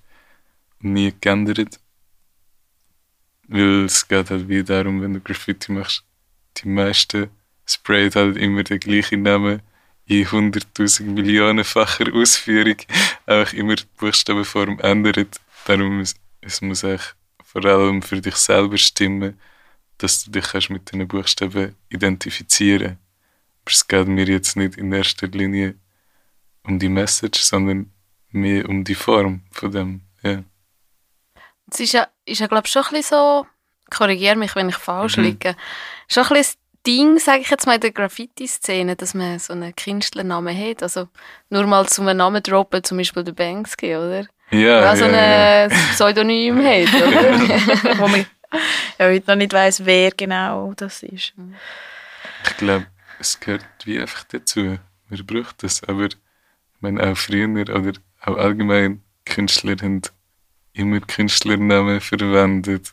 nie 0.80 1.12
geändert. 1.20 1.80
Weil 3.48 3.84
es 3.84 4.06
geht 4.06 4.30
halt 4.30 4.48
wie 4.48 4.62
darum, 4.62 5.02
wenn 5.02 5.14
du 5.14 5.20
Graffiti 5.20 5.72
machst, 5.72 6.04
die 6.58 6.68
meisten 6.68 7.28
sprayen 7.66 8.14
halt 8.14 8.36
immer 8.36 8.62
den 8.62 8.80
gleichen 8.80 9.22
Namen 9.22 9.62
in 10.20 10.26
100.000 10.26 11.02
Millionenfacher 11.02 12.12
Ausführung 12.14 12.76
einfach 13.26 13.52
immer 13.52 13.76
die 13.76 13.84
Buchstabenform 13.96 14.78
ändert. 14.80 15.40
Darum 15.66 15.98
muss 15.98 16.14
es 16.42 16.60
muss 16.60 16.84
eigentlich 16.84 17.14
vor 17.44 17.64
allem 17.64 18.02
für 18.02 18.20
dich 18.20 18.36
selber 18.36 18.76
stimmen, 18.76 19.38
dass 19.98 20.24
du 20.24 20.30
dich 20.32 20.44
kannst 20.48 20.70
mit 20.70 20.90
diesen 20.90 21.06
Buchstaben 21.06 21.76
identifizieren 21.88 22.98
Aber 23.64 23.70
es 23.70 23.86
geht 23.86 24.08
mir 24.08 24.24
jetzt 24.26 24.56
nicht 24.56 24.76
in 24.76 24.92
erster 24.92 25.28
Linie 25.28 25.76
um 26.64 26.78
die 26.78 26.88
Message, 26.88 27.40
sondern 27.40 27.92
mehr 28.30 28.68
um 28.68 28.82
die 28.84 28.94
Form 28.94 29.42
von 29.52 29.70
dem. 29.70 30.00
Ja. 30.22 30.42
Es 31.70 31.80
ist 31.80 31.92
ja, 31.92 32.08
ist 32.24 32.40
ja 32.40 32.46
glaube 32.48 32.66
ich, 32.66 32.72
schon 32.72 32.82
ein 32.84 32.90
bisschen 32.90 33.16
so, 33.16 33.46
korrigiere 33.90 34.36
mich, 34.36 34.54
wenn 34.56 34.68
ich 34.68 34.76
falsch 34.76 35.16
Mhm. 35.16 35.24
liege, 35.24 35.56
schon 36.08 36.24
ein 36.24 36.28
bisschen 36.30 36.58
Ding, 36.86 37.18
sage 37.18 37.42
ich 37.42 37.50
jetzt 37.50 37.66
mal, 37.66 37.74
in 37.76 37.80
der 37.80 37.92
Graffiti-Szene, 37.92 38.96
dass 38.96 39.14
man 39.14 39.38
so 39.38 39.52
einen 39.52 39.74
Künstlernamen 39.74 40.56
hat. 40.56 40.82
Also 40.82 41.08
nur 41.50 41.66
mal 41.66 41.86
zum 41.88 42.04
Namen 42.04 42.42
droppen, 42.42 42.82
zum 42.82 42.98
Beispiel 42.98 43.24
der 43.24 43.32
Banksy, 43.32 43.96
oder? 43.96 44.26
Ja, 44.50 44.82
Ja, 44.82 44.96
so 44.96 45.04
ein 45.04 45.70
Pseudonym 45.92 46.58
hat, 46.64 46.94
oder? 46.94 47.98
Wo 47.98 48.08
man 48.08 48.26
ja 48.98 49.06
heute 49.06 49.30
noch 49.30 49.36
nicht 49.36 49.52
weiss, 49.52 49.84
wer 49.84 50.10
genau 50.10 50.72
das 50.76 51.02
ist. 51.02 51.32
Ich 52.44 52.56
glaube, 52.56 52.86
es 53.18 53.38
gehört 53.38 53.64
wie 53.84 54.00
einfach 54.00 54.24
dazu. 54.24 54.78
Man 55.08 55.26
braucht 55.26 55.62
das. 55.62 55.82
Aber 55.84 56.06
ich 56.06 56.16
meine, 56.80 57.02
auch 57.02 57.16
früher 57.16 57.48
oder 57.48 57.92
auch 58.20 58.36
allgemein 58.36 59.02
Künstler 59.24 59.76
haben 59.80 60.02
immer 60.72 61.00
Künstlernamen 61.00 62.00
verwendet. 62.00 62.92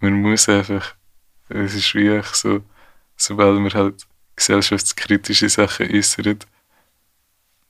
Man 0.00 0.14
muss 0.20 0.48
einfach, 0.48 0.94
es 1.48 1.74
ist 1.74 1.94
wie 1.94 2.20
so, 2.32 2.62
sobald 3.22 3.58
man 3.60 3.72
halt 3.72 4.06
gesellschaftskritische 4.36 5.48
Sachen 5.48 5.90
äußert, 5.94 6.46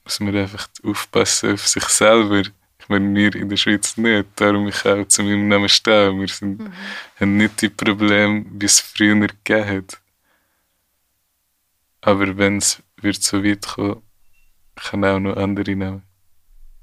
muss 0.05 0.21
man 0.21 0.37
einfach 0.37 0.69
aufpassen 0.83 1.53
auf 1.53 1.69
sich 1.69 1.85
selber. 1.85 2.41
Ich 2.41 2.89
meine, 2.89 3.15
wir 3.15 3.37
in 3.37 3.49
der 3.49 3.57
Schweiz 3.57 3.97
nicht, 3.97 4.27
darum 4.37 4.67
ich 4.69 4.85
auch 4.85 5.07
zu 5.07 5.23
meinem 5.23 5.49
Namen 5.49 5.69
stehe. 5.69 6.13
Wir 6.19 6.29
sind, 6.29 6.73
haben 7.21 7.37
nicht 7.37 7.61
die 7.61 7.69
Probleme, 7.69 8.45
wie 8.51 8.67
es 8.67 8.81
früher 8.81 9.15
gegeben 9.15 9.69
hat. 9.69 10.01
Aber 12.01 12.37
wenn 12.37 12.57
es 12.57 12.83
wird 12.97 13.23
so 13.23 13.45
weit 13.45 13.65
kommen, 13.67 14.03
kann 14.75 15.05
auch 15.05 15.21
noch 15.21 15.37
andere 15.37 15.77
nehmen. 15.77 16.03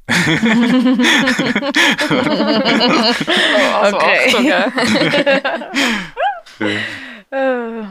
Also 3.82 3.97
Okay. 3.97 4.28
Achtung, 4.28 4.45
ja. 4.53 4.72
Ja. 7.32 7.89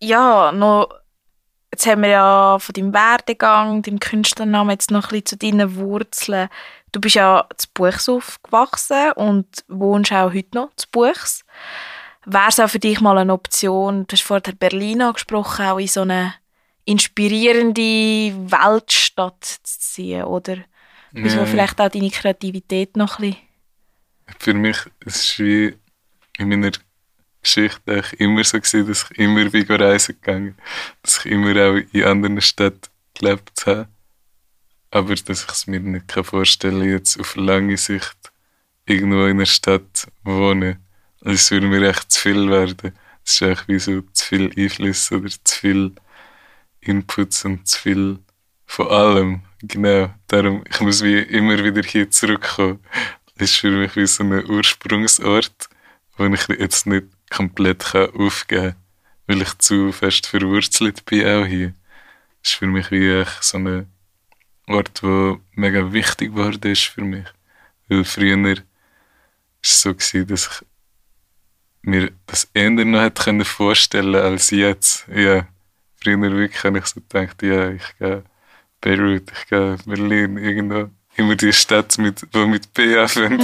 Ja, 0.00 0.52
noch, 0.52 0.88
jetzt 1.72 1.86
haben 1.86 2.02
wir 2.02 2.10
ja 2.10 2.58
von 2.58 2.72
deinem 2.72 2.92
Werdegang, 2.94 3.82
deinem 3.82 4.00
Künstlernamen, 4.00 4.70
jetzt 4.70 4.90
noch 4.90 5.04
ein 5.04 5.20
bisschen 5.20 5.26
zu 5.26 5.36
deinen 5.36 5.76
Wurzeln. 5.76 6.48
Du 6.92 7.00
bist 7.00 7.16
ja 7.16 7.46
zu 7.56 7.68
Buchs 7.74 8.08
aufgewachsen 8.08 9.12
und 9.16 9.46
wohnst 9.68 10.12
auch 10.12 10.32
heute 10.32 10.56
noch 10.56 10.74
zu 10.76 10.86
Buchs. 10.90 11.44
Wäre 12.24 12.48
es 12.48 12.60
auch 12.60 12.68
für 12.70 12.78
dich 12.78 13.00
mal 13.00 13.18
eine 13.18 13.32
Option, 13.32 14.06
du 14.06 14.12
hast 14.12 14.22
vorher 14.22 14.52
Berlin 14.52 15.02
angesprochen, 15.02 15.66
auch 15.66 15.78
in 15.78 15.88
so 15.88 16.02
eine 16.02 16.34
inspirierende 16.84 17.82
Weltstadt 18.50 19.44
zu 19.44 19.78
ziehen, 19.80 20.24
oder? 20.24 20.58
Wieso 21.12 21.40
Ja. 21.40 21.46
vielleicht 21.46 21.80
auch 21.80 21.88
deine 21.88 22.10
Kreativität 22.10 22.96
noch 22.96 23.18
ein 23.18 23.30
bisschen 23.30 23.48
Für 24.38 24.54
mich 24.54 24.78
es 25.06 25.16
ist 25.16 25.38
wie 25.38 25.76
in 26.38 26.48
meiner 26.48 26.70
Geschichte 27.48 27.80
eigentlich 27.86 28.20
immer 28.20 28.44
so 28.44 28.58
gewesen, 28.58 28.86
dass 28.86 29.10
ich 29.10 29.18
immer 29.18 29.48
bin 29.48 29.66
reisen 29.66 30.16
gegangen, 30.20 30.54
dass 31.02 31.18
ich 31.18 31.32
immer 31.32 31.50
auch 31.50 31.76
in 31.92 32.04
anderen 32.04 32.40
Städten 32.40 32.90
gelebt 33.14 33.66
habe, 33.66 33.88
aber 34.90 35.14
dass 35.14 35.44
ich 35.44 35.50
es 35.50 35.66
mir 35.66 35.80
nicht 35.80 36.08
kann 36.08 36.24
vorstellen 36.24 36.82
jetzt 36.82 37.18
auf 37.18 37.36
lange 37.36 37.76
Sicht 37.76 38.32
irgendwo 38.84 39.24
in 39.24 39.36
einer 39.36 39.46
Stadt 39.46 40.08
wohnen. 40.24 40.84
Also 41.20 41.34
es 41.34 41.50
würde 41.50 41.66
mir 41.66 41.88
echt 41.88 42.12
zu 42.12 42.20
viel 42.20 42.50
werden. 42.50 42.92
Es 43.24 43.34
ist 43.34 43.42
eigentlich 43.42 43.68
wie 43.68 43.78
so 43.78 44.00
zu 44.12 44.26
viel 44.26 44.52
Einfluss 44.56 45.10
oder 45.10 45.28
zu 45.28 45.58
viel 45.58 45.92
Inputs 46.80 47.44
und 47.44 47.66
zu 47.66 47.80
viel 47.80 48.18
von 48.66 48.88
allem. 48.88 49.42
Genau, 49.62 50.14
darum, 50.28 50.64
ich 50.70 50.80
muss 50.80 51.02
wie 51.02 51.18
immer 51.18 51.62
wieder 51.64 51.82
hier 51.82 52.10
zurückkommen. 52.10 52.80
Das 53.36 53.50
ist 53.50 53.56
für 53.56 53.70
mich 53.70 53.96
wie 53.96 54.06
so 54.06 54.22
ein 54.22 54.46
Ursprungsort, 54.46 55.68
den 56.18 56.34
ich 56.34 56.48
jetzt 56.48 56.86
nicht 56.86 57.06
komplett 57.30 57.94
aufgeben 57.94 58.72
kann, 58.72 58.76
weil 59.26 59.42
ich 59.42 59.58
zu 59.58 59.92
fest 59.92 60.26
verwurzelt 60.26 61.04
bin 61.04 61.26
auch 61.26 61.46
hier. 61.46 61.74
Das 62.42 62.52
ist 62.52 62.58
für 62.58 62.66
mich 62.66 62.90
wie 62.90 63.24
so 63.40 63.58
ein 63.58 63.86
Ort, 64.66 65.02
der 65.02 65.38
mega 65.52 65.92
wichtig 65.92 66.34
geworden 66.34 66.70
ist 66.70 66.84
für 66.84 67.02
mich. 67.02 67.26
Weil 67.88 68.04
früher 68.04 68.36
war 68.42 68.56
es 69.62 69.82
so, 69.82 69.94
gewesen, 69.94 70.26
dass 70.26 70.46
ich 70.46 70.66
mir 71.82 72.10
das 72.26 72.48
eher 72.52 72.70
noch 72.70 73.00
hätte 73.00 73.22
können 73.24 73.44
vorstellen 73.44 74.14
als 74.14 74.50
jetzt. 74.50 75.06
Ja, 75.08 75.46
früher 75.96 76.20
wirklich 76.20 76.62
habe 76.64 76.78
ich 76.78 76.86
so 76.86 77.00
gedacht, 77.00 77.42
ja, 77.42 77.70
ich 77.70 77.98
gehe 77.98 78.24
Beirut, 78.80 79.30
ich 79.32 79.46
gehe 79.48 79.76
Berlin, 79.86 80.36
irgendwo. 80.36 80.90
Immer 81.18 81.34
die 81.34 81.52
Städte, 81.52 82.00
mit, 82.00 82.32
die 82.32 82.46
mit 82.46 82.72
B 82.72 82.96
anfangen, 82.96 83.40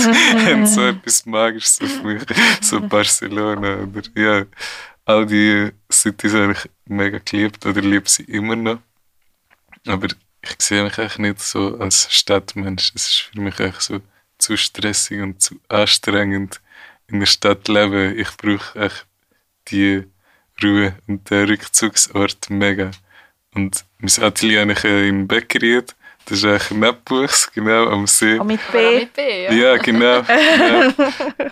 haben 0.46 0.64
so 0.64 0.86
etwas 0.86 1.26
Magisches 1.26 1.80
auf 1.82 2.04
mich. 2.04 2.22
So 2.60 2.80
Barcelona 2.80 3.78
oder 3.78 4.02
ja. 4.14 4.46
All 5.04 5.26
die 5.26 5.70
Cities 5.92 6.34
habe 6.34 6.52
ich 6.52 6.70
mega 6.86 7.18
geliebt 7.18 7.66
oder 7.66 7.80
liebe 7.80 8.08
sie 8.08 8.22
immer 8.22 8.54
noch. 8.54 8.78
Aber 9.86 10.06
ich 10.06 10.54
sehe 10.58 10.84
mich 10.84 10.96
eigentlich 10.98 11.18
nicht 11.18 11.40
so 11.40 11.76
als 11.78 12.06
Stadtmensch. 12.14 12.92
Es 12.94 13.06
ist 13.08 13.20
für 13.32 13.40
mich 13.40 13.58
eigentlich 13.58 13.80
so 13.80 14.00
zu 14.38 14.56
stressig 14.56 15.20
und 15.20 15.42
zu 15.42 15.60
anstrengend 15.68 16.60
in 17.08 17.18
der 17.18 17.26
Stadt 17.26 17.66
leben. 17.66 18.16
Ich 18.16 18.36
brauche 18.36 18.78
echt 18.78 19.06
die 19.68 20.04
Ruhe 20.62 20.94
und 21.08 21.28
den 21.28 21.48
Rückzugsort 21.48 22.50
mega. 22.50 22.92
Und 23.52 23.84
mein 23.98 24.22
Atelier 24.22 24.60
habe 24.60 24.72
ich 24.72 24.84
in 24.84 25.26
Beckeried. 25.26 25.96
Das 26.26 26.38
ist 26.38 26.44
eigentlich 26.44 26.70
neben 26.70 26.96
Buchs, 27.04 27.50
genau, 27.52 27.88
am 27.88 28.06
See. 28.06 28.38
auch 28.38 28.44
mit 28.44 28.60
B? 28.72 29.00
mit 29.00 29.12
B, 29.12 29.44
ja. 29.44 29.52
Ja, 29.52 29.76
genau. 29.76 30.22
genau. 30.22 30.92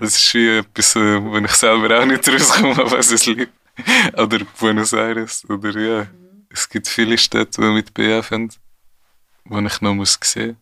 Das 0.00 0.16
ist 0.16 0.34
wie 0.34 0.58
etwas, 0.58 0.96
äh, 0.96 1.22
wo 1.22 1.36
ich 1.36 1.52
selber 1.52 2.00
auch 2.00 2.06
nicht 2.06 2.26
rauskomme, 2.26 2.90
was 2.90 3.10
es 3.10 3.26
liegt. 3.26 3.52
Oder 4.16 4.40
Buenos 4.58 4.92
Aires. 4.92 5.44
Oder 5.48 5.78
ja. 5.78 6.06
Es 6.50 6.68
gibt 6.68 6.88
viele 6.88 7.18
Städte, 7.18 7.60
die 7.60 7.68
mit 7.68 7.92
B 7.92 8.14
anfangen, 8.14 8.48
die 9.44 9.66
ich 9.66 9.80
noch 9.80 9.94
muss 9.94 10.18
sehen 10.22 10.48
muss. 10.48 10.56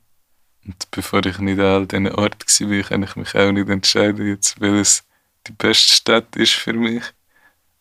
Und 0.67 0.91
bevor 0.91 1.25
ich 1.25 1.39
nicht 1.39 1.59
an 1.59 1.67
all 1.67 1.87
diesen 1.87 2.13
Orten 2.13 2.71
war, 2.71 2.83
kann 2.83 3.03
ich 3.03 3.17
mich 3.17 3.35
auch 3.35 3.53
nicht 3.53 3.69
entscheiden, 3.69 4.27
jetzt, 4.27 4.61
welches 4.61 5.05
die 5.47 5.53
beste 5.53 5.95
Stadt 5.95 6.37
ist 6.37 6.53
für 6.53 6.73
mich. 6.73 7.03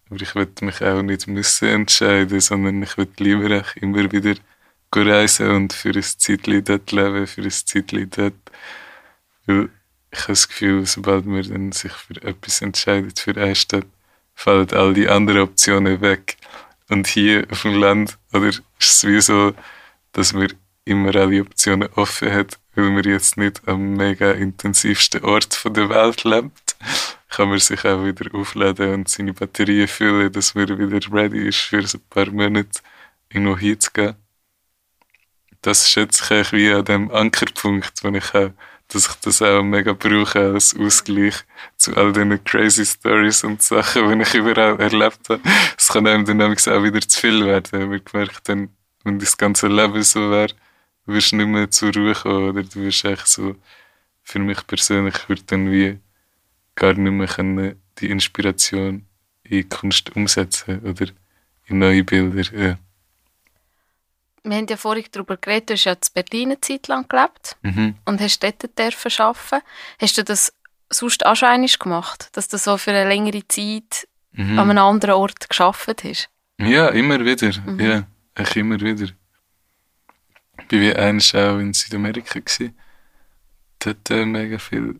Aber 0.09 0.21
ich 0.21 0.33
will 0.33 0.47
mich 0.61 0.81
auch 0.81 1.01
nicht 1.01 1.27
müssen 1.27 1.67
entscheiden, 1.67 2.39
sondern 2.39 2.81
ich 2.81 2.97
will 2.97 3.09
lieber 3.17 3.59
auch 3.59 3.75
immer 3.75 4.11
wieder 4.11 4.35
reisen 4.95 5.51
und 5.51 5.73
für 5.73 5.89
ein 5.89 6.03
Zeitchen 6.03 6.63
dort 6.63 6.91
leben, 6.91 7.27
für 7.27 7.41
ein 7.41 7.51
Zeitchen 7.51 8.09
dort. 8.09 8.33
Weil 9.45 9.69
ich 10.11 10.19
habe 10.21 10.31
das 10.33 10.47
Gefühl, 10.47 10.85
sobald 10.85 11.25
man 11.25 11.43
dann 11.43 11.71
sich 11.71 11.91
für 11.91 12.21
etwas 12.23 12.61
entscheidet, 12.61 13.19
für 13.19 13.35
eine 13.35 13.55
Stadt, 13.55 13.85
fallen 14.33 14.71
all 14.71 14.93
die 14.93 15.09
anderen 15.09 15.41
Optionen 15.41 16.01
weg. 16.01 16.37
Und 16.89 17.07
hier 17.07 17.45
auf 17.51 17.61
dem 17.61 17.75
Land, 17.75 18.17
oder 18.33 18.47
ist 18.47 18.63
es 18.79 19.03
wie 19.03 19.21
so, 19.21 19.53
dass 20.13 20.33
man 20.33 20.51
immer 20.85 21.15
alle 21.15 21.41
Optionen 21.41 21.89
offen 21.95 22.31
hat, 22.33 22.57
weil 22.73 22.89
man 22.89 23.03
jetzt 23.03 23.37
nicht 23.37 23.67
am 23.67 23.93
mega 23.93 24.31
intensivsten 24.31 25.23
Ort 25.23 25.63
der 25.65 25.89
Welt 25.89 26.23
lebt, 26.23 26.75
kann 27.29 27.49
man 27.49 27.59
sich 27.59 27.85
auch 27.85 28.03
wieder 28.03 28.33
aufladen 28.33 28.93
und 28.93 29.09
seine 29.09 29.33
Batterien 29.33 29.87
füllen, 29.87 30.31
dass 30.31 30.55
man 30.55 30.67
wieder 30.67 31.13
ready 31.13 31.47
ist, 31.47 31.59
für 31.59 31.77
ein 31.77 32.01
paar 32.09 32.31
Monate 32.31 32.81
irgendwo 33.29 33.57
hinzugehen. 33.57 34.15
Das 35.61 35.89
schätze 35.89 36.41
ich 36.41 36.51
wie 36.51 36.71
an 36.71 36.85
dem 36.85 37.11
Ankerpunkt, 37.11 38.03
wenn 38.03 38.15
ich 38.15 38.33
auch 38.33 38.51
dass 38.89 39.07
ich 39.07 39.13
das 39.21 39.41
auch 39.41 39.61
mega 39.61 39.93
brauche 39.93 40.39
als 40.53 40.75
Ausgleich 40.75 41.35
zu 41.77 41.95
all 41.95 42.11
diesen 42.11 42.43
crazy 42.43 42.85
Stories 42.85 43.43
und 43.43 43.61
Sachen, 43.61 44.19
die 44.19 44.23
ich 44.23 44.33
überall 44.33 44.79
erlebt 44.79 45.29
habe. 45.29 45.41
Es 45.77 45.89
kann 45.89 46.07
einem 46.07 46.25
dann 46.25 46.41
auch 46.41 46.83
wieder 46.83 47.01
zu 47.01 47.19
viel 47.19 47.45
werden. 47.45 47.93
Ich 47.93 48.03
gemerkt, 48.03 48.49
dann, 48.49 48.69
wenn 49.03 49.19
das 49.19 49.37
ganze 49.37 49.67
Leben 49.67 50.01
so 50.01 50.31
wäre, 50.31 50.53
wirst 51.05 51.31
du 51.31 51.35
nicht 51.35 51.47
mehr 51.47 51.69
zur 51.69 51.93
Ruhe 51.93 52.15
kommen 52.15 52.49
oder 52.49 52.63
du 52.63 52.81
wirst 52.81 53.05
echt 53.05 53.27
so, 53.27 53.55
für 54.23 54.39
mich 54.39 54.65
persönlich 54.65 55.29
würde 55.29 55.43
dann 55.45 55.71
wie 55.71 55.99
gar 56.73 56.93
nicht 56.93 57.11
mehr 57.11 57.27
können, 57.27 57.81
die 57.99 58.09
Inspiration 58.09 59.05
in 59.43 59.69
Kunst 59.69 60.15
umsetzen 60.15 60.79
oder 60.79 61.07
in 61.67 61.79
neue 61.79 62.03
Bilder. 62.03 62.43
Ja 62.57 62.77
wir 64.43 64.57
haben 64.57 64.67
ja 64.67 64.77
vorhin 64.77 65.05
darüber 65.11 65.37
geredet, 65.37 65.69
du 65.69 65.73
hast 65.73 65.83
ja 65.85 65.93
in 65.93 65.99
Berlin 66.13 66.49
eine 66.49 66.61
Zeit 66.61 66.87
lang 66.87 67.07
gelebt 67.07 67.57
mhm. 67.61 67.95
und 68.05 68.21
hast 68.21 68.41
dort 68.43 68.77
dürfen 68.77 69.11
arbeiten. 69.17 69.65
Hast 69.99 70.17
du 70.17 70.23
das 70.23 70.53
sonst 70.89 71.25
auch 71.25 71.35
schon 71.35 71.65
gemacht, 71.65 72.29
dass 72.33 72.47
du 72.47 72.57
so 72.57 72.77
für 72.77 72.91
eine 72.91 73.07
längere 73.07 73.47
Zeit 73.47 74.07
mhm. 74.33 74.59
an 74.59 74.69
einem 74.69 74.83
anderen 74.83 75.15
Ort 75.15 75.49
geschafft 75.49 76.03
hast? 76.03 76.29
Ja, 76.59 76.89
immer 76.89 77.23
wieder. 77.23 77.51
Mhm. 77.65 77.79
Ja, 77.79 78.07
echt 78.35 78.55
immer 78.55 78.79
wieder. 78.79 79.05
Ich 79.05 80.73
war 80.73 80.81
wie 80.81 80.95
einst 80.95 81.35
auch 81.35 81.57
in 81.57 81.73
Südamerika. 81.73 82.39
Gewesen. 82.39 82.77
Dort 83.79 84.09
äh, 84.09 84.25
mega 84.25 84.57
viel 84.57 84.99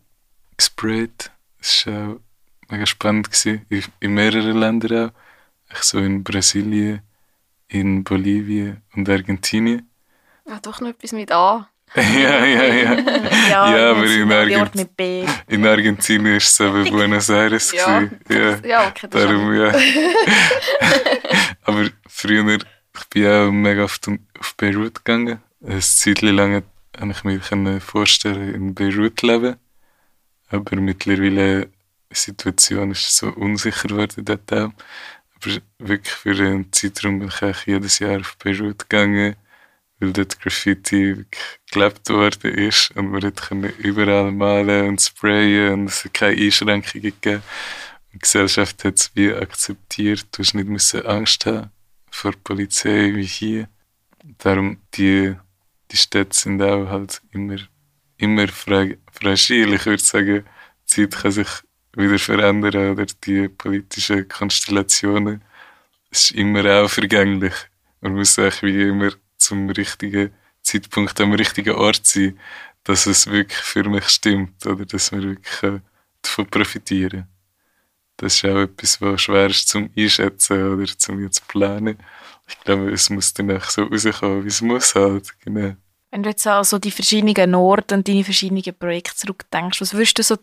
gesprayt. 0.56 1.32
Es 1.60 1.86
war 1.86 2.14
auch 2.14 2.20
mega 2.70 2.86
spannend. 2.86 3.30
Gewesen. 3.30 3.66
In, 3.70 3.84
in 4.00 4.14
mehreren 4.14 4.58
Ländern 4.58 5.10
auch. 5.10 5.12
Ich 5.72 5.84
so 5.84 6.00
in 6.00 6.24
Brasilien, 6.24 7.02
in 7.70 8.04
Bolivien 8.04 8.82
und 8.96 9.08
Argentinien. 9.08 9.90
Ja, 10.48 10.60
doch 10.62 10.82
noch 10.82 10.90
etwas 10.90 11.12
mit 11.14 11.32
A. 11.32 11.70
ja, 11.96 12.46
ja, 12.46 12.64
ja. 12.66 12.94
ja, 13.50 13.78
ja 13.78 13.92
aber 13.92 14.06
in, 14.06 14.32
Argent 14.32 14.76
mit 14.76 14.96
B. 14.96 15.26
in 15.48 15.66
Argentinien 15.66 16.34
war 16.34 16.38
es 16.38 16.60
eben 16.60 16.90
Buenos 16.92 17.30
Aires. 17.30 17.72
ja, 17.72 18.02
ja. 18.30 18.58
ja, 18.64 18.88
okay. 18.88 19.08
Das 19.10 19.24
Darum, 19.24 19.54
ja. 19.56 19.74
aber 21.64 21.90
früher, 22.08 22.58
ich 22.58 23.08
bin 23.10 23.28
auch 23.28 23.52
mega 23.52 23.84
oft 23.84 24.08
auf 24.40 24.56
Beirut 24.56 25.04
gegangen. 25.04 25.40
Eine 25.66 25.80
Zeit 25.80 26.22
lang 26.22 26.64
konnte 26.98 27.32
ich 27.36 27.52
mir 27.52 27.82
vorstellen, 27.82 28.54
in 28.54 28.76
Beirut 28.76 29.20
zu 29.20 29.28
leben. 29.28 29.56
Aber 30.50 30.76
mittlerweile 30.76 31.70
die 32.12 32.16
Situation 32.16 32.92
ist 32.92 33.16
so 33.16 33.30
unsicher 33.30 33.88
geworden 33.88 34.26
dort 34.26 34.52
auch. 34.54 34.72
Wirklich 35.78 36.14
für 36.14 36.32
einen 36.32 36.72
Zeitraum 36.72 37.20
bin 37.20 37.30
ich 37.30 37.66
jedes 37.66 38.00
Jahr 38.00 38.20
auf 38.20 38.38
Beirut 38.38 38.90
gegangen, 38.90 39.36
weil 40.00 40.14
dort 40.14 40.40
Graffiti 40.40 41.18
wirklich 41.18 41.60
gelebt 41.72 42.10
worden 42.10 42.54
ist 42.54 42.92
und 42.96 43.12
man 43.12 43.36
konnte 43.36 43.74
überall 43.78 44.32
malen 44.32 44.90
und 44.90 45.02
sprayen 45.02 45.74
und 45.74 45.86
es 45.88 46.04
hat 46.04 46.14
keine 46.14 46.42
Einschränkungen 46.42 47.02
gegeben. 47.02 47.44
Die 48.14 48.20
Gesellschaft 48.20 48.84
hat 48.84 48.96
es 48.96 49.12
wie 49.14 49.34
akzeptiert. 49.34 50.28
Du 50.32 50.42
musst 50.42 50.94
nicht 50.94 51.06
Angst 51.06 51.46
haben 51.46 51.72
vor 52.12 52.32
der 52.32 52.40
Polizei 52.40 53.14
wie 53.16 53.24
hier. 53.24 53.70
Darum, 54.40 54.82
die, 54.96 55.36
die 55.92 55.98
Städte 55.98 56.36
sind 56.38 56.62
auch 56.62 56.88
halt 56.88 57.22
immer, 57.32 57.58
immer 58.18 58.48
fragil. 58.48 58.98
Ich 59.74 59.86
würde 59.86 60.04
sagen, 60.04 60.44
die 60.82 60.86
Zeit 60.86 61.22
kann 61.22 61.32
sich 61.32 61.48
wieder 61.94 62.20
verändern 62.20 62.92
oder 62.92 63.06
die 63.26 63.50
politischen 63.50 64.28
Konstellationen. 64.28 65.44
Es 66.12 66.32
ist 66.32 66.32
immer 66.32 66.66
auch 66.66 66.90
vergänglich. 66.90 67.54
Man 68.02 68.16
muss 68.16 68.40
eigentlich 68.40 68.62
wie 68.64 68.82
immer 68.82 69.12
zum 69.38 69.70
richtigen 69.70 70.32
Zeitpunkt 70.62 71.20
am 71.22 71.34
richtigen 71.34 71.76
Ort 71.76 72.06
sein, 72.06 72.40
dass 72.84 73.06
es 73.06 73.28
wirklich 73.28 73.60
für 73.60 73.84
mich 73.90 74.08
stimmt 74.08 74.66
oder 74.66 74.86
dass 74.86 75.12
wir 75.12 75.22
wirklich 75.22 75.82
davon 76.22 76.48
profitieren. 76.48 77.28
Das 78.18 78.36
ist 78.36 78.46
auch 78.46 78.58
etwas, 78.58 79.00
was 79.02 79.22
schwer 79.22 79.48
ist 79.48 79.70
zum 79.70 79.90
Einschätzen 79.96 80.74
oder 80.74 80.86
zum 80.98 81.24
jetzt 81.24 81.48
planen. 81.48 81.98
Ich 82.48 82.60
glaube, 82.62 82.92
es 82.92 83.10
muss 83.10 83.34
dann 83.34 83.52
auch 83.52 83.64
so 83.64 83.84
rauskommen, 83.84 84.44
wie 84.44 84.50
es 84.50 84.62
muss 84.62 84.96
halt. 84.96 85.34
Genau. 85.40 85.76
Wenn 86.12 86.24
du 86.24 86.30
jetzt 86.30 86.48
also 86.48 86.80
die 86.80 86.92
verschiedenen 86.92 87.56
Orte 87.56 87.96
und 87.96 88.08
deine 88.08 88.24
verschiedenen 88.24 88.64
Projekte 88.78 89.16
zurückdenkst, 89.16 89.80
was 89.80 89.94
würdest 89.94 90.18
du 90.18 90.24
so 90.24 90.38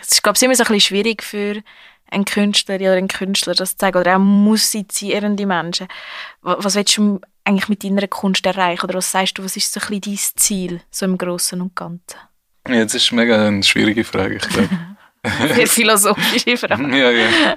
es 0.00 0.08
ist, 0.12 0.22
glaube 0.22 0.36
ich, 0.36 0.42
immer 0.42 0.54
so 0.54 0.62
ein 0.64 0.68
bisschen 0.68 0.80
schwierig 0.80 1.22
für 1.22 1.62
einen 2.10 2.24
Künstler 2.24 2.76
oder 2.76 2.94
einen 2.94 3.08
Künstler 3.08 3.54
das 3.54 3.72
zu 3.72 3.76
zeigen, 3.78 3.98
oder 3.98 4.16
auch 4.16 4.20
musizierende 4.20 5.46
Menschen. 5.46 5.88
Was 6.42 6.74
willst 6.74 6.96
du 6.96 7.20
eigentlich 7.44 7.68
mit 7.68 7.84
deiner 7.84 8.06
Kunst 8.08 8.46
erreichen? 8.46 8.84
Oder 8.84 8.94
was 8.94 9.10
sagst 9.10 9.38
du, 9.38 9.44
was 9.44 9.56
ist 9.56 9.72
so 9.72 9.80
ein 9.80 10.00
bisschen 10.00 10.14
dein 10.14 10.36
Ziel, 10.36 10.80
so 10.90 11.04
im 11.04 11.18
Großen 11.18 11.60
und 11.60 11.74
Ganzen? 11.74 12.18
Ja, 12.66 12.84
das 12.84 12.94
ist 12.94 13.12
mega 13.12 13.46
eine 13.46 13.62
schwierige 13.62 14.04
Frage, 14.04 14.36
ich 14.36 14.48
glaube. 14.48 14.68
Sehr 15.54 15.66
philosophische 15.66 16.56
Frage. 16.56 16.96
ja, 16.96 17.10
ja. 17.10 17.56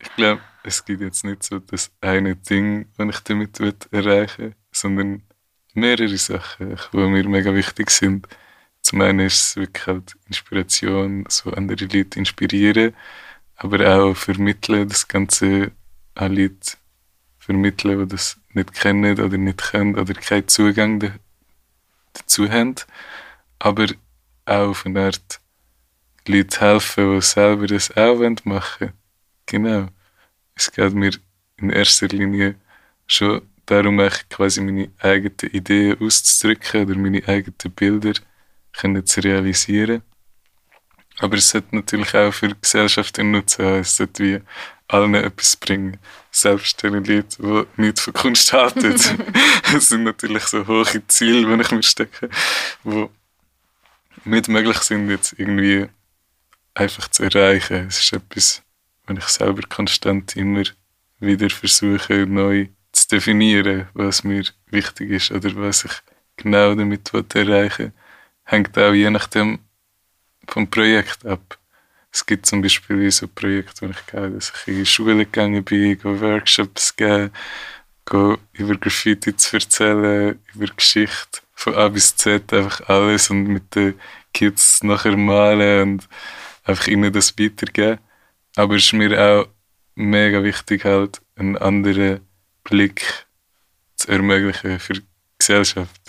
Ich 0.00 0.14
glaube, 0.16 0.42
es 0.62 0.84
gibt 0.84 1.00
jetzt 1.00 1.24
nicht 1.24 1.42
so 1.42 1.58
das 1.58 1.90
eine 2.00 2.36
Ding, 2.36 2.88
das 2.96 3.08
ich 3.08 3.20
damit 3.20 3.58
erreichen 3.90 4.38
will, 4.38 4.54
sondern 4.72 5.22
mehrere 5.74 6.16
Sachen, 6.16 6.76
die 6.92 6.96
mir 6.96 7.28
mega 7.28 7.54
wichtig 7.54 7.90
sind. 7.90 8.26
Zum 8.82 9.00
einen 9.02 9.20
ist 9.20 9.40
es 9.50 9.56
wirklich 9.56 9.86
halt 9.86 10.16
Inspiration, 10.26 11.24
so 11.28 11.50
andere 11.52 11.84
Leute 11.84 12.18
inspirieren, 12.18 12.94
aber 13.56 13.86
auch 13.94 14.14
vermitteln, 14.16 14.88
das 14.88 15.06
Ganze 15.06 15.72
an 16.14 16.34
Leute 16.34 16.76
vermitteln, 17.38 18.00
die 18.00 18.06
das 18.08 18.38
nicht 18.52 18.72
kennen 18.74 19.20
oder 19.20 19.36
nicht 19.36 19.58
können 19.58 19.98
oder 19.98 20.14
keinen 20.14 20.48
Zugang 20.48 21.18
dazu 22.12 22.48
haben. 22.48 22.76
Aber 23.58 23.86
auch 24.46 24.70
auf 24.70 24.86
eine 24.86 25.06
Art 25.06 25.40
Leute 26.26 26.60
helfen, 26.60 27.14
die 27.14 27.20
selber 27.20 27.66
das 27.66 27.96
auch 27.96 28.18
machen 28.44 28.44
wollen. 28.44 28.92
Genau. 29.46 29.88
Es 30.54 30.70
geht 30.70 30.94
mir 30.94 31.12
in 31.56 31.70
erster 31.70 32.08
Linie 32.08 32.54
schon 33.06 33.42
darum, 33.66 33.98
quasi 34.28 34.60
meine 34.60 34.90
eigenen 34.98 35.52
Ideen 35.52 36.00
auszudrücken 36.00 36.84
oder 36.84 36.96
meine 36.96 37.26
eigenen 37.26 37.72
Bilder 37.74 38.14
können 38.72 39.04
zu 39.06 39.20
realisieren. 39.20 40.02
Aber 41.18 41.36
es 41.36 41.50
sollte 41.50 41.76
natürlich 41.76 42.14
auch 42.14 42.32
für 42.32 42.48
die 42.48 42.60
Gesellschaft 42.60 43.18
einen 43.18 43.32
Nutzen 43.32 43.64
haben. 43.64 43.80
Es 43.80 43.96
sollte 43.96 44.24
wie 44.24 44.40
allen 44.88 45.14
etwas 45.14 45.56
bringen. 45.56 45.98
Selbst 46.30 46.82
den 46.82 47.04
Leuten, 47.04 47.26
die 47.76 47.82
nicht 47.82 48.00
von 48.00 48.12
Kunst 48.14 48.52
halten. 48.52 48.96
das 49.72 49.88
sind 49.88 50.04
natürlich 50.04 50.44
so 50.44 50.66
hohe 50.66 51.06
Ziele, 51.08 51.56
die 51.56 51.62
ich 51.62 51.70
mir 51.70 51.82
stecke, 51.82 52.30
die 52.84 53.06
nicht 54.24 54.48
möglich 54.48 54.78
sind, 54.78 55.10
jetzt 55.10 55.34
irgendwie 55.38 55.86
einfach 56.74 57.08
zu 57.08 57.24
erreichen. 57.24 57.88
Es 57.88 57.98
ist 57.98 58.12
etwas, 58.12 58.62
wenn 59.06 59.18
ich 59.18 59.24
selber 59.24 59.62
konstant 59.68 60.36
immer 60.36 60.62
wieder 61.18 61.50
versuche, 61.50 62.26
neu 62.26 62.68
zu 62.92 63.08
definieren, 63.08 63.88
was 63.92 64.24
mir 64.24 64.44
wichtig 64.68 65.10
ist 65.10 65.30
oder 65.30 65.54
was 65.56 65.84
ich 65.84 65.92
genau 66.36 66.74
damit 66.74 67.12
erreichen 67.34 67.92
will 67.92 67.99
hängt 68.50 68.76
auch 68.76 68.92
je 68.92 69.10
nachdem 69.10 69.60
vom 70.48 70.68
Projekt 70.68 71.24
ab. 71.24 71.58
Es 72.12 72.26
gibt 72.26 72.46
zum 72.46 72.60
Beispiel 72.60 73.08
so 73.10 73.28
Projekte, 73.28 73.86
wo 73.86 73.90
ich 73.90 74.06
gehe, 74.06 74.30
dass 74.30 74.52
ich 74.54 74.68
in 74.68 74.78
die 74.78 74.86
Schule 74.86 75.24
gegangen 75.24 75.62
bin, 75.62 75.98
go 75.98 76.20
Workshops 76.20 76.96
geben, 76.96 77.30
go 78.04 78.36
über 78.52 78.76
Graffiti 78.76 79.36
zu 79.36 79.56
erzählen, 79.56 80.38
über 80.54 80.66
Geschichte 80.66 81.40
von 81.54 81.76
A 81.76 81.88
bis 81.88 82.16
Z, 82.16 82.52
einfach 82.52 82.88
alles 82.88 83.30
und 83.30 83.44
mit 83.44 83.72
den 83.76 83.94
Kids 84.34 84.82
nachher 84.82 85.16
malen 85.16 85.82
und 85.82 86.08
einfach 86.64 86.88
ihnen 86.88 87.12
das 87.12 87.38
weitergeben. 87.38 88.00
Aber 88.56 88.74
es 88.74 88.86
ist 88.86 88.92
mir 88.94 89.12
auch 89.16 89.48
mega 89.94 90.42
wichtig, 90.42 90.84
halt 90.84 91.20
einen 91.36 91.56
anderen 91.56 92.26
Blick 92.64 93.26
zu 93.94 94.08
ermöglichen 94.08 94.80
für 94.80 94.94
die 94.94 95.06
Gesellschaft 95.38 95.99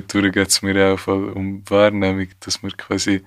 dort 0.00 0.32
geht 0.32 0.48
es 0.48 0.62
mir 0.62 0.94
auch 0.94 1.06
um 1.06 1.68
Wahrnehmung, 1.68 2.28
dass 2.40 2.62
man 2.62 2.76
quasi 2.76 3.24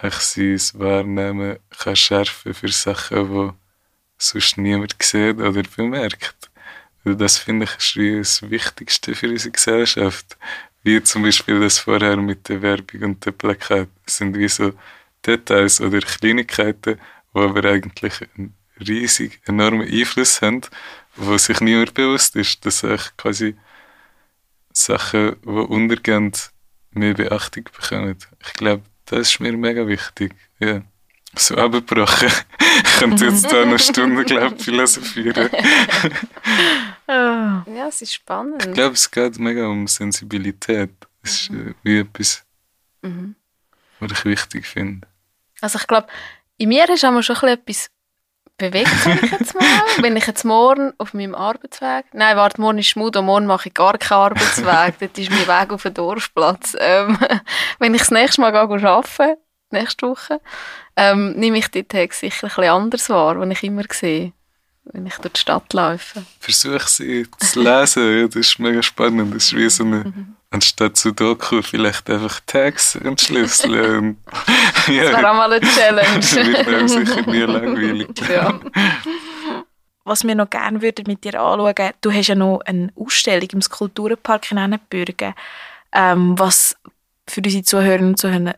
sein 0.00 0.60
Wahrnehmen 0.74 1.58
kann 1.78 1.96
schärfen 1.96 2.54
für 2.54 2.68
Sachen, 2.68 3.54
sonst 4.16 4.58
niemand 4.58 4.94
sieht 5.02 5.38
oder 5.38 5.62
bemerkt. 5.62 6.50
Das 7.04 7.38
finde 7.38 7.64
ich 7.64 7.76
ist 7.78 7.96
wie 7.96 8.18
das 8.18 8.50
Wichtigste 8.50 9.14
für 9.14 9.30
unsere 9.30 9.52
Gesellschaft. 9.52 10.36
Wie 10.82 11.02
zum 11.02 11.22
Beispiel 11.22 11.60
das 11.60 11.78
vorher 11.78 12.16
mit 12.16 12.48
der 12.48 12.62
Werbung 12.62 13.02
und 13.02 13.24
der 13.24 13.32
Plakat. 13.32 13.88
Das 14.04 14.18
sind 14.18 14.36
wie 14.36 14.48
so 14.48 14.72
Details 15.26 15.80
oder 15.80 16.00
Kleinigkeiten, 16.00 16.98
die 17.34 17.38
aber 17.38 17.64
eigentlich 17.64 18.14
einen 18.36 18.54
riesig 18.80 19.40
enormen 19.46 19.88
Einfluss 19.88 20.42
haben, 20.42 20.62
wo 21.16 21.36
sich 21.38 21.60
niemand 21.60 21.94
bewusst 21.94 22.36
ist, 22.36 22.64
dass 22.64 22.84
echt 22.84 23.16
quasi 23.16 23.56
Sachen, 24.78 25.36
die 25.44 25.48
untergehen, 25.48 26.32
mehr 26.90 27.14
Beachtung 27.14 27.64
bekommen. 27.64 28.16
Ich 28.46 28.52
glaube, 28.54 28.82
das 29.06 29.20
ist 29.32 29.40
mir 29.40 29.52
mega 29.56 29.86
wichtig. 29.86 30.34
Ja. 30.60 30.82
So 31.36 31.56
abgebrochen. 31.56 32.28
ich 32.84 32.98
könnte 32.98 33.26
jetzt 33.26 33.50
da 33.52 33.62
eine 33.62 33.78
Stunde, 33.78 34.24
glaube 34.24 34.58
philosophieren. 34.58 35.50
Ah. 37.06 37.64
Ja, 37.74 37.88
es 37.88 38.02
ist 38.02 38.14
spannend. 38.14 38.64
Ich 38.66 38.72
glaube, 38.74 38.94
es 38.94 39.10
geht 39.10 39.38
mega 39.38 39.66
um 39.66 39.86
Sensibilität. 39.86 40.90
Das 41.22 41.32
ist 41.32 41.50
äh, 41.50 41.74
wie 41.82 41.98
etwas, 42.00 42.44
Mhm. 43.02 43.34
was 44.00 44.12
ich 44.12 44.24
wichtig 44.24 44.66
finde. 44.66 45.06
Also 45.60 45.78
ich 45.78 45.86
glaube, 45.86 46.08
in 46.58 46.68
mir 46.68 46.88
ist 46.88 47.04
einmal 47.04 47.22
schon 47.22 47.36
ein 47.36 47.40
bisschen 47.64 47.86
etwas 47.86 47.90
bewegt, 48.58 48.90
sag 49.02 49.22
ich 49.22 49.30
jetzt 49.30 49.54
mal. 49.54 49.64
Wenn 50.02 50.16
ich 50.16 50.26
jetzt 50.26 50.44
morgen 50.44 50.92
auf 50.98 51.14
meinem 51.14 51.34
Arbeitsweg... 51.34 52.06
Nein, 52.12 52.36
warte, 52.36 52.60
morgen 52.60 52.78
ist 52.78 52.88
Schmut 52.88 53.16
und 53.16 53.24
morgen 53.24 53.46
mache 53.46 53.68
ich 53.68 53.74
gar 53.74 53.96
keinen 53.96 54.18
Arbeitsweg. 54.18 54.94
Dort 55.00 55.18
ist 55.18 55.30
mein 55.30 55.46
Weg 55.46 55.72
auf 55.72 55.82
den 55.82 55.94
Dorfplatz. 55.94 56.76
Ähm, 56.78 57.18
wenn 57.78 57.94
ich 57.94 58.00
das 58.00 58.10
nächste 58.10 58.40
Mal 58.40 58.50
gehe 58.50 58.88
arbeiten, 58.88 59.40
nächste 59.70 60.08
Woche, 60.08 60.40
ähm, 60.96 61.32
nehme 61.32 61.58
ich 61.58 61.68
die 61.68 61.84
Tage 61.84 62.14
sicher 62.14 62.46
ein 62.46 62.48
bisschen 62.48 62.64
anders 62.64 63.10
wahr, 63.10 63.38
was 63.38 63.48
ich 63.50 63.62
immer 63.62 63.84
sehe, 63.90 64.32
wenn 64.92 65.06
ich 65.06 65.16
durch 65.16 65.32
die 65.34 65.40
Stadt 65.40 65.72
laufe. 65.72 66.24
Versuche 66.40 66.88
sie 66.88 67.26
zu 67.38 67.60
lesen, 67.62 68.18
ja, 68.20 68.26
das 68.26 68.36
ist 68.36 68.58
mega 68.58 68.82
spannend. 68.82 69.34
Das 69.34 69.44
ist 69.44 69.56
wie 69.56 69.68
so 69.68 69.84
eine, 69.84 70.04
Mhm. 70.04 70.36
anstatt 70.50 70.96
zu 70.96 71.12
Doku, 71.12 71.62
vielleicht 71.62 72.08
einfach 72.10 72.40
Tags 72.46 72.94
entschlüsseln. 72.96 74.16
Das 74.24 74.88
wäre 74.88 75.12
ja, 75.12 75.18
auch 75.18 75.34
mal 75.34 75.52
eine 75.52 75.66
Challenge. 75.66 76.20
wird 76.46 76.68
einem 76.68 76.88
sicher 76.88 77.22
nie 77.22 77.40
langweilig. 77.40 78.08
ja. 78.28 78.58
Was 80.04 80.24
wir 80.24 80.34
noch 80.34 80.48
gerne 80.48 80.80
würden 80.80 81.04
mit 81.06 81.24
dir 81.24 81.40
anschauen, 81.40 81.92
du 82.00 82.12
hast 82.12 82.28
ja 82.28 82.34
noch 82.34 82.60
eine 82.64 82.90
Ausstellung 82.96 83.48
im 83.52 83.62
Skulpturenpark 83.62 84.50
in 84.50 84.58
Annenbürgen, 84.58 85.34
ähm, 85.92 86.38
was 86.38 86.76
für 87.26 87.42
unsere 87.42 87.62
Zuhörerinnen 87.62 88.10
und 88.10 88.18
Zuhörer 88.18 88.54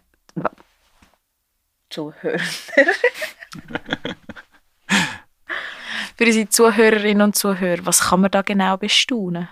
Zuhörer. 1.90 2.38
Für 6.20 6.26
unsere 6.26 6.50
Zuhörerinnen 6.50 7.22
und 7.22 7.34
Zuhörer, 7.34 7.86
was 7.86 8.00
kann 8.00 8.20
man 8.20 8.30
da 8.30 8.42
genau 8.42 8.76
bestaunen? 8.76 9.48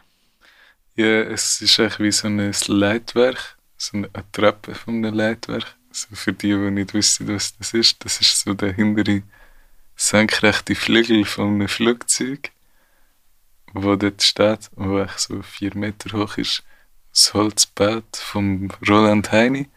Ja, 0.97 1.23
es 1.23 1.63
ist 1.63 1.81
eigentlich 1.81 1.99
wie 1.99 2.13
so 2.13 2.29
ein 2.29 2.55
Leitwerk, 2.67 3.57
so 3.79 3.97
eine 3.97 4.11
Treppe 4.33 4.75
von 4.75 4.97
einem 4.97 5.15
Leitwerk. 5.15 5.65
Also 5.89 6.09
für 6.13 6.35
die, 6.35 6.49
die 6.49 6.71
nicht 6.71 6.93
wissen, 6.93 7.27
was 7.29 7.57
das 7.57 7.73
ist, 7.73 8.05
das 8.05 8.21
ist 8.21 8.41
so 8.41 8.53
der 8.53 8.75
hintere 8.75 9.23
senkrechte 9.97 10.75
Flügel 10.75 11.25
von 11.25 11.55
einem 11.55 11.69
Flugzeug, 11.69 12.51
wo 13.73 13.97
dort 13.97 14.23
steht, 14.23 14.69
wo 14.77 14.99
echt 15.01 15.21
so 15.21 15.41
vier 15.41 15.75
Meter 15.75 16.19
hoch 16.19 16.37
ist. 16.37 16.65
Das 17.15 17.33
Holzbett 17.33 18.15
vom 18.15 18.71
Roland 18.87 19.33
Heini, 19.33 19.71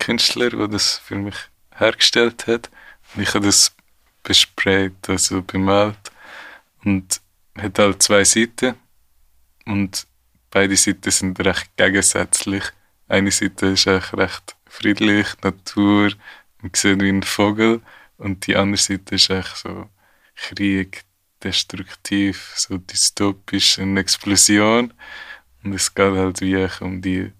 Künstler, 0.00 0.50
der 0.50 0.66
das 0.66 0.98
für 0.98 1.14
mich 1.14 1.36
hergestellt 1.70 2.48
hat. 2.48 2.68
Und 3.14 3.22
ich 3.22 3.32
habe 3.32 3.46
das 3.46 3.72
besprayt, 4.24 5.08
also 5.08 5.40
bemalt. 5.40 5.96
Und 6.86 7.20
hat 7.58 7.80
halt 7.80 8.00
zwei 8.00 8.22
Seiten. 8.22 8.76
Und 9.64 10.06
beide 10.50 10.76
Seiten 10.76 11.10
sind 11.10 11.40
recht 11.40 11.76
gegensätzlich. 11.76 12.62
Eine 13.08 13.32
Seite 13.32 13.66
ist 13.66 13.88
eigentlich 13.88 14.12
recht 14.12 14.56
friedlich, 14.66 15.26
Natur, 15.42 16.12
man 16.62 16.70
sieht 16.74 17.02
wie 17.02 17.08
ein 17.08 17.24
Vogel. 17.24 17.80
Und 18.18 18.46
die 18.46 18.54
andere 18.54 18.80
Seite 18.80 19.16
ist 19.16 19.32
eigentlich 19.32 19.54
so 19.56 19.90
Krieg, 20.36 21.02
destruktiv, 21.42 22.52
so 22.54 22.78
dystopisch, 22.78 23.80
eine 23.80 23.98
Explosion. 23.98 24.94
Und 25.64 25.72
es 25.72 25.92
geht 25.92 26.14
halt 26.14 26.40
wie 26.40 26.68
um 26.80 27.02
die 27.02 27.32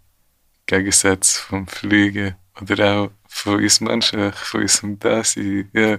Gegensätze 0.67 1.41
vom 1.41 1.69
Fliegen 1.69 2.35
oder 2.61 2.97
auch 2.97 3.11
von 3.29 3.63
uns 3.63 3.81
Menschen, 3.81 4.33
von 4.33 4.63
unserem 4.63 4.99
Dasein. 4.99 5.71
Ja, 5.73 5.99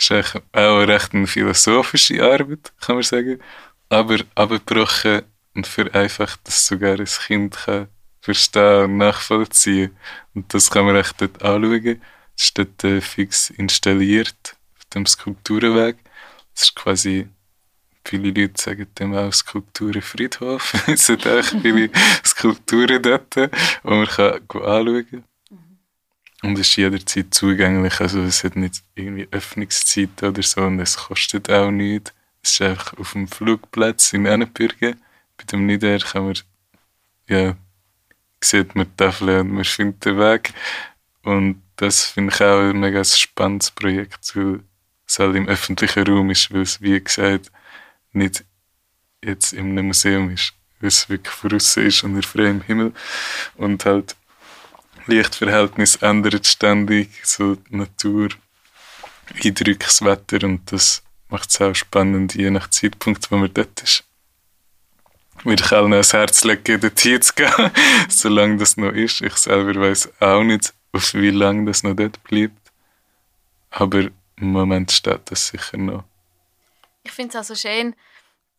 ist 0.00 0.10
eigentlich 0.12 0.42
auch 0.52 0.78
recht 0.80 1.14
eine 1.14 1.26
philosophische 1.26 2.22
Arbeit, 2.22 2.72
kann 2.80 2.96
man 2.96 3.02
sagen. 3.02 3.40
Aber 3.88 4.18
abgebrochen 4.34 5.22
und 5.54 5.66
vereinfacht, 5.66 6.40
dass 6.44 6.66
sogar 6.66 6.98
ein 6.98 7.04
Kind 7.04 7.56
kann 7.56 7.88
verstehen 8.20 8.84
und 8.84 8.96
nachvollziehen. 8.98 9.96
Und 10.34 10.52
das 10.54 10.70
kann 10.70 10.84
man 10.84 10.96
echt 10.96 11.20
dort 11.20 11.42
anschauen. 11.42 12.02
Es 12.36 12.44
ist 12.44 12.58
dort 12.58 12.84
äh, 12.84 13.00
fix 13.00 13.50
installiert 13.50 14.56
auf 14.76 14.84
dem 14.94 15.06
Skulpturenweg. 15.06 15.96
Das 16.54 16.64
ist 16.64 16.76
quasi, 16.76 17.28
viele 18.04 18.28
Leute 18.28 18.60
sagen 18.60 18.86
dem 18.98 19.14
auch 19.14 19.32
Skulpturenfriedhof. 19.32 20.74
es 20.86 21.06
sind 21.06 21.26
echt 21.26 21.56
viele 21.60 21.90
Skulpturen 22.24 23.02
dort, 23.02 23.34
die 23.36 23.48
man 23.82 24.06
kann 24.06 24.40
anschauen 24.50 25.24
Und 26.42 26.58
es 26.58 26.68
ist 26.68 26.76
jederzeit 26.76 27.34
zugänglich. 27.34 28.00
Also 28.00 28.22
es 28.22 28.44
hat 28.44 28.56
nicht 28.56 28.82
irgendwie 28.94 29.28
Öffnungszeiten 29.30 30.28
oder 30.28 30.42
so 30.42 30.62
und 30.62 30.80
es 30.80 30.96
kostet 30.96 31.50
auch 31.50 31.70
nichts. 31.70 32.12
Es 32.42 32.52
ist 32.52 32.62
einfach 32.62 32.98
auf 32.98 33.12
dem 33.12 33.28
Flugplatz 33.28 34.12
in 34.12 34.26
Annenbürgen. 34.26 35.00
Bei 35.36 35.44
dem 35.44 35.66
Nieder 35.66 35.98
kann 35.98 36.24
man, 36.24 36.38
ja, 37.28 37.56
sieht 38.42 38.74
man 38.74 38.86
die 38.86 38.96
Tafel 38.96 39.40
und 39.40 39.52
man 39.52 39.64
findet 39.64 40.04
den 40.04 40.18
Weg. 40.18 40.54
Und 41.22 41.62
das 41.76 42.06
finde 42.06 42.32
ich 42.34 42.40
auch 42.42 42.60
ein 42.60 42.80
mega 42.80 43.04
spannendes 43.04 43.70
Projekt, 43.70 44.34
weil 44.34 44.60
es 45.06 45.18
halt 45.18 45.36
im 45.36 45.48
öffentlichen 45.48 46.06
Raum 46.06 46.30
ist, 46.30 46.52
weil 46.52 46.62
es, 46.62 46.80
wie 46.80 47.02
gesagt, 47.02 47.50
nicht 48.12 48.44
jetzt 49.22 49.52
in 49.52 49.70
einem 49.70 49.88
Museum 49.88 50.30
ist, 50.30 50.54
weil 50.80 50.88
es 50.88 51.08
wirklich 51.08 51.34
draussen 51.34 51.86
ist 51.86 52.02
und 52.04 52.24
frei 52.24 52.46
im 52.46 52.62
Himmel. 52.62 52.92
Und 53.56 53.84
halt 53.84 54.16
Lichtverhältnis 55.06 55.96
ändert 55.96 56.46
ständig, 56.46 57.10
so 57.24 57.54
die 57.54 57.76
Natur, 57.76 58.28
Eindrücke, 59.42 59.86
das 59.86 60.02
Wetter 60.04 60.46
und 60.46 60.70
das 60.72 61.02
macht 61.28 61.50
es 61.50 61.60
auch 61.60 61.74
spannend, 61.74 62.34
je 62.34 62.50
nach 62.50 62.68
Zeitpunkt, 62.70 63.30
wo 63.30 63.36
man 63.36 63.52
dort 63.52 63.82
ist. 63.82 64.04
Würde 65.44 65.62
ich 65.64 65.72
allen 65.72 65.92
ans 65.92 66.12
Herz 66.12 66.44
legen, 66.44 66.80
dorthin 66.80 67.22
zu 67.22 67.32
gehen, 67.34 67.70
solange 68.08 68.58
das 68.58 68.76
noch 68.76 68.92
ist. 68.92 69.22
Ich 69.22 69.36
selber 69.36 69.80
weiß 69.80 70.20
auch 70.20 70.42
nicht, 70.42 70.74
auf 70.92 71.14
wie 71.14 71.30
lange 71.30 71.66
das 71.66 71.82
noch 71.82 71.94
dort 71.94 72.22
bleibt. 72.24 72.72
Aber 73.70 74.00
im 74.00 74.52
Moment 74.52 74.92
steht 74.92 75.30
das 75.30 75.48
sicher 75.48 75.78
noch. 75.78 76.04
Ich 77.04 77.12
finde 77.12 77.36
es 77.36 77.40
auch 77.40 77.44
so 77.44 77.54
schön, 77.54 77.94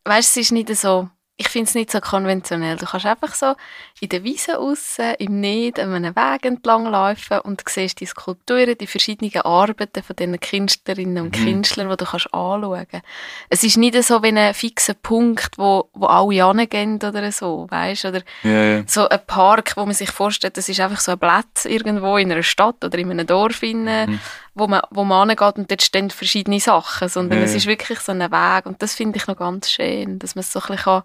weißt 0.04 0.30
es 0.30 0.36
ist 0.36 0.52
nicht 0.52 0.74
so, 0.76 1.08
ich 1.36 1.48
finde 1.48 1.68
es 1.68 1.74
nicht 1.74 1.90
so 1.90 2.00
konventionell. 2.00 2.76
Du 2.76 2.86
kannst 2.86 3.06
einfach 3.06 3.34
so 3.34 3.54
in 4.00 4.10
der 4.10 4.22
Wiese 4.22 4.58
aussen, 4.58 5.14
im 5.18 5.40
Need, 5.40 5.80
an 5.80 5.92
einem 5.92 6.14
Weg 6.14 6.44
entlang 6.44 6.86
laufen 6.86 7.40
und 7.40 7.62
siehst 7.68 8.00
die 8.00 8.06
Skulpturen, 8.06 8.76
die 8.78 8.86
verschiedenen 8.86 9.34
Arbeiten 9.42 10.02
von 10.02 10.14
diesen 10.14 10.38
Künstlerinnen 10.38 11.24
und 11.24 11.38
Mhm. 11.38 11.44
Künstlern, 11.44 11.88
die 11.90 11.96
du 11.96 12.04
kannst 12.04 12.32
anschauen 12.32 12.86
kannst. 12.90 13.06
Es 13.48 13.64
ist 13.64 13.76
nicht 13.76 14.00
so 14.04 14.22
wie 14.22 14.28
ein 14.36 14.54
fixer 14.54 14.94
Punkt, 14.94 15.56
wo, 15.58 15.88
wo 15.94 16.06
alle 16.06 16.34
hingehen 16.46 16.96
oder 16.96 17.32
so, 17.32 17.66
weißt 17.70 18.04
Oder 18.04 18.22
Ja, 18.42 18.62
ja. 18.64 18.82
so 18.86 19.08
ein 19.08 19.20
Park, 19.26 19.72
wo 19.76 19.84
man 19.84 19.94
sich 19.94 20.10
vorstellt, 20.10 20.56
das 20.56 20.68
ist 20.68 20.80
einfach 20.80 21.00
so 21.00 21.12
ein 21.12 21.18
Blatt 21.18 21.64
irgendwo 21.64 22.18
in 22.18 22.30
einer 22.30 22.42
Stadt 22.42 22.84
oder 22.84 22.98
in 22.98 23.10
einem 23.10 23.26
Dorf, 23.26 23.62
Mhm. 23.62 24.20
Wo 24.54 24.66
man, 24.66 24.82
wo 24.90 25.04
man 25.04 25.28
hingeht 25.28 25.56
und 25.56 25.70
dort 25.70 25.82
stehen 25.82 26.10
verschiedene 26.10 26.60
Sachen, 26.60 27.08
sondern 27.08 27.38
Ja, 27.38 27.44
es 27.44 27.52
ja. 27.52 27.56
ist 27.58 27.66
wirklich 27.66 28.00
so 28.00 28.12
ein 28.12 28.20
Weg 28.20 28.66
und 28.66 28.82
das 28.82 28.94
finde 28.94 29.18
ich 29.18 29.26
noch 29.26 29.36
ganz 29.36 29.70
schön, 29.70 30.18
dass 30.18 30.34
man 30.34 30.40
es 30.40 30.52
so 30.52 30.60
ein 30.60 30.66
bisschen, 30.66 30.84
kann, 30.84 31.02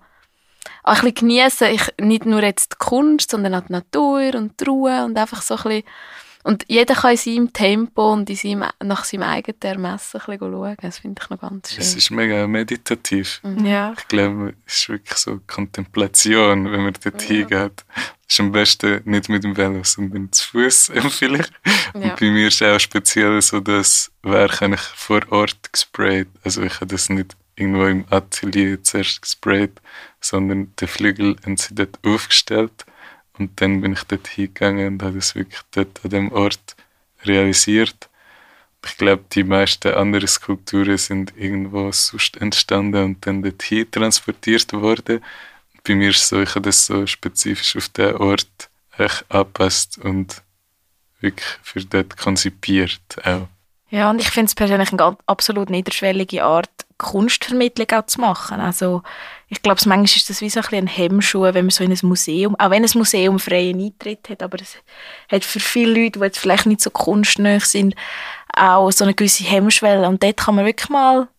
ein 0.84 0.94
bisschen 0.94 1.16
geniessen 1.16 1.68
ich 1.74 1.94
Nicht 2.00 2.26
nur 2.26 2.44
jetzt 2.44 2.74
die 2.74 2.78
Kunst, 2.78 3.32
sondern 3.32 3.56
auch 3.56 3.66
die 3.68 3.74
Natur 3.74 4.36
und 4.36 4.60
die 4.60 4.66
Ruhe 4.66 5.06
und 5.06 5.18
einfach 5.18 5.42
so 5.42 5.56
ein 5.56 5.64
bisschen 5.64 5.84
und 6.48 6.64
jeder 6.70 6.96
kann 6.96 7.12
in 7.12 7.18
seinem 7.18 7.52
Tempo 7.52 8.14
und 8.14 8.30
in 8.30 8.38
seinem, 8.38 8.64
nach 8.82 9.04
seinem 9.04 9.24
eigenen 9.24 9.62
Ermessen 9.62 10.22
ein 10.22 10.26
bisschen 10.26 10.54
schauen. 10.54 10.78
Das 10.82 11.00
finde 11.00 11.22
ich 11.22 11.30
noch 11.30 11.42
ganz 11.42 11.72
schön. 11.74 11.82
Es 11.82 11.94
ist 11.94 12.10
mega 12.10 12.48
meditativ. 12.48 13.42
Ja. 13.62 13.94
Ich 13.98 14.08
glaube, 14.08 14.54
es 14.66 14.78
ist 14.78 14.88
wirklich 14.88 15.18
so 15.18 15.42
Kontemplation, 15.46 16.72
wenn 16.72 16.84
man 16.84 16.94
dort 17.04 17.22
hingeht. 17.22 17.84
Es 18.30 18.36
ist 18.36 18.40
am 18.40 18.54
besten 18.54 19.02
nicht 19.04 19.28
mit 19.28 19.44
dem 19.44 19.58
Velo, 19.58 19.84
sondern 19.84 20.32
zu 20.32 20.48
Fuß 20.52 20.88
empfehle 20.96 21.40
ich. 21.40 21.74
Ja. 21.94 22.16
Bei 22.20 22.30
mir 22.30 22.48
ist 22.48 22.62
auch 22.64 22.80
speziell 22.80 23.42
so, 23.42 23.60
das 23.60 24.12
Werk 24.24 24.62
habe 24.62 24.76
ich 24.76 24.82
vor 24.82 25.22
Ort 25.32 25.72
gesprayt. 25.72 26.28
Also 26.44 26.62
ich 26.64 26.76
habe 26.76 26.88
das 26.88 27.10
nicht 27.10 27.36
irgendwo 27.56 27.86
im 27.86 28.06
Atelier 28.10 28.84
zuerst 28.84 29.22
gesprayt, 29.22 29.82
sondern 30.22 30.74
den 30.76 30.88
Flügel 30.88 31.36
haben 31.44 31.58
sie 31.58 31.76
dort 31.76 32.00
aufgestellt. 32.06 32.86
Und 33.38 33.62
dann 33.62 33.82
bin 33.82 33.94
ich 33.94 34.04
dort 34.04 34.28
hingegangen 34.28 34.88
und 34.94 35.04
habe 35.04 35.16
das 35.16 35.36
wirklich 35.36 35.62
dort 35.72 36.04
an 36.04 36.10
dem 36.10 36.32
Ort 36.32 36.76
realisiert. 37.24 38.10
ich 38.86 38.98
glaube, 38.98 39.26
die 39.34 39.44
meisten 39.44 39.94
anderen 39.94 40.28
Skulpturen 40.28 40.98
sind 40.98 41.34
irgendwo 41.36 41.92
sonst 41.92 42.38
entstanden 42.38 43.04
und 43.04 43.28
dann 43.28 43.44
dorthin 43.44 43.90
transportiert 43.92 44.72
worden. 44.74 45.24
Bei 45.84 45.96
mir 45.96 46.10
ist 46.10 46.24
es 46.24 46.30
so, 46.30 46.42
ich 46.42 46.52
habe 46.52 46.62
das 46.62 46.86
so 46.86 47.06
spezifisch 47.06 47.76
auf 47.76 47.90
den 47.90 48.16
Ort 48.16 48.70
echt 48.98 49.26
angepasst 49.30 49.98
und 49.98 50.42
wirklich 51.20 51.48
für 51.64 51.84
dort 51.84 52.18
konzipiert 52.18 53.02
auch. 53.24 53.48
Ja, 53.90 54.10
und 54.10 54.20
ich 54.20 54.30
finde 54.30 54.48
es 54.48 54.56
persönlich 54.56 54.90
eine 54.90 54.98
ganz, 54.98 55.18
absolut 55.28 55.70
niederschwellige 55.70 56.44
Art, 56.44 56.70
Kunstvermittlung 56.98 57.90
auch 57.92 58.06
zu 58.06 58.20
machen. 58.20 58.60
Also 58.60 59.02
ich 59.48 59.62
glaube, 59.62 59.80
manchmal 59.86 60.04
ist 60.04 60.30
das 60.30 60.42
wie 60.42 60.50
so 60.50 60.60
ein, 60.60 60.74
ein 60.74 60.88
Hemmschuh, 60.88 61.44
wenn 61.44 61.66
man 61.66 61.70
so 61.70 61.84
in 61.84 61.92
ein 61.92 62.00
Museum, 62.02 62.56
auch 62.60 62.70
wenn 62.70 62.84
ein 62.84 62.92
Museum 62.96 63.40
freien 63.40 63.80
Eintritt 63.80 64.30
hat, 64.30 64.44
aber 64.44 64.58
es 64.60 64.76
hat 65.32 65.46
für 65.46 65.62
viele 65.62 66.04
Leute, 66.04 66.20
die 66.20 66.26
jetzt 66.26 66.40
vielleicht 66.40 66.66
nicht 66.66 66.82
so 66.82 66.90
kunstnah 66.90 67.60
sind, 67.62 67.96
auch 68.54 68.92
so 68.92 69.06
eine 69.06 69.14
gewisse 69.14 69.46
Hemmschwelle. 69.46 70.08
Und 70.08 70.22
dort 70.22 70.38
kann 70.38 70.56
man 70.56 70.66
wirklich 70.66 70.90
mal 70.90 71.30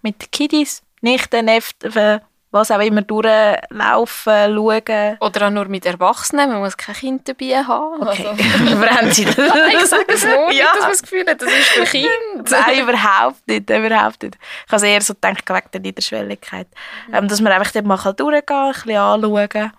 mit 0.00 0.20
den 0.20 0.30
Kiddies, 0.32 0.82
nicht 1.00 1.32
den 1.32 1.44
Neffen, 1.44 2.20
was 2.52 2.70
auch 2.70 2.78
immer 2.80 3.02
durchlaufen, 3.02 4.54
schauen. 4.54 5.16
Oder 5.20 5.46
auch 5.46 5.50
nur 5.50 5.64
mit 5.66 5.86
Erwachsenen, 5.86 6.50
man 6.50 6.60
muss 6.60 6.76
kein 6.76 6.94
Kind 6.94 7.28
dabei 7.28 7.64
haben. 7.64 8.02
Okay. 8.02 8.26
Also, 8.26 8.34
Verbrennen 8.66 9.10
Sie 9.12 9.24
das? 9.24 9.36
ich 9.36 9.86
sage 9.86 10.04
es 10.08 10.24
nur, 10.24 10.48
nicht, 10.48 10.58
Ja. 10.60 10.66
dass 10.74 10.80
man 10.82 10.90
das 10.90 11.02
Gefühl 11.02 11.24
hat, 11.26 11.42
das 11.42 11.48
ist 11.50 11.68
für 11.68 11.84
Kinder. 11.84 12.10
Nein, 12.50 12.80
überhaupt 12.82 13.48
nicht, 13.48 13.70
überhaupt 13.70 14.22
nicht. 14.22 14.38
Ich 14.66 14.72
habe 14.72 14.86
eher 14.86 15.00
so 15.00 15.14
gedacht, 15.14 15.48
wegen 15.48 15.70
der 15.72 15.80
Niederschwelligkeit. 15.80 16.68
Ähm, 17.12 17.26
dass 17.26 17.40
man 17.40 17.52
einfach 17.52 17.72
dort 17.72 17.86
mal 17.86 17.96
durchgehen 18.12 18.42
kann, 18.46 18.66
ein 18.68 18.72
bisschen 18.72 18.96
anschauen. 18.98 19.72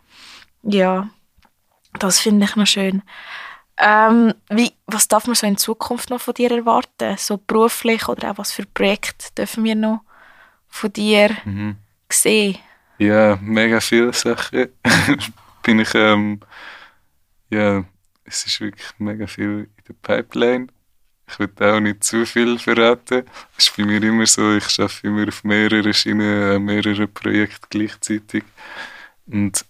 Ja, 0.63 1.07
das 1.99 2.19
finde 2.19 2.45
ich 2.45 2.55
noch 2.55 2.67
schön. 2.67 3.03
Ähm, 3.77 4.33
wie, 4.49 4.71
was 4.87 5.07
darf 5.07 5.25
man 5.25 5.35
so 5.35 5.45
in 5.47 5.57
Zukunft 5.57 6.09
noch 6.11 6.21
von 6.21 6.33
dir 6.35 6.51
erwarten? 6.51 7.17
So 7.17 7.37
beruflich 7.37 8.07
oder 8.07 8.31
auch 8.31 8.37
was 8.37 8.51
für 8.51 8.65
Projekte 8.67 9.27
dürfen 9.37 9.63
wir 9.63 9.75
noch 9.75 10.01
von 10.69 10.91
dir 10.93 11.31
Mhm. 11.45 11.77
Sehen? 12.13 12.57
Ja, 12.99 13.37
mega 13.41 13.79
viele 13.79 14.13
Sachen. 14.13 14.69
Bin 15.63 15.79
ich, 15.79 15.93
ähm, 15.95 16.39
ja, 17.49 17.83
es 18.23 18.45
ist 18.45 18.61
wirklich 18.61 18.87
mega 18.97 19.27
viel 19.27 19.69
in 19.77 19.83
der 19.87 19.93
Pipeline. 20.01 20.67
Ich 21.27 21.39
will 21.39 21.49
auch 21.59 21.79
nicht 21.79 22.03
zu 22.03 22.25
viel 22.25 22.59
verraten. 22.59 23.23
Es 23.57 23.67
ist 23.67 23.77
bei 23.77 23.85
mir 23.85 24.03
immer 24.03 24.25
so, 24.25 24.55
ich 24.55 24.79
arbeite 24.79 25.07
immer 25.07 25.27
auf 25.27 25.43
mehreren 25.43 25.93
Schienen, 25.93 26.55
an 26.55 26.63
mehreren 26.63 27.11
Projekten 27.11 27.67
gleichzeitig. 27.69 28.43
Und 29.25 29.65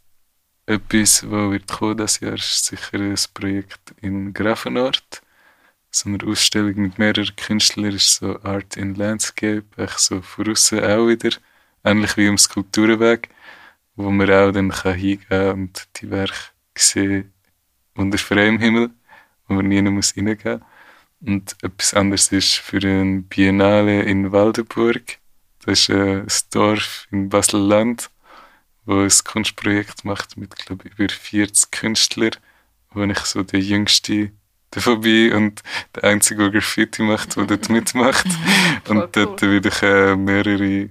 etwas, 0.65 1.29
was 1.29 1.51
wird 1.51 1.67
kommen 1.67 1.97
das 1.97 2.19
Jahr, 2.19 2.33
ist 2.33 2.65
sicher 2.65 2.99
ein 2.99 3.15
Projekt 3.33 3.93
in 4.01 4.33
Grafenort. 4.33 5.21
So 5.91 6.09
eine 6.09 6.23
Ausstellung 6.25 6.75
mit 6.75 6.97
mehreren 6.97 7.35
Künstlern 7.35 7.93
ist 7.93 8.15
so 8.15 8.41
Art 8.41 8.77
in 8.77 8.95
Landscape, 8.95 9.65
echt 9.77 9.99
so 9.99 10.21
von 10.21 10.49
außen 10.49 10.83
auch 10.83 11.07
wieder 11.07 11.31
ähnlich 11.83 12.17
wie 12.17 12.27
im 12.27 12.37
Skulpturenweg, 12.37 13.29
wo 13.95 14.09
man 14.09 14.29
auch 14.31 14.51
dann 14.51 14.69
kann 14.69 14.95
hingehen 14.95 15.51
und 15.51 15.87
die 15.97 16.09
Werke 16.09 16.51
sehen 16.75 17.33
unter 17.95 18.17
freiem 18.17 18.59
Himmel, 18.59 18.89
wo 19.47 19.55
man 19.55 19.67
nie 19.67 19.81
muss 19.81 20.15
reingehen 20.17 20.59
muss. 20.59 20.67
Und 21.25 21.55
etwas 21.61 21.93
anderes 21.93 22.31
ist 22.31 22.55
für 22.55 22.77
eine 22.77 23.21
Biennale 23.21 24.01
in 24.03 24.31
Waldenburg. 24.31 25.19
Das 25.65 25.81
ist 25.81 25.89
äh, 25.89 26.19
ein 26.21 26.27
Dorf 26.51 27.07
in 27.11 27.29
Basel-Land, 27.29 28.09
wo 28.85 28.99
ein 28.99 29.11
Kunstprojekt 29.23 30.03
macht 30.03 30.35
mit, 30.35 30.55
glaube 30.57 30.89
über 30.89 31.07
40 31.07 31.71
Künstlern, 31.71 32.35
wo 32.91 33.03
ich 33.03 33.19
so 33.19 33.43
der 33.43 33.61
Jüngste 33.61 34.31
davon 34.71 35.01
bin 35.01 35.33
und 35.33 35.61
der 35.95 36.03
Einzige, 36.03 36.43
der 36.43 36.51
Graffiti 36.51 37.03
macht, 37.03 37.37
der 37.37 37.45
dort 37.45 37.69
mitmacht. 37.69 38.25
Und 38.89 39.15
dort 39.15 39.41
will 39.41 39.65
ich 39.65 39.81
äh, 39.83 40.15
mehrere 40.15 40.89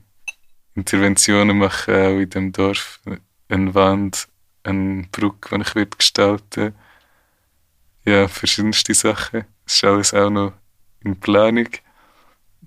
Interventionen 0.75 1.59
machen, 1.59 1.95
auch 1.95 2.19
in 2.19 2.31
dem 2.31 2.53
Dorf. 2.53 3.01
Eine 3.49 3.75
Wand, 3.75 4.29
eine 4.63 5.07
Brücke, 5.13 5.57
die 5.57 5.63
ich 5.63 5.75
wird 5.75 5.99
gestalten 5.99 6.75
Ja, 8.05 8.29
verschiedenste 8.29 8.95
Sachen. 8.95 9.45
Das 9.65 9.75
ist 9.75 9.85
alles 9.85 10.15
auch 10.15 10.31
noch 10.31 10.53
in 11.05 11.19
Planung. 11.19 11.69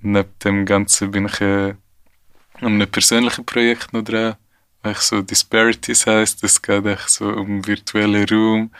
Neben 0.02 0.30
dem 0.44 0.66
Ganzen 0.66 1.12
bin 1.12 1.26
ich 1.26 1.42
äh, 1.42 1.76
an 2.62 2.74
einem 2.74 2.92
persönlichen 2.92 3.46
Projekt 3.46 3.92
noch 3.94 4.04
dran, 4.04 4.36
was 4.84 5.08
so 5.08 5.22
Disparities 5.22 6.06
heisst. 6.06 6.44
Es 6.44 6.62
geht 6.62 6.86
echt 6.86 7.10
so 7.10 7.30
um 7.30 7.66
virtuellen 7.66 8.28
Raum 8.30 8.72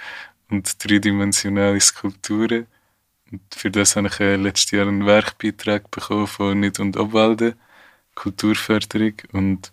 und 0.50 0.84
dreidimensionale 0.84 1.80
Skulpturen. 1.82 2.68
Und 3.32 3.42
für 3.56 3.72
das 3.72 3.96
habe 3.96 4.08
ich 4.08 4.20
äh, 4.20 4.36
letztes 4.36 4.72
Jahr 4.72 4.88
einen 4.88 5.06
Werkbeitrag 5.06 5.90
bekommen 5.90 6.28
von 6.28 6.60
Nid 6.60 6.80
und 6.80 6.96
Obwalden. 6.96 7.56
Kulturförderung 8.16 9.14
und 9.34 9.72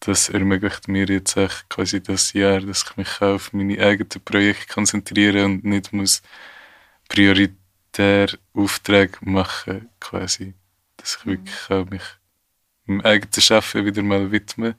das 0.00 0.28
ermöglicht 0.28 0.88
mir 0.88 1.06
jetzt 1.06 1.38
auch 1.38 1.52
quasi 1.68 2.02
das 2.02 2.32
Jahr, 2.34 2.60
dass 2.60 2.82
ich 2.82 2.96
mich 2.96 3.22
auf 3.22 3.52
meine 3.52 3.78
eigenen 3.78 4.22
Projekte 4.24 4.66
konzentriere 4.72 5.44
und 5.44 5.64
nicht 5.64 5.92
muss 5.92 6.22
prioritär 7.08 8.28
Aufträge 8.52 9.18
machen 9.22 9.88
quasi. 10.00 10.54
Dass 10.96 11.16
ich 11.16 11.26
wirklich 11.26 11.70
auch 11.70 11.86
mich 11.86 12.02
meinem 12.84 13.00
eigenen 13.00 13.40
Schaffen 13.40 13.86
wieder 13.86 14.02
mal 14.02 14.30
widme. 14.30 14.76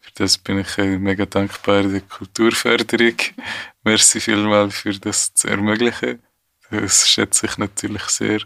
Für 0.00 0.10
das 0.14 0.38
bin 0.38 0.58
ich 0.58 0.76
mega 0.76 1.26
dankbar 1.26 1.84
der 1.84 2.00
Kulturförderung. 2.00 3.14
Merci 3.84 4.20
vielmals 4.20 4.74
für 4.74 4.98
das 4.98 5.32
zu 5.34 5.46
ermöglichen. 5.46 6.20
Das 6.70 7.08
schätze 7.08 7.46
ich 7.46 7.58
natürlich 7.58 8.04
sehr, 8.04 8.40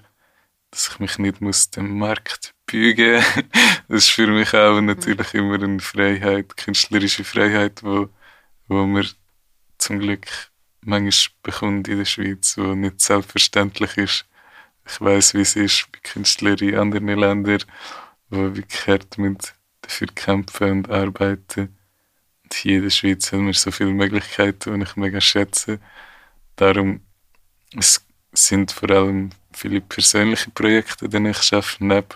dass 0.70 0.88
ich 0.88 0.98
mich 0.98 1.18
nicht 1.18 1.40
muss 1.40 1.70
dem 1.70 1.96
Markt 1.98 2.55
Das 3.88 4.04
ist 4.04 4.10
für 4.10 4.26
mich 4.26 4.52
auch 4.54 4.80
natürlich 4.80 5.32
immer 5.34 5.62
eine 5.62 5.78
Freiheit, 5.78 6.56
künstlerische 6.56 7.22
Freiheit, 7.22 7.82
wo, 7.84 8.08
wo 8.66 8.84
man 8.84 9.06
zum 9.78 10.00
Glück 10.00 10.26
manchmal 10.80 11.34
bekommt 11.42 11.88
in 11.88 11.98
der 11.98 12.04
Schweiz, 12.04 12.58
wo 12.58 12.74
nicht 12.74 13.00
selbstverständlich 13.00 13.96
ist. 13.96 14.26
Ich 14.88 15.00
weiß, 15.00 15.34
wie 15.34 15.42
es 15.42 15.54
ist 15.56 15.86
bei 15.92 15.98
Künstlern 16.00 16.58
in 16.58 16.76
anderen 16.76 17.06
Ländern, 17.06 17.62
wo 18.30 18.54
wirklich 18.54 18.86
hart 18.86 19.18
mit 19.18 19.54
dafür 19.82 20.08
kämpfen 20.08 20.70
und 20.70 20.90
arbeiten. 20.90 21.76
Und 22.42 22.54
hier 22.54 22.78
in 22.78 22.82
der 22.82 22.90
Schweiz 22.90 23.32
haben 23.32 23.46
wir 23.46 23.54
so 23.54 23.70
viele 23.70 23.90
Möglichkeiten, 23.90 24.80
die 24.80 24.86
ich 24.86 24.96
mega 24.96 25.20
schätze. 25.20 25.78
Darum 26.56 27.00
es 27.76 28.04
sind 28.32 28.72
vor 28.72 28.90
allem 28.90 29.30
viele 29.52 29.80
persönliche 29.80 30.50
Projekte, 30.50 31.08
die 31.08 31.28
ich 31.28 31.42
schaffe, 31.42 31.84
neben 31.84 32.06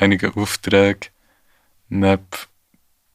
einigen 0.00 0.34
Aufträgen, 0.34 1.10
neben 1.88 2.26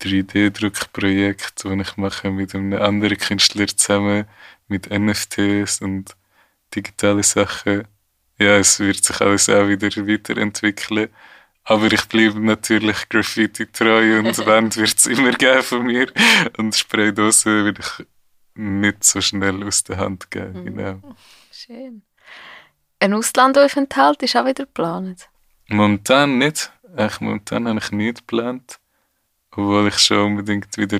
3D-Druckprojekten, 0.01 1.77
die 1.77 1.81
ich 1.81 1.97
mache 1.97 2.31
mit 2.31 2.53
einem 2.53 2.73
anderen 2.81 3.17
Künstler 3.17 3.67
zusammen, 3.67 4.25
mit 4.67 4.89
NFTs 4.89 5.81
und 5.81 6.15
digitalen 6.73 7.23
Sachen. 7.23 7.87
Ja, 8.37 8.57
es 8.57 8.79
wird 8.79 9.03
sich 9.03 9.21
alles 9.21 9.49
auch 9.49 9.67
wieder 9.67 9.89
weiterentwickeln. 10.07 11.09
Aber 11.63 11.91
ich 11.91 12.05
bleibe 12.05 12.39
natürlich 12.39 13.09
Graffiti 13.09 13.65
treu 13.65 14.19
und 14.19 14.37
Wand 14.45 14.77
wird 14.77 14.97
es 14.97 15.05
immer 15.07 15.31
geben 15.31 15.63
von 15.63 15.85
mir. 15.85 16.11
Und 16.57 16.75
Spraydosen 16.75 17.65
will 17.65 17.75
ich 17.79 18.05
nicht 18.53 19.03
so 19.03 19.19
schnell 19.21 19.63
aus 19.63 19.83
der 19.83 19.97
Hand 19.97 20.29
geben. 20.29 20.61
Mhm. 20.61 20.65
Genau. 20.65 21.15
Schön. 21.51 22.03
Ein 22.99 23.13
Auslandaufenthalt 23.13 24.21
ist 24.23 24.35
auch 24.35 24.45
wieder 24.45 24.65
geplant. 24.65 25.27
Momentan 25.67 26.37
nicht. 26.37 26.71
Echt, 26.95 27.21
momentan 27.21 27.67
habe 27.67 27.79
ich 27.79 27.91
nicht 27.91 28.19
geplant. 28.19 28.79
Obwohl 29.51 29.87
ich 29.87 29.97
schon 29.99 30.37
unbedingt 30.37 30.77
wieder 30.77 30.99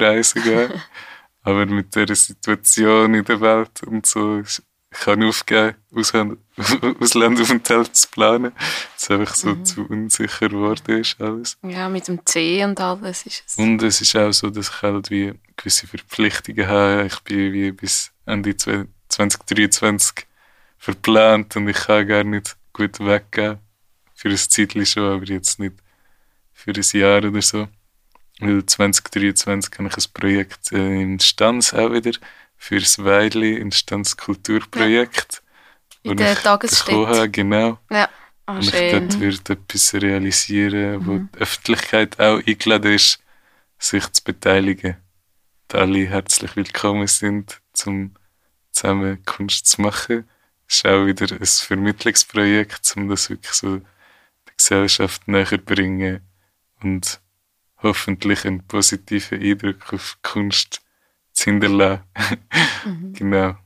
reisen 0.00 0.42
gehen. 0.42 0.72
Aber 1.42 1.64
mit 1.66 1.94
der 1.94 2.14
Situation 2.14 3.14
in 3.14 3.24
der 3.24 3.40
Welt 3.40 3.82
und 3.84 4.04
so, 4.04 4.40
ich 4.40 4.60
kann 4.90 5.22
aufgeben, 5.22 5.76
Ausland- 5.94 6.38
Auslandaufenthalt 7.00 7.94
zu 7.94 8.08
planen. 8.08 8.52
Es 8.96 9.10
einfach 9.10 9.34
so 9.34 9.48
Mhm. 9.54 9.64
zu 9.64 9.82
unsicher 9.86 10.48
geworden 10.48 10.98
ist 11.00 11.20
alles. 11.20 11.56
Ja, 11.62 11.88
mit 11.88 12.08
dem 12.08 12.24
C 12.26 12.64
und 12.64 12.80
alles 12.80 13.26
ist 13.26 13.44
es. 13.46 13.56
Und 13.58 13.82
es 13.82 14.00
ist 14.00 14.16
auch 14.16 14.32
so, 14.32 14.50
dass 14.50 14.68
ich 14.70 14.82
halt 14.82 15.10
wie 15.10 15.34
gewisse 15.56 15.86
Verpflichtungen 15.86 16.66
habe. 16.66 17.04
Ich 17.06 17.20
bin 17.20 17.52
wie 17.52 17.70
bis 17.72 18.10
Ende 18.26 18.56
2023 18.56 20.26
verplant 20.78 21.56
und 21.56 21.68
ich 21.68 21.76
kann 21.76 22.06
gar 22.08 22.24
nicht 22.24 22.56
gut 22.72 22.98
weggehen. 23.00 23.58
Für 24.16 24.30
ein 24.30 24.36
Zeitchen 24.36 24.84
schon, 24.86 25.12
aber 25.12 25.24
jetzt 25.26 25.60
nicht 25.60 25.74
für 26.52 26.72
ein 26.72 26.98
Jahr 27.00 27.22
oder 27.22 27.42
so. 27.42 27.68
Weil 28.40 28.66
2023 28.66 29.78
habe 29.78 29.88
ich 29.88 29.96
ein 29.96 30.12
Projekt 30.12 30.72
äh, 30.72 31.00
in 31.02 31.20
Stanz 31.20 31.72
auch 31.74 31.92
wieder 31.92 32.12
für 32.56 32.80
das 32.80 32.98
Weidli, 33.04 33.60
ein 33.60 33.70
Stanzkulturprojekt. 33.72 35.42
In 36.02 36.10
wo 36.12 36.14
der 36.14 36.32
ich 36.32 36.38
Tagesstätte. 36.40 37.06
habe, 37.06 37.30
Genau. 37.30 37.78
Ja, 37.90 38.08
ah, 38.46 38.56
Und 38.56 38.62
ich 38.64 38.70
schön. 38.70 39.08
dort 39.08 39.20
wird 39.20 39.50
etwas 39.50 39.94
realisieren, 39.94 41.06
wo 41.06 41.12
Mhm. 41.12 41.28
die 41.34 41.38
Öffentlichkeit 41.40 42.18
auch 42.20 42.40
eingeladen 42.46 42.92
ist, 42.94 43.18
sich 43.78 44.10
zu 44.12 44.24
beteiligen. 44.24 44.96
Da 45.68 45.78
alle 45.78 46.06
herzlich 46.06 46.56
willkommen 46.56 47.06
sind, 47.06 47.60
zum 47.72 48.14
zusammen 48.70 49.22
Kunst 49.24 49.66
zu 49.66 49.82
machen. 49.82 50.28
ist 50.68 50.86
auch 50.86 51.06
wieder 51.06 51.30
ein 51.34 51.44
Vermittlungsprojekt, 51.46 52.92
um 52.96 53.08
das 53.08 53.30
wirklich 53.30 53.52
so 53.52 53.80
Gesellschaft 54.56 55.28
näher 55.28 55.58
bringen 55.58 56.20
und 56.82 57.20
hoffentlich 57.82 58.44
einen 58.44 58.66
positiven 58.66 59.40
Eindruck 59.40 59.92
auf 59.92 60.18
Kunst 60.22 60.80
zu 61.32 61.50
hinterlassen. 61.50 62.04
genau. 63.12 63.56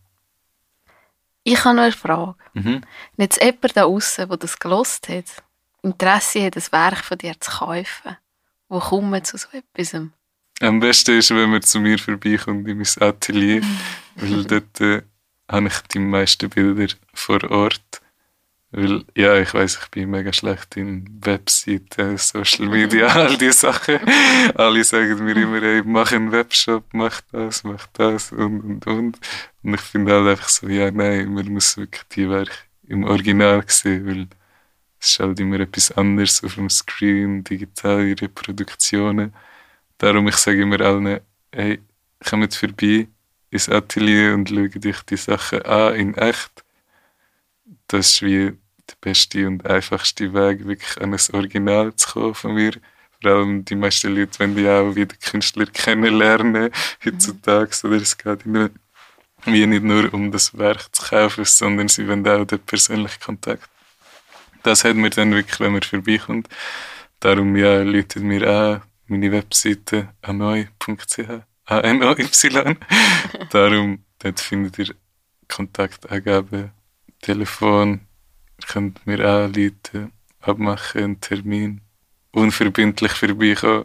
Ich 1.43 1.65
habe 1.65 1.77
noch 1.77 1.85
eine 1.85 1.93
Frage. 1.93 2.35
Mhm. 2.55 2.83
Wenn 3.17 3.25
jetzt 3.25 3.43
jemand 3.43 3.77
da 3.77 3.85
außen, 3.85 4.29
der 4.29 4.37
das 4.37 4.59
gelost 4.59 5.09
hat, 5.09 5.43
Interesse 5.83 6.45
hat, 6.45 6.57
ein 6.57 6.73
Werk 6.73 7.05
von 7.05 7.19
dir 7.19 7.35
zu 7.41 7.51
kaufen, 7.51 8.17
wo 8.69 8.79
kommt 8.79 9.11
man 9.11 9.25
zu 9.25 9.39
so 9.39 9.49
etwas? 9.53 9.95
Am 10.61 10.81
besten 10.81 11.19
ist, 11.19 11.31
wenn 11.31 11.51
man 11.51 11.63
zu 11.63 11.81
mir 11.81 11.99
vorbeikommt 11.99 12.69
in 12.69 12.77
mein 12.77 13.09
Atelier, 13.09 13.63
weil 14.17 14.45
dort 14.45 14.81
äh, 14.81 15.03
habe 15.51 15.69
ich 15.69 15.81
die 15.93 15.99
meisten 15.99 16.51
Bilder 16.51 16.95
vor 17.15 17.43
Ort. 17.51 18.00
Weil, 18.73 19.05
ja, 19.17 19.37
ich 19.41 19.53
weiß, 19.53 19.81
ich 19.83 19.91
bin 19.91 20.11
mega 20.11 20.33
schlecht 20.33 20.77
in 20.77 21.05
Webseiten, 21.23 22.17
Social 22.17 22.69
Media, 22.69 23.07
all 23.15 23.37
diese 23.37 23.53
Sachen. 23.53 23.99
Alle 24.55 24.85
sagen 24.85 25.25
mir 25.25 25.37
immer, 25.37 25.63
ey, 25.63 25.83
mach 25.85 26.13
einen 26.13 26.31
Webshop, 26.31 26.85
mach 26.93 27.21
das, 27.33 27.65
mach 27.65 27.87
das 27.89 28.31
und, 28.31 28.61
und, 28.61 28.87
und. 28.87 29.19
Und 29.63 29.75
ich 29.75 29.81
finde 29.81 30.13
halt 30.13 30.29
einfach 30.29 30.49
so, 30.49 30.69
ja, 30.69 30.91
nein, 30.91 31.35
man 31.35 31.49
muss 31.49 31.77
wirklich 31.77 32.05
die 32.13 32.31
Werke 32.31 32.53
im 32.87 33.05
Original 33.05 33.65
sehen, 33.67 34.07
weil 34.07 34.29
es 35.01 35.11
ist 35.11 35.21
halt 35.21 35.41
immer 35.41 35.59
etwas 35.59 35.91
anderes 35.93 36.45
auf 36.45 36.55
dem 36.55 36.71
Screen, 36.71 37.43
digitale 37.43 38.15
Reproduktionen. 38.21 39.35
Darum, 39.99 40.29
ich 40.29 40.37
sage 40.37 40.63
immer 40.63 40.81
allen, 40.81 41.21
hey, 41.53 41.81
kommt 42.25 42.55
vorbei 42.55 43.09
ins 43.51 43.69
Atelier 43.69 44.35
und 44.35 44.49
schaut 44.49 44.87
euch 44.87 45.03
die 45.03 45.17
Sachen 45.17 45.63
an 45.63 45.95
in 45.95 46.15
echt. 46.15 46.65
Das 47.87 48.09
ist 48.09 48.23
wie 48.23 48.53
der 48.89 48.97
beste 49.01 49.47
und 49.47 49.67
einfachste 49.67 50.33
Weg, 50.33 50.67
wirklich 50.67 51.01
an 51.01 51.15
ein 51.15 51.35
Original 51.35 51.95
zu 51.95 52.11
kommen 52.11 52.35
von 52.35 52.55
mir. 52.55 52.73
Vor 53.23 53.31
allem 53.31 53.65
die 53.65 53.75
meisten 53.75 54.15
Leute 54.15 54.39
wollen 54.39 54.59
ja 54.59 54.81
auch 54.81 54.95
wieder 54.95 55.15
Künstler 55.17 55.67
kennenlernen 55.67 56.71
heutzutage. 57.05 57.71
Oder 57.85 57.97
es 57.97 58.17
geht 58.17 58.47
ihnen 58.47 58.71
wie 59.45 59.67
nicht 59.67 59.83
nur 59.83 60.13
um 60.13 60.31
das 60.31 60.57
Werk 60.57 60.95
zu 60.95 61.03
kaufen, 61.03 61.45
sondern 61.45 61.89
sie 61.89 62.07
wollen 62.07 62.27
auch 62.27 62.45
den 62.45 62.59
persönlichen 62.61 63.21
Kontakt. 63.21 63.69
Das 64.63 64.85
hat 64.85 64.97
mir 64.97 65.11
dann 65.11 65.33
wirklich, 65.33 65.59
wenn 65.61 65.73
man 65.73 65.83
vorbeikommt. 65.83 66.49
Darum 67.21 67.57
ja, 67.57 67.83
läutet 67.83 68.23
mir 68.23 68.49
an 68.49 68.83
meine 69.07 69.33
Webseite 69.33 70.15
anoy.ch 70.23 71.21
A-N-O-Y. 71.67 72.77
Darum, 73.51 74.05
dort 74.19 74.41
findet 74.41 74.79
ihr 74.79 74.95
Kontaktangaben, 75.49 76.73
Telefon, 77.21 78.01
ihr 78.61 78.67
könnt 78.67 79.07
mir 79.07 79.21
anrufen, 79.21 80.13
abmachen, 80.41 81.03
einen 81.03 81.21
Termin, 81.21 81.83
unverbindlich 82.33 83.13
vorbeikommen. 83.13 83.85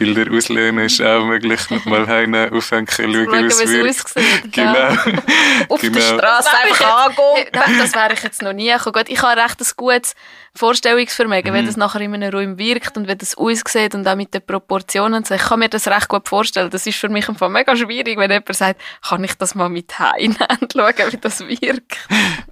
Bilder 0.00 0.32
auslehnen 0.34 0.86
ist 0.86 1.00
auch 1.02 1.24
möglich. 1.24 1.60
Mal 1.84 2.06
heim 2.06 2.34
aufhängen, 2.34 2.88
schauen, 2.90 3.12
Schauen, 3.26 3.42
wie 3.44 3.88
es 3.88 4.04
aussieht. 4.06 4.52
Genau. 4.52 4.72
Auf 5.68 5.80
der 5.80 5.90
Genau. 5.90 6.00
Straße 6.00 6.20
Das 6.20 6.46
einfach 6.64 6.80
wäre 6.80 6.94
angehen. 6.94 7.78
Das 7.80 7.94
wäre 7.94 8.12
ich 8.14 8.22
jetzt 8.22 8.42
noch 8.42 8.52
nie 8.52 8.70
gekommen. 8.72 8.92
Gut, 8.94 9.08
Ich 9.08 9.20
habe 9.22 9.40
recht 9.40 9.60
ein 9.60 9.66
gutes 9.76 10.14
Vorstellungsvermögen, 10.54 11.52
Mhm. 11.52 11.56
wenn 11.56 11.66
das 11.66 11.76
nachher 11.76 12.00
in 12.00 12.14
einem 12.14 12.32
Raum 12.34 12.58
wirkt 12.58 12.96
und 12.96 13.06
wenn 13.08 13.18
das 13.18 13.36
aussieht 13.36 13.94
und 13.94 14.06
auch 14.06 14.16
mit 14.16 14.32
den 14.34 14.42
Proportionen 14.44 15.24
so. 15.24 15.34
Ich 15.34 15.42
kann 15.42 15.58
mir 15.58 15.68
das 15.68 15.86
recht 15.88 16.08
gut 16.08 16.28
vorstellen. 16.28 16.70
Das 16.70 16.86
ist 16.86 16.98
für 16.98 17.08
mich 17.08 17.28
einfach 17.28 17.48
mega 17.48 17.74
schwierig, 17.76 18.18
wenn 18.18 18.30
jemand 18.30 18.54
sagt, 18.54 18.80
kann 19.06 19.22
ich 19.24 19.34
das 19.34 19.54
mal 19.54 19.68
mit 19.68 19.98
heim 19.98 20.36
und 20.60 20.72
schauen, 20.76 20.94
wie 21.12 21.16
das 21.16 21.40
wirkt. 21.40 21.96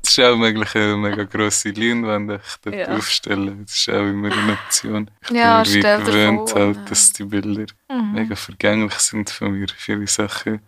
Es 0.03 0.11
ist 0.16 0.20
auch 0.24 0.36
möglich, 0.36 0.74
eine 0.74 0.96
mega 0.96 1.24
grosse 1.24 1.70
Leinwand 1.70 2.40
dort 2.64 2.74
Ja. 2.76 2.88
aufstellen. 2.96 3.64
Das 3.66 3.76
ist 3.76 3.88
auch 3.90 3.94
immer 4.01 4.32
eine 4.32 4.53
Option. 4.53 5.11
Ich 5.24 5.30
Ja, 5.30 5.62
bin 5.62 5.72
stell 5.78 5.99
dir 5.99 6.05
gewöhnt, 6.05 6.51
vor, 6.51 6.61
halt, 6.61 6.90
dass 6.90 7.12
die 7.12 7.30
Bilder 7.43 7.72
Mhm. 7.91 8.12
mega 8.12 8.36
vergänglich 8.36 8.95
sind 8.95 9.30
von 9.30 9.53
mir. 9.53 9.66
Viele 9.76 10.07
Sachen 10.07 10.61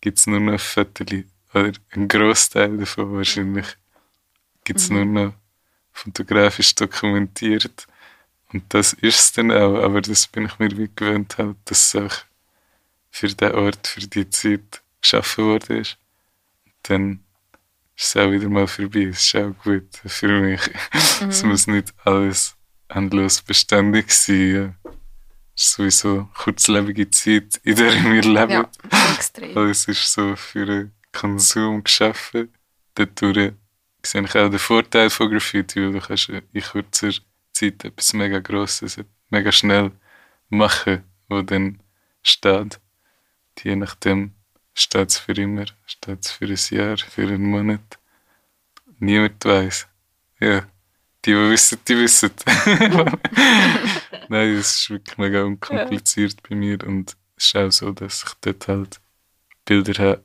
gibt 0.00 0.18
es 0.18 0.26
nur 0.26 0.40
noch 0.40 0.60
Fotos. 0.60 1.06
Oder 1.54 1.72
ein 1.92 2.08
Großteil 2.08 2.76
davon 2.76 3.14
wahrscheinlich 3.14 3.66
gibt 4.64 4.80
es 4.80 4.90
Mhm. 4.90 4.96
nur 4.96 5.04
noch 5.06 5.34
fotografisch 5.92 6.74
dokumentiert. 6.74 7.86
Und 8.52 8.62
das 8.74 8.92
ist 8.94 9.18
es 9.18 9.32
dann 9.32 9.50
auch. 9.52 9.82
Aber 9.82 10.00
das 10.00 10.26
bin 10.26 10.46
ich 10.46 10.58
mir 10.58 10.70
wie 10.76 10.90
gewöhnt, 10.94 11.36
halt, 11.38 11.56
dass 11.66 11.94
es 11.94 11.96
auch 12.02 12.16
für 13.10 13.28
den 13.28 13.52
Ort, 13.52 13.86
für 13.86 14.00
die 14.00 14.28
Zeit 14.30 14.82
geschaffen 15.00 15.44
worden 15.44 15.78
ist. 15.80 15.96
Dann 16.84 17.20
ist 17.96 18.14
es 18.14 18.16
auch 18.16 18.30
wieder 18.30 18.48
mal 18.48 18.66
vorbei. 18.66 19.04
Es 19.10 19.26
ist 19.26 19.36
auch 19.36 19.52
gut 19.64 19.88
für 20.06 20.28
mich. 20.40 20.60
Es 21.28 21.42
muss 21.42 21.66
nicht 21.66 21.92
alles 22.04 22.54
endlos 22.88 23.42
beständig 23.42 24.10
sein. 24.12 24.76
Sowieso 25.60 26.28
kurzlebige 26.34 27.10
Zeit, 27.10 27.60
in 27.64 27.74
der 27.74 27.92
wir 28.04 28.22
leben. 28.22 28.50
Ja, 28.52 28.70
extrem. 29.16 29.58
Alles 29.58 29.88
ist 29.88 30.12
so 30.12 30.36
für 30.36 30.64
den 30.64 30.92
Konsum 31.10 31.82
geschaffen. 31.82 32.54
Dadurch 32.94 33.54
sehe 34.00 34.22
ich 34.22 34.36
auch 34.36 34.50
den 34.50 34.58
Vorteil 34.60 35.10
von 35.10 35.28
Graffiti, 35.28 35.80
weil 35.80 35.94
du 35.94 36.00
kannst 36.00 36.28
in 36.28 36.62
kurzer 36.62 37.10
Zeit 37.52 37.84
etwas 37.84 38.12
mega 38.12 38.38
Grosses, 38.38 39.00
mega 39.30 39.50
schnell 39.50 39.90
machen, 40.48 41.02
wo 41.28 41.42
dann 41.42 41.82
steht. 42.22 42.78
Je 43.60 43.74
nachdem 43.74 44.34
steht 44.74 45.10
es 45.10 45.18
für 45.18 45.32
immer, 45.32 45.64
steht 45.86 46.24
es 46.24 46.30
für 46.30 46.44
ein 46.44 46.78
Jahr, 46.78 46.98
für 46.98 47.22
einen 47.22 47.42
Monat. 47.42 47.98
Niemand 49.00 49.44
weiß. 49.44 49.88
Ja, 50.38 50.60
die, 51.24 51.32
die 51.32 51.50
wissen, 51.50 51.78
die 51.88 51.96
wissen. 51.98 52.30
Nein, 54.28 54.54
es 54.54 54.80
ist 54.80 54.90
wirklich 54.90 55.18
mega 55.18 55.42
unkompliziert 55.44 56.42
bei 56.48 56.54
mir 56.54 56.78
und 56.86 57.16
es 57.36 57.46
ist 57.46 57.56
auch 57.56 57.70
so, 57.70 57.92
dass 57.92 58.24
ich 58.24 58.34
dort 58.40 58.68
halt 58.68 59.00
Bilder 59.64 60.02
habe 60.02 60.24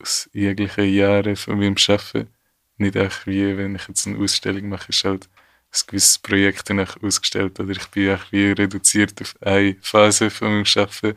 aus 0.00 0.28
jeglichen 0.32 0.92
Jahren 0.92 1.36
von 1.36 1.58
meinem 1.58 1.76
Arbeiten. 1.88 2.28
Nicht 2.76 2.96
auch 2.96 3.26
wie, 3.26 3.56
wenn 3.56 3.74
ich 3.74 3.88
jetzt 3.88 4.06
eine 4.06 4.18
Ausstellung 4.18 4.68
mache, 4.68 4.88
ist 4.88 5.04
halt 5.04 5.28
ein 5.72 5.80
gewisses 5.86 6.18
Projekt 6.18 6.68
danach 6.68 7.02
ausgestellt 7.02 7.58
oder 7.60 7.70
ich 7.70 7.86
bin 7.88 8.14
auch 8.14 8.24
wie 8.30 8.52
reduziert 8.52 9.20
auf 9.20 9.34
eine 9.40 9.76
Phase 9.80 10.30
von 10.30 10.48
meinem 10.48 10.66
Arbeiten 10.76 11.16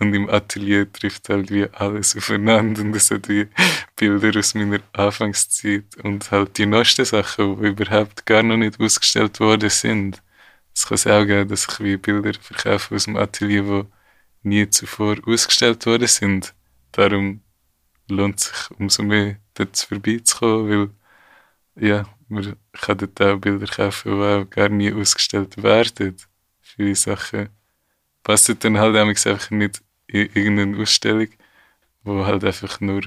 und 0.00 0.14
im 0.14 0.28
Atelier 0.28 0.92
trifft 0.92 1.28
halt 1.28 1.50
wie 1.50 1.68
alles 1.72 2.16
aufeinander 2.16 2.82
und 2.82 2.94
es 2.96 3.10
hat 3.10 3.28
wie 3.28 3.48
Bilder 3.96 4.38
aus 4.38 4.54
meiner 4.54 4.80
Anfangszeit 4.92 5.96
und 6.02 6.30
halt 6.30 6.58
die 6.58 6.66
neuesten 6.66 7.04
Sachen, 7.04 7.60
die 7.60 7.68
überhaupt 7.68 8.26
gar 8.26 8.42
noch 8.42 8.56
nicht 8.56 8.80
ausgestellt 8.80 9.38
worden 9.40 9.70
sind. 9.70 10.22
Es 10.74 10.86
kann 10.86 11.12
auch 11.12 11.26
geben, 11.26 11.48
dass 11.48 11.66
ich 11.68 11.80
wie 11.80 11.96
Bilder 11.96 12.38
verkaufe 12.40 12.94
aus 12.94 13.04
dem 13.04 13.16
Atelier, 13.16 13.62
die 13.62 14.48
nie 14.48 14.68
zuvor 14.70 15.16
ausgestellt 15.26 15.86
worden 15.86 16.08
sind. 16.08 16.54
Darum 16.92 17.42
lohnt 18.08 18.40
es 18.40 18.46
sich 18.46 18.78
umso 18.78 19.02
mehr, 19.02 19.38
dort 19.54 19.76
vorbeizukommen, 19.76 20.68
weil 21.76 21.84
ja, 21.88 22.04
man 22.28 22.56
kann 22.72 22.98
dort 22.98 23.20
auch 23.20 23.38
Bilder 23.38 23.66
kaufen, 23.66 24.16
die 24.16 24.24
auch 24.24 24.50
gar 24.50 24.68
nie 24.68 24.92
ausgestellt 24.92 25.62
werden. 25.62 26.16
Viele 26.60 26.94
Sachen 26.94 27.50
passen 28.22 28.58
dann 28.58 28.78
halt 28.78 28.96
einfach 28.96 29.50
nicht 29.50 29.82
in 30.06 30.28
irgendeine 30.34 30.82
Ausstellung, 30.82 31.28
wo 32.02 32.24
halt 32.26 32.44
einfach 32.44 32.80
nur 32.80 33.02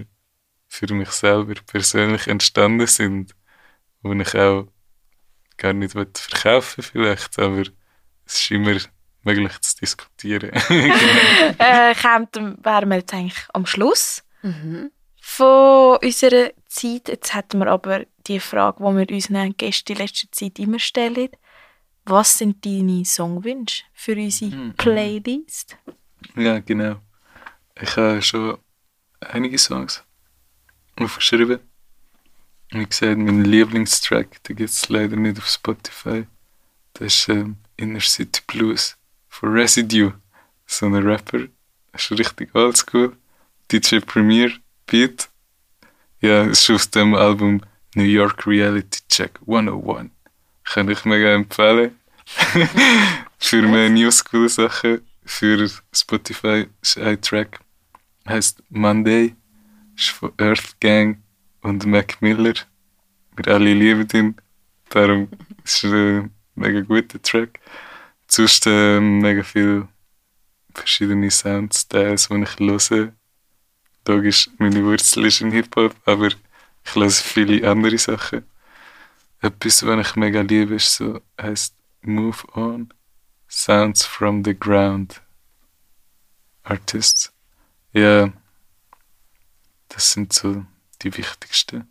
für 0.67 0.93
mich 0.93 1.09
selber 1.09 1.55
persönlich 1.65 2.27
entstanden 2.27 2.87
sind, 2.87 3.35
wo 4.01 4.13
ich 4.13 4.35
auch 4.35 4.67
gar 5.57 5.73
nicht 5.73 5.93
verkaufen 5.93 6.83
vielleicht, 6.83 7.37
aber 7.39 7.61
es 8.25 8.35
ist 8.41 8.51
immer 8.51 8.77
möglich 9.23 9.59
zu 9.61 9.77
diskutieren. 9.77 10.51
genau. 10.67 10.95
Äh, 11.59 11.95
wären 12.63 12.89
wir 12.89 12.97
jetzt 12.97 13.13
eigentlich 13.13 13.39
am 13.53 13.65
Schluss 13.65 14.23
Mhm. 14.43 14.91
von 15.21 15.97
unserer 16.03 16.51
Zeit. 16.67 17.07
Jetzt 17.07 17.33
hätten 17.33 17.59
wir 17.59 17.67
aber 17.67 18.05
die 18.27 18.39
Frage, 18.39 18.77
die 18.83 18.95
wir 18.95 19.09
unseren 19.15 19.55
Gästen 19.57 19.93
in 19.93 19.97
letzter 19.99 20.27
Zeit 20.31 20.59
immer 20.59 20.77
stellen. 20.79 21.29
Was 22.05 22.37
sind 22.37 22.63
deine 22.63 23.03
Songwünsche 23.05 23.83
für 23.93 24.13
unsere 24.15 24.55
Mhm. 24.55 24.73
Playlist? 24.75 25.77
Ja, 26.35 26.59
genau. 26.59 26.97
Ich 27.81 27.95
habe 27.97 28.21
schon 28.21 28.59
einige 29.21 29.57
Songs 29.57 30.03
aufgeschrieben. 30.99 31.59
Wie 32.71 32.85
gesagt, 32.85 33.17
mein 33.17 33.45
Lieblingstrack, 33.45 34.43
den 34.43 34.55
gibt 34.55 34.69
es 34.69 34.89
leider 34.89 35.15
nicht 35.15 35.37
auf 35.37 35.47
Spotify. 35.47 36.25
Das 36.93 37.13
ist 37.13 37.29
ähm, 37.29 37.57
Inner 37.77 38.01
City 38.01 38.41
Blues 38.47 38.97
von 39.29 39.53
Residue. 39.53 40.13
So 40.65 40.87
ein 40.87 40.95
Rapper. 40.95 41.47
Das 41.91 42.09
ist 42.09 42.19
richtig 42.19 42.53
oldschool. 42.55 43.15
DJ 43.71 43.99
Premier 43.99 44.51
Beat. 44.87 45.29
Ja, 46.21 46.45
es 46.45 46.61
ist 46.61 46.69
auf 46.71 46.87
dem 46.87 47.13
Album 47.13 47.61
New 47.93 48.03
York 48.03 48.47
Reality 48.47 48.99
Check 49.09 49.39
101. 49.41 50.09
Kann 50.63 50.89
ich 50.89 51.05
mega 51.05 51.33
empfehlen. 51.33 51.99
Für 53.37 53.61
mehr 53.61 53.89
New 53.89 54.09
School 54.11 54.49
Sachen. 54.49 55.01
Für 55.23 55.69
Spotify 55.93 56.67
ist 56.81 56.97
ein 56.97 57.21
Track. 57.21 57.59
Heißt 58.27 58.63
Monday. 58.69 59.35
Ist 59.95 60.09
von 60.09 60.33
Earth 60.37 60.79
Gang 60.79 61.21
und 61.65 61.85
Mac 61.87 62.21
Miller. 62.21 62.53
Wir 63.35 63.53
alle 63.53 63.73
lieben 63.73 64.07
ihn. 64.13 64.35
Darum 64.89 65.27
ist 65.63 65.83
es 65.83 65.91
ein 65.91 66.31
mega 66.53 66.81
guter 66.81 67.21
Track. 67.21 67.59
Sonst 68.27 68.67
äh, 68.67 68.99
mega 68.99 69.43
viele 69.43 69.87
verschiedene 70.73 71.31
Soundstyles, 71.31 72.29
die 72.29 72.43
ich 72.43 72.59
höre. 72.59 73.13
Logisch, 74.07 74.49
meine 74.59 74.83
Wurzel 74.83 75.25
ist 75.25 75.41
in 75.41 75.51
Hip-Hop, 75.51 75.95
aber 76.05 76.27
ich 76.27 76.95
höre 76.95 77.09
viele 77.09 77.67
andere 77.69 77.97
Sachen. 77.97 78.45
Etwas, 79.41 79.85
was 79.85 80.07
ich 80.07 80.15
mega 80.15 80.41
liebe, 80.41 80.75
ist 80.75 80.95
so, 80.95 81.19
heißt 81.41 81.75
Move 82.01 82.43
On, 82.53 82.93
Sounds 83.49 84.05
from 84.05 84.43
the 84.43 84.57
Ground. 84.57 85.21
Artists. 86.63 87.31
Ja, 87.93 88.31
das 89.89 90.11
sind 90.11 90.33
so 90.33 90.65
die 91.03 91.15
wichtigsten. 91.15 91.87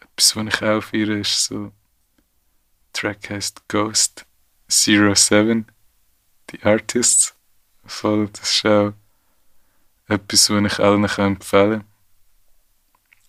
Etwas, 0.00 0.36
was 0.36 0.46
ich 0.46 0.62
auch 0.62 0.82
feiere, 0.82 1.18
ist 1.18 1.44
so, 1.44 1.72
Track 2.92 3.30
heißt 3.30 3.68
Ghost 3.68 4.26
Zero 4.68 5.14
Seven, 5.14 5.66
die 6.50 6.62
Artists. 6.62 7.34
Voll, 7.84 8.28
das 8.28 8.50
ist 8.50 8.66
auch 8.66 8.92
etwas, 10.08 10.50
was 10.50 10.72
ich 10.72 10.78
allen 10.78 11.04
empfehlen 11.04 11.84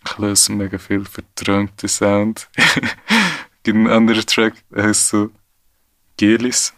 kann. 0.03 0.33
Ich 0.33 0.47
höre 0.47 0.55
mega 0.55 0.77
viel 0.77 1.03
verträumten 1.05 1.89
Sound. 1.89 2.49
gibt 3.65 3.75
einen 3.75 3.87
anderen 3.87 4.25
Track, 4.25 4.53
der 4.69 4.83
heißt 4.85 5.09
so 5.09 5.31
Gelis, 6.17 6.73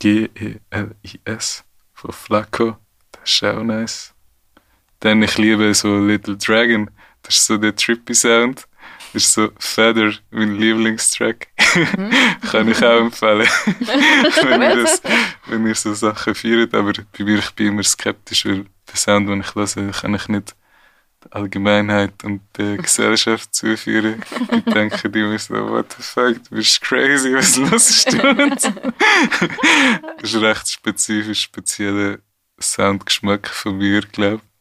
G-E-L-I-S, 0.00 1.64
von 1.94 2.12
Flaco. 2.12 2.76
Das 3.12 3.30
ist 3.30 3.44
auch 3.44 3.62
nice. 3.62 4.12
Dann 5.00 5.22
ich 5.22 5.38
liebe 5.38 5.72
so 5.74 5.98
Little 5.98 6.36
Dragon, 6.36 6.90
ist 7.34 7.46
so 7.46 7.56
der 7.56 7.74
trippy 7.74 8.14
Sound. 8.14 8.66
Das 9.12 9.24
ist 9.24 9.34
so 9.34 9.50
Feather, 9.58 10.12
mein 10.30 10.56
Lieblingstrack. 10.56 11.48
Mhm. 11.74 12.10
Kann 12.50 12.68
ich 12.68 12.82
auch 12.82 13.00
empfehlen. 13.00 13.46
wenn, 14.42 14.62
ihr 14.62 14.76
das, 14.76 15.02
wenn 15.46 15.66
ihr 15.66 15.74
so 15.74 15.92
Sachen 15.92 16.34
feiert, 16.34 16.74
aber 16.74 16.92
bei 16.92 17.24
mir 17.24 17.38
ich 17.38 17.50
bin 17.50 17.68
immer 17.68 17.82
skeptisch, 17.82 18.46
weil 18.46 18.64
den 18.64 18.96
Sound, 18.96 19.28
den 19.28 19.40
ich 19.42 19.54
höre, 19.54 19.92
kann 19.92 20.14
ich 20.14 20.28
nicht 20.28 20.56
der 21.24 21.36
Allgemeinheit 21.36 22.24
und 22.24 22.40
der 22.56 22.76
Gesellschaft 22.78 23.54
zuführen. 23.54 24.22
Ich 24.50 24.72
denke 24.72 25.10
die 25.10 25.22
mir 25.22 25.38
so, 25.38 25.54
what 25.54 25.92
the 25.96 26.02
fuck, 26.02 26.42
du 26.48 26.56
bist 26.56 26.80
crazy, 26.80 27.34
was 27.34 27.56
los 27.56 28.04
du? 28.06 28.16
das 28.16 28.64
ist 30.22 30.34
ein 30.34 30.44
recht 30.44 30.70
spezifisch, 30.70 31.42
spezieller 31.42 32.18
Soundgeschmack 32.60 33.48
von 33.48 33.76
mir, 33.76 34.00
glaube 34.00 34.36
ich. 34.42 34.51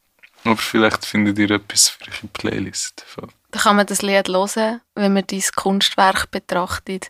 Aber 0.44 0.58
vielleicht 0.58 1.06
findet 1.06 1.38
ihr 1.40 1.52
etwas 1.52 1.90
für 1.90 2.06
eure 2.10 2.28
Playlist. 2.34 3.06
Da 3.52 3.60
kann 3.60 3.76
man 3.76 3.86
das 3.86 4.02
Lied 4.02 4.28
hören, 4.28 4.82
wenn 4.96 5.14
man 5.14 5.24
dein 5.28 5.44
Kunstwerk 5.56 6.32
betrachtet 6.32 7.10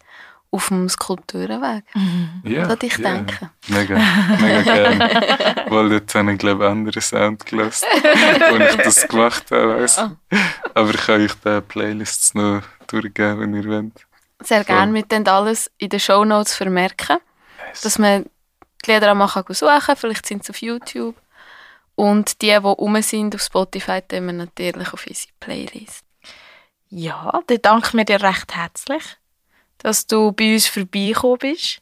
auf 0.52 0.68
dem 0.68 0.90
Skulpturenweg. 0.90 1.84
Mhm. 1.96 2.42
Ja, 2.44 2.68
Würde 2.68 2.86
ich 2.86 2.98
ja. 2.98 3.10
denken. 3.10 3.50
Mega, 3.68 3.98
mega 4.40 4.62
gerne. 4.62 5.66
Weil 5.70 5.90
dort 5.90 6.14
habe 6.14 6.34
ich, 6.34 6.40
glaube 6.40 6.66
ich, 6.66 6.70
anderen 6.70 7.02
Sound 7.02 7.46
gelassen, 7.46 7.88
als 8.42 8.76
ich 8.76 8.82
das 8.82 9.08
gemacht 9.08 9.50
habe. 9.52 9.82
Weiss. 9.82 9.98
Ah. 9.98 10.18
Aber 10.74 10.90
ich 10.90 11.06
kann 11.06 11.22
euch 11.22 11.34
die 11.46 11.62
Playlists 11.62 12.34
noch 12.34 12.64
durchgeben, 12.88 13.40
wenn 13.40 13.54
ihr 13.54 13.66
wollt. 13.66 14.06
Sehr 14.42 14.64
gerne. 14.66 14.94
Wir 14.94 15.04
dann 15.04 15.26
alles 15.28 15.72
in 15.78 15.90
den 15.90 16.00
Shownotes 16.00 16.56
vermerken, 16.56 17.20
dass 17.84 17.98
man 17.98 18.26
die 18.86 18.92
Lieder 18.92 19.12
auch 19.12 19.16
mal 19.16 19.28
suchen 19.28 19.80
kann. 19.80 19.96
Vielleicht 19.96 20.26
sind 20.26 20.44
sie 20.44 20.50
auf 20.50 20.62
YouTube. 20.62 21.16
Und 21.96 22.42
die, 22.42 22.48
die 22.48 22.54
rum 22.56 23.02
sind 23.02 23.36
auf 23.36 23.42
Spotify, 23.42 24.02
tun 24.02 24.26
wir 24.28 24.34
natürlich 24.34 24.94
auf 24.94 25.06
unsere 25.08 25.32
Playlist. 25.40 26.04
Ja, 26.90 27.40
dann 27.48 27.62
danken 27.62 27.98
wir 27.98 28.06
dir 28.06 28.22
recht 28.22 28.56
herzlich, 28.56 29.04
dass 29.78 30.08
du 30.08 30.32
bei 30.32 30.54
uns 30.54 30.68
vorbeigekommen 30.68 31.38
bist. 31.40 31.82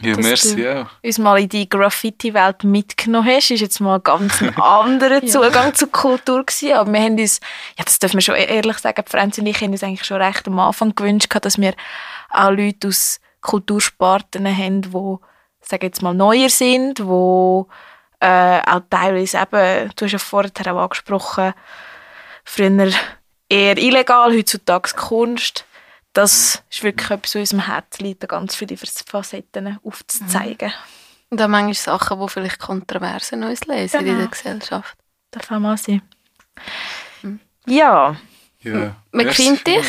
Ja, 0.00 0.14
Dass 0.14 0.24
merci 0.24 0.54
du- 0.56 0.82
auch. 0.82 0.86
uns 1.02 1.18
mal 1.18 1.40
in 1.40 1.48
die 1.48 1.68
Graffiti-Welt 1.68 2.62
mitgenommen 2.62 3.26
hast. 3.28 3.50
Ist 3.50 3.60
jetzt 3.62 3.80
mal 3.80 3.98
ganz 3.98 4.40
ein 4.40 4.56
anderer 4.60 5.26
Zugang 5.26 5.74
zur 5.74 5.90
Kultur 5.90 6.46
gewesen. 6.46 6.72
Aber 6.74 6.92
wir 6.92 7.00
haben 7.00 7.18
uns, 7.18 7.40
ja, 7.76 7.84
das 7.84 7.98
dürfen 7.98 8.14
wir 8.14 8.20
schon 8.20 8.36
ehrlich 8.36 8.78
sagen, 8.78 9.02
die 9.04 9.10
Franz 9.10 9.38
und 9.38 9.46
ich 9.46 9.60
haben 9.60 9.72
uns 9.72 9.82
eigentlich 9.82 10.04
schon 10.04 10.22
recht 10.22 10.46
am 10.46 10.58
Anfang 10.60 10.94
gewünscht, 10.94 11.28
dass 11.42 11.58
wir 11.58 11.74
auch 12.30 12.50
Leute 12.52 12.86
aus 12.88 13.18
Kultursparten 13.40 14.46
haben, 14.46 14.82
die, 14.82 15.16
sage 15.62 15.86
jetzt 15.86 16.00
mal, 16.00 16.14
neuer 16.14 16.48
sind, 16.48 17.00
die 17.00 17.62
äh, 18.20 18.60
auch 18.66 18.80
teilweise 18.90 19.38
eben, 19.40 19.90
du 19.96 20.04
hast 20.04 20.12
ja 20.12 20.18
vorher 20.18 20.50
auch 20.74 20.82
angesprochen, 20.82 21.54
früher 22.44 22.90
eher 23.48 23.78
illegal, 23.78 24.32
heutzutage 24.36 24.92
Kunst. 24.96 25.64
Das 26.12 26.62
ist 26.70 26.82
wirklich 26.82 27.10
etwas, 27.10 27.34
was 27.34 27.40
unserem 27.40 27.66
Herz 27.66 27.98
liegt, 28.00 28.22
da 28.22 28.26
ganz 28.26 28.56
viele 28.56 28.76
Facetten 28.76 29.78
aufzuzeigen. 29.84 30.72
Und 31.30 31.40
auch 31.42 31.48
manchmal 31.48 31.74
Sachen, 31.74 32.18
die 32.20 32.28
vielleicht 32.28 32.58
kontrovers 32.58 33.32
in 33.32 33.44
uns 33.44 33.64
lesen 33.66 34.00
in 34.00 34.06
Genau. 34.06 34.18
der 34.20 34.28
Gesellschaft. 34.28 34.96
Darf 35.30 35.50
auch 35.52 35.58
mal 35.58 35.76
sein. 35.76 36.02
Ja, 37.66 38.16
Ja, 38.60 38.96
Man 39.12 39.30
findet 39.30 39.66
dich. 39.66 39.86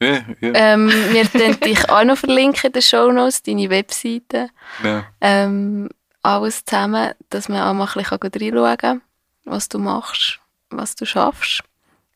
Ja, 0.00 0.14
ja, 0.40 0.52
Ähm, 0.54 0.90
wir 1.12 1.26
können 1.28 1.60
dich 1.60 1.88
auch 1.88 2.02
noch 2.04 2.18
verlinken 2.18 2.66
in 2.66 2.72
den 2.72 2.82
Shownotes, 2.82 3.42
deine 3.44 3.70
Webseite. 3.70 4.48
genau. 4.82 5.02
Ähm, 5.20 5.88
alles 6.22 6.64
zusammen, 6.64 7.12
dass 7.30 7.48
man 7.48 7.60
auch 7.60 7.74
mal 7.74 7.88
ein 7.94 8.02
bisschen 8.02 8.52
reinschauen 8.52 8.76
kann, 8.76 9.02
was 9.44 9.68
du 9.68 9.78
machst, 9.78 10.40
was 10.70 10.94
du 10.94 11.04
schaffst. 11.04 11.62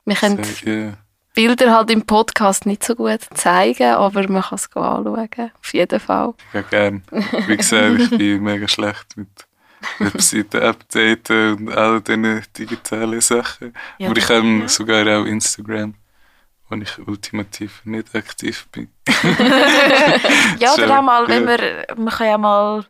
Wir 0.04 0.14
können. 0.14 0.96
Bilder 1.34 1.74
halt 1.74 1.90
im 1.90 2.06
Podcast 2.06 2.64
nicht 2.64 2.82
so 2.82 2.94
gut 2.94 3.20
zeigen, 3.34 3.92
aber 3.92 4.26
man 4.26 4.42
kann 4.42 4.56
es 4.56 4.74
anschauen. 4.74 5.28
Auf 5.60 5.74
jeden 5.74 6.00
Fall. 6.00 6.32
Ja, 6.54 6.62
gern. 6.62 7.02
Wie 7.46 7.56
gesagt, 7.58 8.00
ich 8.00 8.10
bin 8.10 8.42
mega 8.42 8.66
schlecht 8.66 9.16
mit 9.18 9.28
Webseiten 9.98 10.62
updaten 10.62 11.56
und 11.56 11.72
all 11.72 12.00
diesen 12.00 12.42
digitalen 12.56 13.20
Sachen. 13.20 13.74
Ja, 13.98 14.08
Aber 14.08 14.18
ich 14.18 14.28
habe 14.30 14.46
ja. 14.46 14.68
sogar 14.68 15.06
auch 15.06 15.26
Instagram, 15.26 15.94
wo 16.70 16.76
ich 16.76 17.06
ultimativ 17.06 17.82
nicht 17.84 18.14
aktiv 18.14 18.66
bin. 18.72 18.88
ja 20.58 20.72
oder 20.74 20.98
auch 20.98 21.02
mal, 21.02 21.28
wenn 21.28 21.46
wir, 21.46 21.86
man 21.96 22.14
kann 22.14 22.26
ja 22.26 22.38
mal 22.38 22.86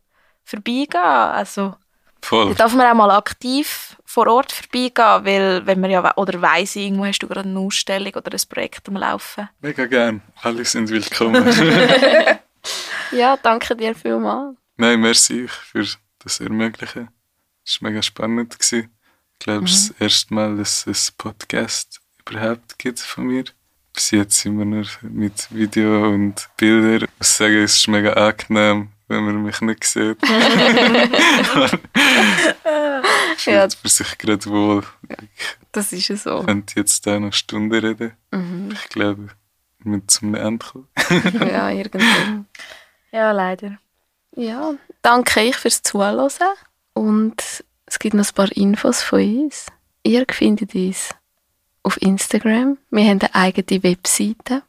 vorbeigehen, 0.47 1.03
also 1.03 1.74
Voll. 2.22 2.49
da 2.51 2.55
darf 2.55 2.74
man 2.74 2.86
auch 2.90 2.94
mal 2.94 3.11
aktiv 3.11 3.97
vor 4.05 4.26
Ort 4.28 4.53
vorbeigehen, 4.53 5.24
weil 5.24 5.66
wenn 5.66 5.80
man 5.80 5.90
ja, 5.90 6.16
oder 6.16 6.40
weiss, 6.40 6.76
irgendwo 6.76 7.05
hast 7.05 7.18
du 7.18 7.28
gerade 7.28 7.49
eine 7.49 7.59
Ausstellung 7.59 8.14
oder 8.14 8.32
ein 8.32 8.49
Projekt 8.49 8.88
am 8.88 8.97
Laufen. 8.97 9.49
Mega 9.61 9.84
gern. 9.86 10.22
Alle 10.42 10.64
sind 10.64 10.88
willkommen. 10.88 11.44
Ja, 13.12 13.36
danke 13.36 13.76
dir 13.76 13.94
vielmals. 13.94 14.57
Nein, 14.76 15.01
merci 15.01 15.47
für 15.49 15.86
das 16.18 16.40
Ermöglichen. 16.40 17.09
Es 17.64 17.80
war 17.80 17.90
mega 17.90 18.03
spannend. 18.03 18.59
Gewesen. 18.59 18.90
Ich 19.32 19.38
glaube, 19.38 19.66
es 19.66 19.72
ist 19.72 19.90
das 19.90 20.01
erste 20.01 20.34
Mal, 20.34 20.57
dass 20.57 20.86
es 20.86 21.09
einen 21.09 21.16
Podcast 21.18 22.01
überhaupt 22.20 22.78
gibt 22.78 23.01
von 23.01 23.26
mir. 23.26 23.44
Bis 23.92 24.11
jetzt 24.11 24.38
sind 24.40 24.59
wir 24.59 24.64
nur 24.64 24.86
mit 25.03 25.49
Video 25.51 26.09
und 26.09 26.49
Bildern. 26.57 27.05
Ich 27.05 27.18
muss 27.18 27.36
sagen, 27.36 27.62
es 27.62 27.76
ist 27.76 27.88
mega 27.88 28.12
angenehm, 28.12 28.90
wenn 29.09 29.25
man 29.25 29.43
mich 29.43 29.61
nicht 29.61 29.85
sieht. 29.85 30.19
Ja. 33.45 33.69
Fühlt 33.69 33.79
man 33.85 33.91
sich 33.91 34.19
gerade 34.19 34.47
wohl. 34.47 34.83
Das 35.73 35.93
ist 35.93 36.09
ja 36.09 36.17
so. 36.17 36.41
Ich 36.41 36.47
könnte 36.47 36.81
jetzt 36.81 37.07
da 37.07 37.21
noch 37.21 37.33
Stunden 37.33 37.73
reden. 37.73 38.13
Mhm. 38.33 38.71
Ich 38.73 38.89
glaube, 38.89 39.29
wir 39.79 39.91
müssen 39.91 40.09
zum 40.09 40.35
Ende 40.35 40.65
kommen. 40.67 40.89
Ja, 41.49 41.71
irgendwann. 41.71 42.47
Ja, 43.13 43.33
leider. 43.33 43.79
Ja, 44.35 44.75
danke 45.03 45.41
euch 45.41 45.57
fürs 45.57 45.83
Zuhören. 45.83 46.31
Und 46.95 47.65
es 47.87 47.99
gibt 47.99 48.15
noch 48.15 48.27
ein 48.27 48.35
paar 48.35 48.51
Infos 48.53 49.03
von 49.03 49.21
uns. 49.21 49.67
Ihr 50.03 50.25
findet 50.31 50.75
uns 50.75 51.11
auf 51.83 52.01
Instagram. 52.03 52.79
Wir 52.91 53.05
haben 53.05 53.21
eine 53.21 53.35
eigene 53.35 53.83
Webseite. 53.83 54.63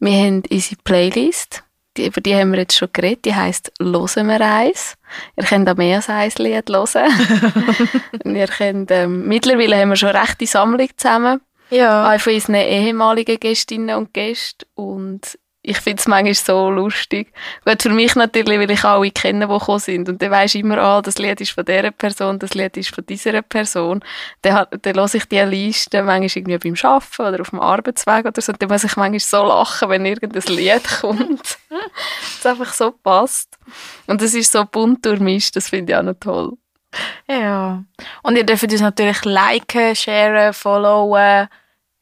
Wir 0.00 0.12
haben 0.24 0.42
unsere 0.50 0.82
Playlist. 0.82 1.62
Die, 1.96 2.06
über 2.06 2.20
die 2.20 2.34
haben 2.34 2.52
wir 2.52 2.60
jetzt 2.60 2.76
schon 2.76 2.88
geredet. 2.92 3.26
Die 3.26 3.34
heisst 3.34 3.72
«Hören 3.80 4.26
wir 4.26 4.40
eins». 4.40 4.96
Ihr 5.36 5.44
könnt 5.44 5.68
auch 5.68 5.76
mehr 5.76 5.96
als 5.96 6.08
ein 6.08 6.30
Lied 6.38 6.70
hören. 6.70 6.90
Und 8.24 8.34
ihr 8.34 8.46
könnt, 8.46 8.90
ähm, 8.90 9.28
mittlerweile 9.28 9.76
haben 9.76 9.90
wir 9.90 9.96
schon 9.96 10.10
rechte 10.10 10.46
Sammlung 10.46 10.88
zusammen. 10.96 11.40
Ja. 11.70 12.14
Auch 12.14 12.20
von 12.20 12.34
unseren 12.34 12.54
ehemaligen 12.56 13.38
Gästinnen 13.38 13.96
und 13.96 14.12
Gästen. 14.12 14.66
Und 14.74 15.38
ich 15.64 15.78
finde 15.78 16.00
es 16.00 16.08
manchmal 16.08 16.34
so 16.34 16.70
lustig. 16.70 17.32
Gut, 17.64 17.82
für 17.82 17.90
mich 17.90 18.16
natürlich, 18.16 18.58
weil 18.58 18.70
ich 18.70 18.82
alle 18.82 19.10
kenne, 19.12 19.46
die 19.46 19.52
gekommen 19.52 19.78
sind. 19.78 20.08
Und 20.08 20.20
dann 20.20 20.32
weisst 20.32 20.56
immer, 20.56 20.78
ah, 20.78 21.00
das 21.00 21.18
Lied 21.18 21.40
ist 21.40 21.52
von 21.52 21.64
dieser 21.64 21.92
Person, 21.92 22.40
das 22.40 22.54
Lied 22.54 22.76
ist 22.76 22.92
von 22.92 23.06
dieser 23.06 23.42
Person. 23.42 24.00
Dann, 24.42 24.66
dann 24.82 24.96
höre 24.96 25.14
ich 25.14 25.24
diese 25.26 25.44
Liste 25.44 26.02
manchmal 26.02 26.30
irgendwie 26.34 26.70
beim 26.70 26.90
Arbeiten 26.90 27.22
oder 27.22 27.40
auf 27.40 27.50
dem 27.50 27.60
Arbeitsweg 27.60 28.26
oder 28.26 28.42
so. 28.42 28.50
Und 28.50 28.60
dann 28.60 28.70
muss 28.70 28.82
ich 28.82 28.96
manchmal 28.96 29.20
so 29.20 29.44
lachen, 29.44 29.88
wenn 29.88 30.04
irgendein 30.04 30.56
Lied 30.56 30.82
kommt. 31.00 31.58
das 32.42 32.46
einfach 32.46 32.72
so 32.72 32.90
passt. 32.90 33.56
Und 34.08 34.20
es 34.20 34.34
ist 34.34 34.50
so 34.50 34.64
bunt 34.64 35.06
durchmischt, 35.06 35.54
das 35.54 35.68
finde 35.68 35.92
ich 35.92 35.96
auch 35.96 36.02
noch 36.02 36.18
toll. 36.18 36.52
Ja. 37.28 37.84
Und 38.24 38.36
ihr 38.36 38.44
dürft 38.44 38.64
uns 38.64 38.80
natürlich 38.80 39.24
liken, 39.24 39.94
sharen, 39.94 40.52
followen, 40.52 41.48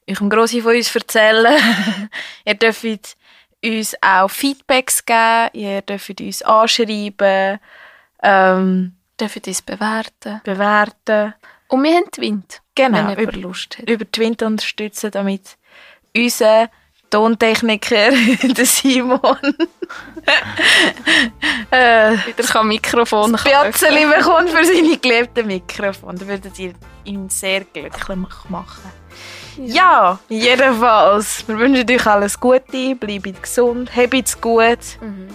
eurem 0.09 0.29
Grossi 0.31 0.61
von 0.61 0.75
uns 0.75 0.93
erzählen. 0.95 1.57
ihr 2.45 2.55
dürft 2.55 2.83
uns 3.63 3.95
auch 4.01 4.29
Feedbacks 4.29 5.05
geben, 5.05 5.49
ihr 5.53 5.81
dürft 5.81 6.19
uns 6.21 6.41
anschreiben, 6.41 7.59
ähm, 8.23 8.95
Dürfen 9.19 9.41
uns 9.45 9.61
bewerten. 9.61 10.41
bewerten. 10.43 11.33
Und 11.67 11.83
wir 11.83 11.95
haben 11.95 12.05
die 12.15 12.21
Wind, 12.21 12.61
Genau, 12.75 13.07
wenn 13.07 13.19
über, 13.19 13.31
Lust 13.33 13.77
hat. 13.77 13.89
über 13.89 14.09
Twint 14.11 14.41
unterstützen, 14.41 15.11
damit 15.11 15.57
unser 16.15 16.69
Tontechniker, 17.09 18.11
der 18.43 18.65
Simon, 18.65 19.19
äh, 21.71 22.11
Wieder 22.25 22.43
kann 22.43 22.67
Mikrofon 22.67 23.33
kaufen. 23.33 23.43
Piazzeli 23.43 24.05
bekommt 24.05 24.49
für 24.49 24.65
seine 24.65 24.97
geliebten 24.97 25.47
Mikrofon. 25.47 26.17
Da 26.17 26.27
würdet 26.27 26.57
ihr 26.57 26.73
ihn 27.03 27.29
sehr 27.29 27.61
glücklich 27.65 28.17
machen. 28.49 28.91
Ja, 29.57 30.19
jedenfalls. 30.29 31.47
Wir 31.47 31.57
wünschen 31.57 31.89
euch 31.89 32.05
alles 32.07 32.39
Gute, 32.39 32.95
bleibt 32.95 33.43
gesund, 33.43 33.89
habt 33.95 34.13
es 34.13 34.39
gut, 34.39 34.77
Mhm. 35.01 35.27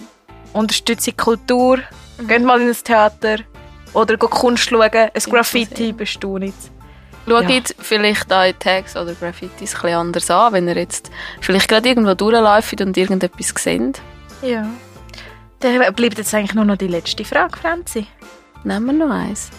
unterstützt 0.53 1.07
die 1.07 1.11
Kultur, 1.13 1.79
geht 2.27 2.43
mal 2.43 2.61
in 2.61 2.69
ein 2.69 2.75
Theater 2.83 3.37
oder 3.93 4.17
geht 4.17 4.29
Kunst 4.29 4.69
schauen, 4.69 4.81
ein 4.91 5.11
Graffiti 5.29 5.75
sehen. 5.87 5.97
bist 5.97 6.23
du 6.23 6.37
nicht. 6.37 6.55
Schaut 7.27 7.49
Ja. 7.49 7.61
vielleicht 7.79 8.31
eure 8.31 8.57
Tags 8.57 8.95
oder 8.95 9.13
Graffitis 9.13 9.75
ein 9.75 9.81
bisschen 9.81 9.97
anders 9.97 10.31
an, 10.31 10.53
wenn 10.53 10.67
ihr 10.67 10.77
jetzt 10.77 11.11
vielleicht 11.41 11.67
gerade 11.67 11.89
irgendwo 11.89 12.13
durchläuft 12.13 12.79
und 12.81 12.95
irgendetwas 12.95 13.53
seht. 13.61 14.01
Ja. 14.41 14.65
Dann 15.59 15.93
bleibt 15.95 16.17
jetzt 16.17 16.33
eigentlich 16.33 16.53
nur 16.53 16.63
noch 16.65 16.77
die 16.77 16.87
letzte 16.87 17.25
Frage, 17.25 17.57
Franzi. 17.59 18.07
Nehmen 18.63 18.85
wir 18.97 19.05
noch 19.07 19.13
eins. 19.13 19.49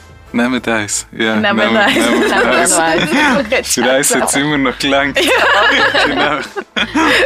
Eins. 0.69 1.07
Ja, 1.13 1.37
eins. 1.77 2.71
noch 2.71 2.79
eins. 2.79 3.75
Die 3.75 3.81
Reise 3.81 4.21
hat 4.21 4.37
immer 4.37 4.59
noch 4.59 4.79
gelangt. 4.79 5.19
genau. 6.07 6.39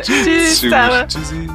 Tschüss 0.02 0.60
Tschüss. 0.60 0.60
Tschüssi. 1.08 1.48